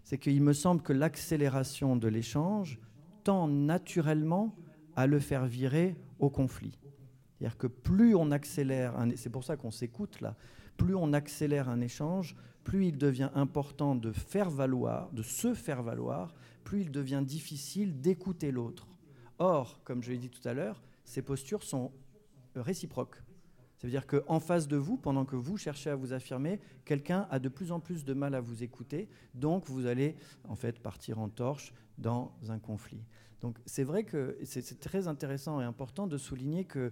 [0.06, 2.78] c'est qu'il me semble que l'accélération de l'échange
[3.24, 4.54] tend naturellement
[4.94, 6.78] à le faire virer au conflit.
[7.34, 10.36] C'est-à-dire que plus on accélère, c'est pour ça qu'on s'écoute là,
[10.76, 15.82] plus on accélère un échange, plus il devient important de faire valoir, de se faire
[15.82, 18.86] valoir, plus il devient difficile d'écouter l'autre.
[19.40, 21.90] Or, comme je l'ai dit tout à l'heure, ces postures sont
[22.54, 23.20] réciproques.
[23.76, 27.26] Ça veut dire qu'en face de vous, pendant que vous cherchez à vous affirmer, quelqu'un
[27.30, 30.80] a de plus en plus de mal à vous écouter, donc vous allez en fait
[30.80, 33.04] partir en torche dans un conflit.
[33.42, 36.90] Donc c'est vrai que c'est très intéressant et important de souligner que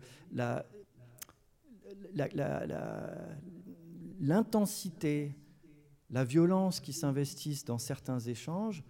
[4.21, 5.35] l'intensité,
[6.11, 8.85] la violence qui s'investissent dans certains échanges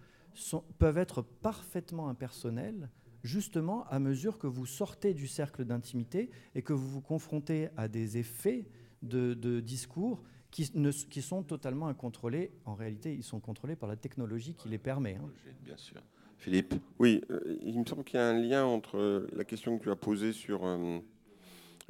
[0.77, 2.89] peuvent être parfaitement impersonnels,
[3.25, 7.87] justement à mesure que vous sortez du cercle d'intimité et que vous vous confrontez à
[7.87, 8.67] des effets
[9.01, 12.51] de, discours qui, ne, qui, sont totalement incontrôlés.
[12.65, 15.15] En réalité, ils sont contrôlés par la technologie qui les permet.
[15.15, 15.29] Hein.
[15.63, 16.01] Bien sûr.
[16.37, 16.75] Philippe?
[16.99, 19.89] Oui, euh, il me semble qu'il y a un lien entre la question que tu
[19.89, 20.65] as posée sur...
[20.65, 20.99] Euh,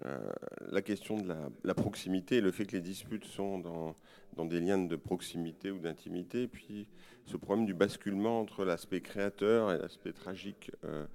[0.04, 0.18] euh,
[0.72, 4.96] la question de la, proximité, le fait que les disputes sont dans, des liens de
[4.98, 6.88] proximité ou d'intimité, puis
[7.26, 11.06] ce problème du basculement entre l'aspect créateur et l'aspect tragique euh,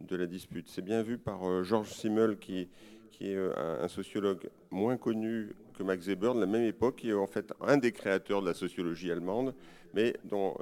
[0.00, 0.68] de la dispute.
[0.68, 2.68] C'est bien vu par euh, Georges Simmel, qui,
[3.20, 7.28] est un, sociologue moins connu que Max Weber de la même époque, qui est en
[7.28, 9.54] fait un des créateurs de la sociologie allemande,
[9.94, 10.56] mais dont,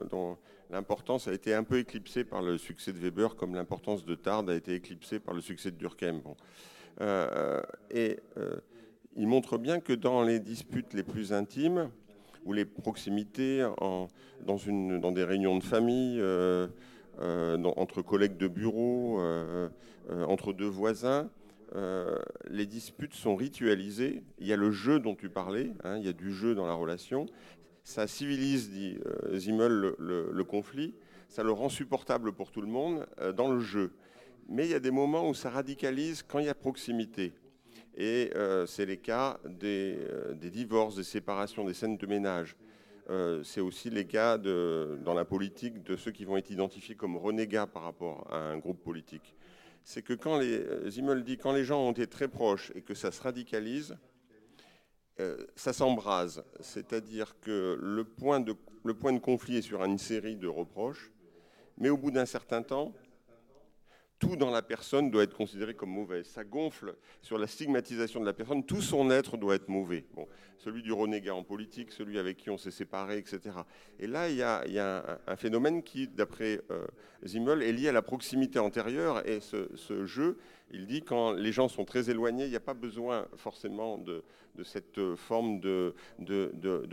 [0.71, 4.47] l'importance a été un peu éclipsée par le succès de Weber, comme l'importance de Tard
[4.49, 6.21] a été éclipsée par le succès de Durkheim.
[7.01, 7.61] Euh,
[7.91, 8.57] et euh,
[9.17, 11.91] il montre bien que dans les disputes les plus intimes,
[12.45, 16.67] ou les proximités dans, des réunions de famille, euh,
[17.77, 19.21] entre collègues de bureau,
[20.11, 21.31] entre deux voisins,
[22.51, 24.25] les disputes sont ritualisées.
[24.41, 26.67] Il y a le jeu dont tu parlais, hein, il y a du jeu dans
[26.67, 27.27] la relation.
[27.85, 28.99] Ça civilise, dit
[29.35, 30.97] Zimmel, le, conflit.
[31.29, 33.07] Ça le rend supportable pour tout le monde
[33.37, 33.93] dans le jeu.
[34.49, 37.33] Mais il y a des moments où ça radicalise quand il y a proximité.
[37.97, 42.57] Et euh, c'est les cas euh, des, divorces, des séparations, des scènes de ménage.
[43.11, 47.17] Euh, c'est aussi les cas dans la politique de ceux qui vont être identifiés comme
[47.17, 49.35] renégats par rapport à un groupe politique.
[49.85, 50.65] C'est que quand les,
[51.23, 53.97] dit, quand les gens ont été très proches et que ça se radicalise,
[55.57, 56.45] ça s'embrase.
[56.61, 61.13] C'est-à-dire que le point de conflit est sur une série de reproches,
[61.79, 62.93] mais au bout d'un certain temps,
[64.23, 66.23] tout dans la personne doit être considéré comme mauvais.
[66.23, 68.65] Ça gonfle sur la stigmatisation de la personne.
[68.65, 70.05] Tout son être doit être mauvais.
[70.15, 70.29] Bon,
[70.59, 73.41] celui du renégat en politique, celui avec qui on s'est séparé, etc.
[73.99, 74.43] Et là, il y
[74.79, 76.87] a, un, phénomène qui, d'après euh,
[77.27, 79.27] Zimmel, est lié à la proximité antérieure.
[79.27, 80.39] Et ce, jeu,
[80.71, 84.23] il dit quand les gens sont très éloignés, il n'y a pas besoin forcément de,
[84.63, 85.95] cette forme de,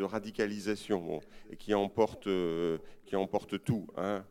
[0.02, 1.20] radicalisation
[1.52, 2.80] et qui emporte, euh,
[3.64, 3.86] tout.
[3.98, 4.26] Hein.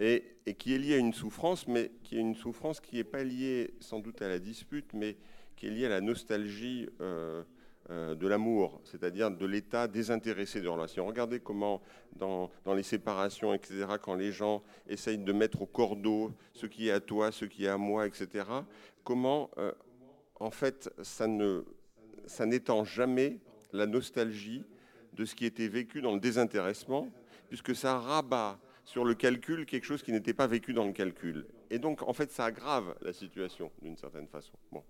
[0.00, 0.24] Et,
[0.58, 3.74] qui est liée à une souffrance, mais qui est une souffrance qui n'est pas liée
[3.80, 5.16] sans doute à la dispute, mais
[5.56, 7.44] qui est liée à la nostalgie euh,
[7.90, 11.06] euh, de l'amour, c'est-à-dire de l'état désintéressé de relation.
[11.06, 11.82] Regardez comment,
[12.16, 16.92] dans, les séparations, etc., quand les gens essayent de mettre au cordeau ce qui est
[16.92, 18.46] à toi, ce qui est à moi, etc.,
[19.04, 19.72] comment, euh,
[20.40, 21.26] en fait, ça
[22.26, 23.38] ça n'étend jamais
[23.72, 24.64] la nostalgie
[25.14, 27.08] de ce qui était vécu dans le désintéressement,
[27.48, 28.58] puisque ça rabat
[28.90, 31.46] sur le calcul quelque chose qui n'était pas vécu dans le calcul.
[31.70, 34.52] Et donc, en fait, ça aggrave la situation d'une certaine façon.
[34.72, 34.82] Bon.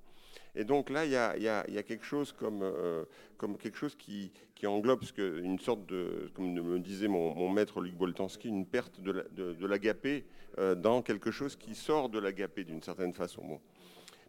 [0.54, 3.04] Et donc là, il y a, quelque chose euh,
[3.36, 4.32] comme quelque chose qui,
[4.64, 10.20] englobe une sorte de, comme me disait mon, maître Luc Boltanski, une perte de l'agapé
[10.56, 13.44] de, euh, dans quelque chose qui sort de l'agapé d'une certaine façon.
[13.44, 13.60] Bon.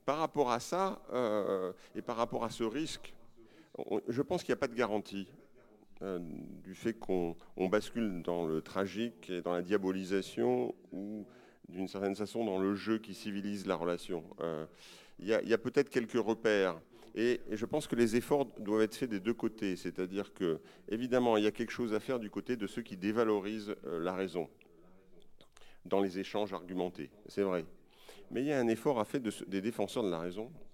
[0.06, 3.14] Par rapport à ça, euh, et par rapport à ce risque,
[4.10, 5.30] je pense qu'il n'y a pas de garantie
[6.02, 6.20] euh,
[6.64, 7.36] du fait qu'on
[7.70, 11.26] bascule dans le tragique et dans la diabolisation ou
[11.70, 14.24] d'une certaine façon dans le jeu qui civilise la relation.
[14.42, 14.66] Euh,
[15.20, 16.82] il y a, peut-être quelques repères.
[17.14, 19.76] Et, je pense que les efforts doivent être faits des deux côtés.
[19.76, 20.60] C'est-à-dire que,
[20.90, 24.16] évidemment, il y a quelque chose à faire du côté de ceux qui dévalorisent la
[24.16, 24.50] raison
[25.86, 27.12] dans les échanges argumentés.
[27.28, 27.66] C'est vrai
[28.32, 30.71] mais il y a un effort à faire des défenseurs de la raison, euh, euh,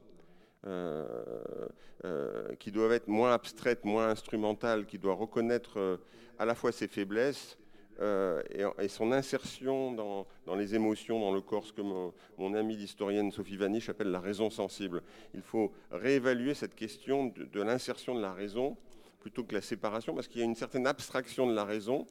[2.60, 5.98] qui doivent être moins abstraites, moins instrumentales, qui doivent reconnaître euh,
[6.40, 7.58] à la fois ses faiblesses
[8.00, 13.58] et, son insertion dans, les émotions, dans le corps, ce que mon, amie l'historienne Sophie
[13.58, 15.02] Vanish appelle la raison sensible.
[15.34, 18.78] Il faut réévaluer cette question de, l'insertion de la raison
[19.20, 22.06] plutôt que la séparation, parce qu'il y a une certaine abstraction de la raison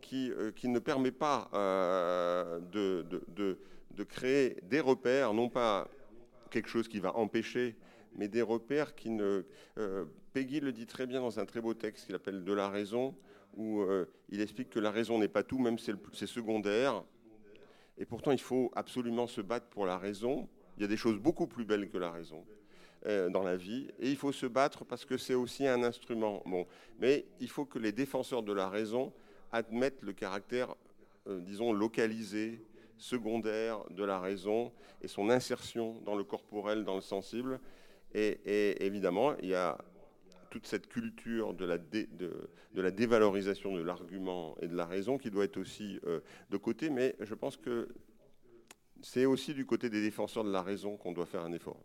[0.00, 0.32] qui,
[0.64, 1.50] ne permet pas
[2.72, 5.88] de créer des repères, non pas
[6.50, 7.76] quelque chose qui va empêcher,
[8.14, 9.44] mais des repères qui ne...
[9.78, 12.68] Euh, Peggy le dit très bien dans un très beau texte qu'il appelle De la
[12.68, 13.14] raison,
[13.56, 17.02] où euh, il explique que la raison n'est pas tout, même c'est secondaire.
[17.96, 20.48] Et pourtant, il faut absolument se battre pour la raison.
[20.76, 22.44] Il y a des choses beaucoup plus belles que la raison
[23.06, 23.88] euh, dans la vie.
[23.98, 26.42] Et il faut se battre parce que c'est aussi un instrument.
[26.46, 26.66] Bon.
[27.00, 29.12] Mais il faut que les défenseurs de la raison
[29.50, 30.76] admettent le caractère,
[31.26, 32.60] disons, localisé,
[32.98, 34.72] secondaire de la raison
[35.02, 37.60] et son insertion dans le corporel, dans le sensible.
[38.14, 39.78] Et, évidemment, il y a
[40.50, 45.58] toute cette culture de la, dévalorisation de l'argument et de la raison qui doit être
[45.58, 47.88] aussi euh, de côté, mais je pense que
[49.02, 51.80] c'est aussi du côté des défenseurs de la raison qu'on doit faire un effort.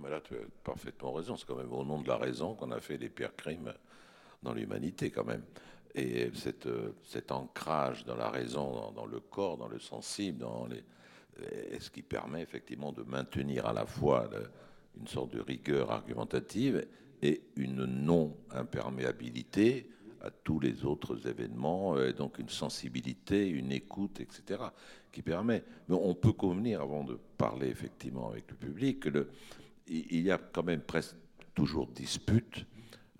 [0.00, 1.36] mais là, tu as parfaitement raison.
[1.36, 3.74] C'est quand même au nom de la raison qu'on a fait les pires crimes
[4.42, 5.42] dans l'humanité, quand même.
[5.94, 6.68] Et cette,
[7.02, 10.84] cet ancrage dans la raison, dans, le corps, dans le sensible, les,
[11.80, 14.28] ce qui permet effectivement de maintenir à la fois
[14.98, 16.86] une sorte de rigueur argumentative
[17.22, 19.90] et une non-imperméabilité
[20.22, 24.62] à tous les autres événements, et donc une sensibilité, une écoute, etc.,
[25.10, 25.64] qui permet.
[25.88, 29.26] Mais on peut convenir, avant de parler effectivement avec le public, qu'il
[29.86, 31.16] il y a quand même presque
[31.54, 32.66] toujours dispute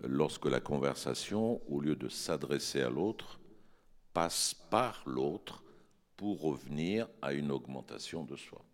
[0.04, 3.40] lorsque la conversation, au lieu de s'adresser à l'autre,
[4.12, 5.62] passe par l'autre
[6.16, 8.64] pour revenir à une augmentation de soi,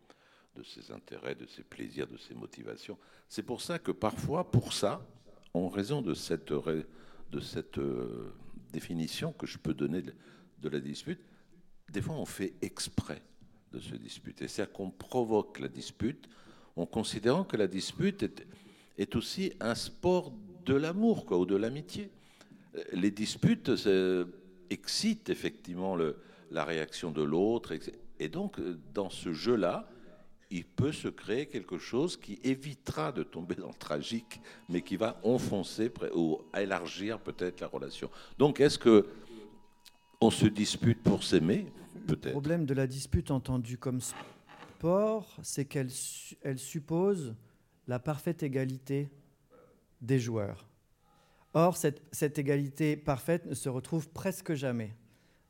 [0.55, 2.99] de ses intérêts, de ses plaisirs, de ses motivations.
[3.29, 5.07] C'est pour ça que parfois, pour ça,
[5.55, 8.33] en raison de cette, de cette euh,
[8.73, 11.21] définition que je peux donner de la dispute,
[11.91, 13.23] des fois on fait exprès
[13.73, 14.49] de se disputer.
[14.49, 16.29] C'est-à-dire qu'on provoque la dispute
[16.77, 18.47] en considérant que la dispute est,
[18.99, 20.33] est aussi un sport
[20.67, 22.11] de l'amour ou de l'amitié.
[22.93, 23.71] Les disputes
[24.69, 25.97] excitent effectivement
[26.51, 27.73] la réaction de l'autre.
[28.19, 28.61] Et donc,
[28.93, 29.89] dans ce jeu-là,
[30.51, 34.97] il peut se créer quelque chose qui évitera de tomber dans le tragique, mais qui
[34.97, 38.11] va enfoncer ou élargir peut-être la relation.
[38.39, 39.07] Donc, est-ce que
[40.21, 41.67] on se dispute pour s'aimer
[42.09, 45.91] Le problème de la dispute entendue comme sport, c'est qu'elle
[46.43, 47.35] elle suppose
[47.87, 49.11] la parfaite égalité
[50.01, 50.69] des joueurs.
[51.55, 54.95] Or, cette, égalité parfaite ne se retrouve presque jamais.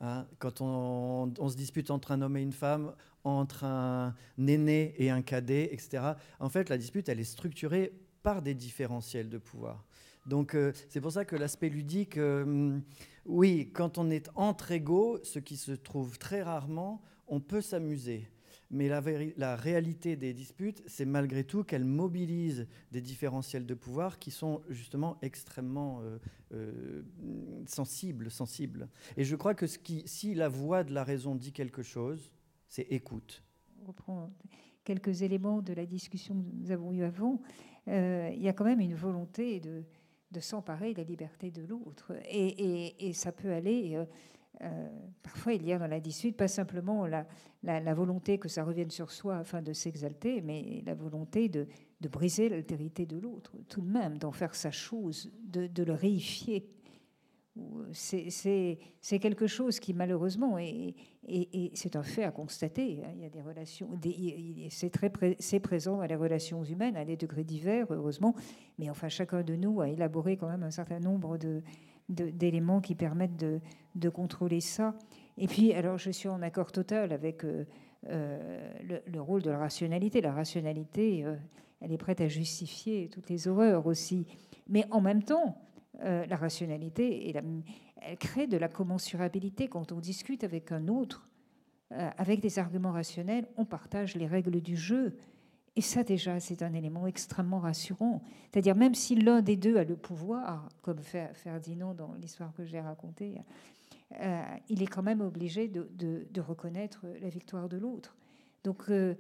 [0.00, 0.26] Hein.
[0.38, 2.94] quand on, se dispute entre un homme et une femme,
[3.24, 7.92] entre un aîné et un cadet, etc., en fait, la dispute, elle est structurée
[8.22, 9.84] par des différentiels de pouvoir.
[10.26, 12.78] Donc, euh, c'est pour ça que l'aspect ludique, euh,
[13.24, 18.28] oui, quand on est entre égaux, ce qui se trouve très rarement, on peut s'amuser.
[18.70, 24.32] Mais la, réalité des disputes, c'est malgré tout qu'elles mobilisent des différentiels de pouvoir qui
[24.32, 26.18] sont justement extrêmement euh,
[26.52, 27.02] euh,
[27.66, 28.88] sensibles, sensibles.
[29.16, 32.32] Et je crois que si la voix de la raison dit quelque chose,
[32.68, 33.44] c'est écoute.
[33.82, 34.32] On reprend
[34.82, 37.40] quelques éléments de la discussion que nous avons eue avant.
[37.86, 39.84] Euh, il y a quand même une volonté de,
[40.40, 42.12] s'emparer de la liberté de l'autre.
[42.28, 43.96] Et, ça peut aller
[44.62, 44.88] euh,
[45.22, 49.10] parfois il y a dans la dispute pas simplement la, volonté que ça revienne sur
[49.10, 51.66] soi afin de s'exalter, mais la volonté de,
[52.08, 56.70] briser l'altérité de l'autre, tout de même, d'en faire sa chose, de, le réifier.
[57.92, 58.78] C'est
[59.20, 60.94] quelque chose qui malheureusement, et,
[61.74, 63.90] c'est un fait à constater, hein, il y a des relations,
[65.38, 68.34] c'est présent à les relations humaines à des degrés divers, heureusement,
[68.78, 71.62] mais enfin chacun de nous a élaboré quand même un certain nombre de,
[72.08, 73.60] d'éléments qui permettent de,
[73.94, 74.94] de, contrôler ça.
[75.38, 77.66] Et puis, alors, je suis en accord total avec euh,
[78.08, 80.20] euh, le, rôle de la rationalité.
[80.20, 81.36] La rationalité, euh,
[81.80, 84.26] elle est prête à justifier toutes les horreurs aussi.
[84.68, 85.58] Mais en même temps,
[86.02, 89.66] la rationalité, elle crée de la commensurabilité.
[89.66, 91.26] Quand on discute avec un autre,
[91.90, 95.16] avec des arguments rationnels, on partage les règles du jeu.
[95.76, 98.22] Et ça, déjà, c'est un élément extrêmement rassurant.
[98.50, 102.80] C'est-à-dire, même si l'un des deux a le pouvoir, comme Ferdinand dans l'histoire que j'ai
[102.80, 103.34] racontée,
[104.20, 108.16] euh, il est quand même obligé de, reconnaître la victoire de l'autre.
[108.64, 109.14] Donc, euh,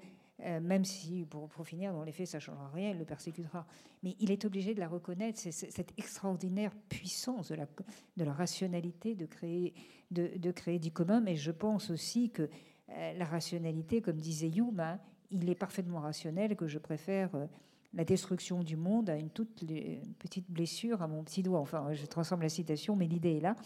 [0.44, 3.66] euh, même si, pour, finir, dans les faits, ça ne changera rien, il le persécutera.
[4.02, 7.66] Mais il est obligé de la reconnaître, c'est cette extraordinaire puissance de la,
[8.16, 9.74] de la rationalité de créer,
[10.10, 11.20] de, créer du commun.
[11.20, 12.48] Mais je pense aussi que
[12.88, 15.00] la rationalité, comme disait Hume, hein,
[15.30, 17.46] il est parfaitement rationnel que je préfère euh,
[17.94, 19.64] la destruction du monde à une toute
[20.18, 21.60] petite blessure à mon petit doigt.
[21.60, 23.56] Enfin, je transforme la citation, mais l'idée est là.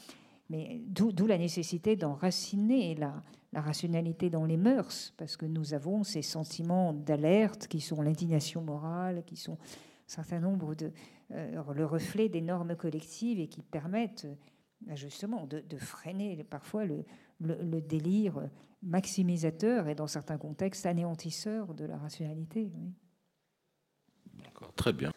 [0.51, 3.23] Mais d'où la nécessité d'enraciner la,
[3.53, 8.61] la rationalité dans les mœurs, parce que nous avons ces sentiments d'alerte qui sont l'indignation
[8.61, 9.59] morale, qui sont un
[10.07, 10.93] certain nombre de
[11.33, 14.27] euh, le reflet des normes collectives et qui permettent
[14.89, 17.05] euh, justement de, freiner parfois le,
[17.41, 18.49] le délire
[18.83, 22.73] maximisateur et dans certains contextes anéantisseur de la rationalité.
[24.77, 25.13] Très bien.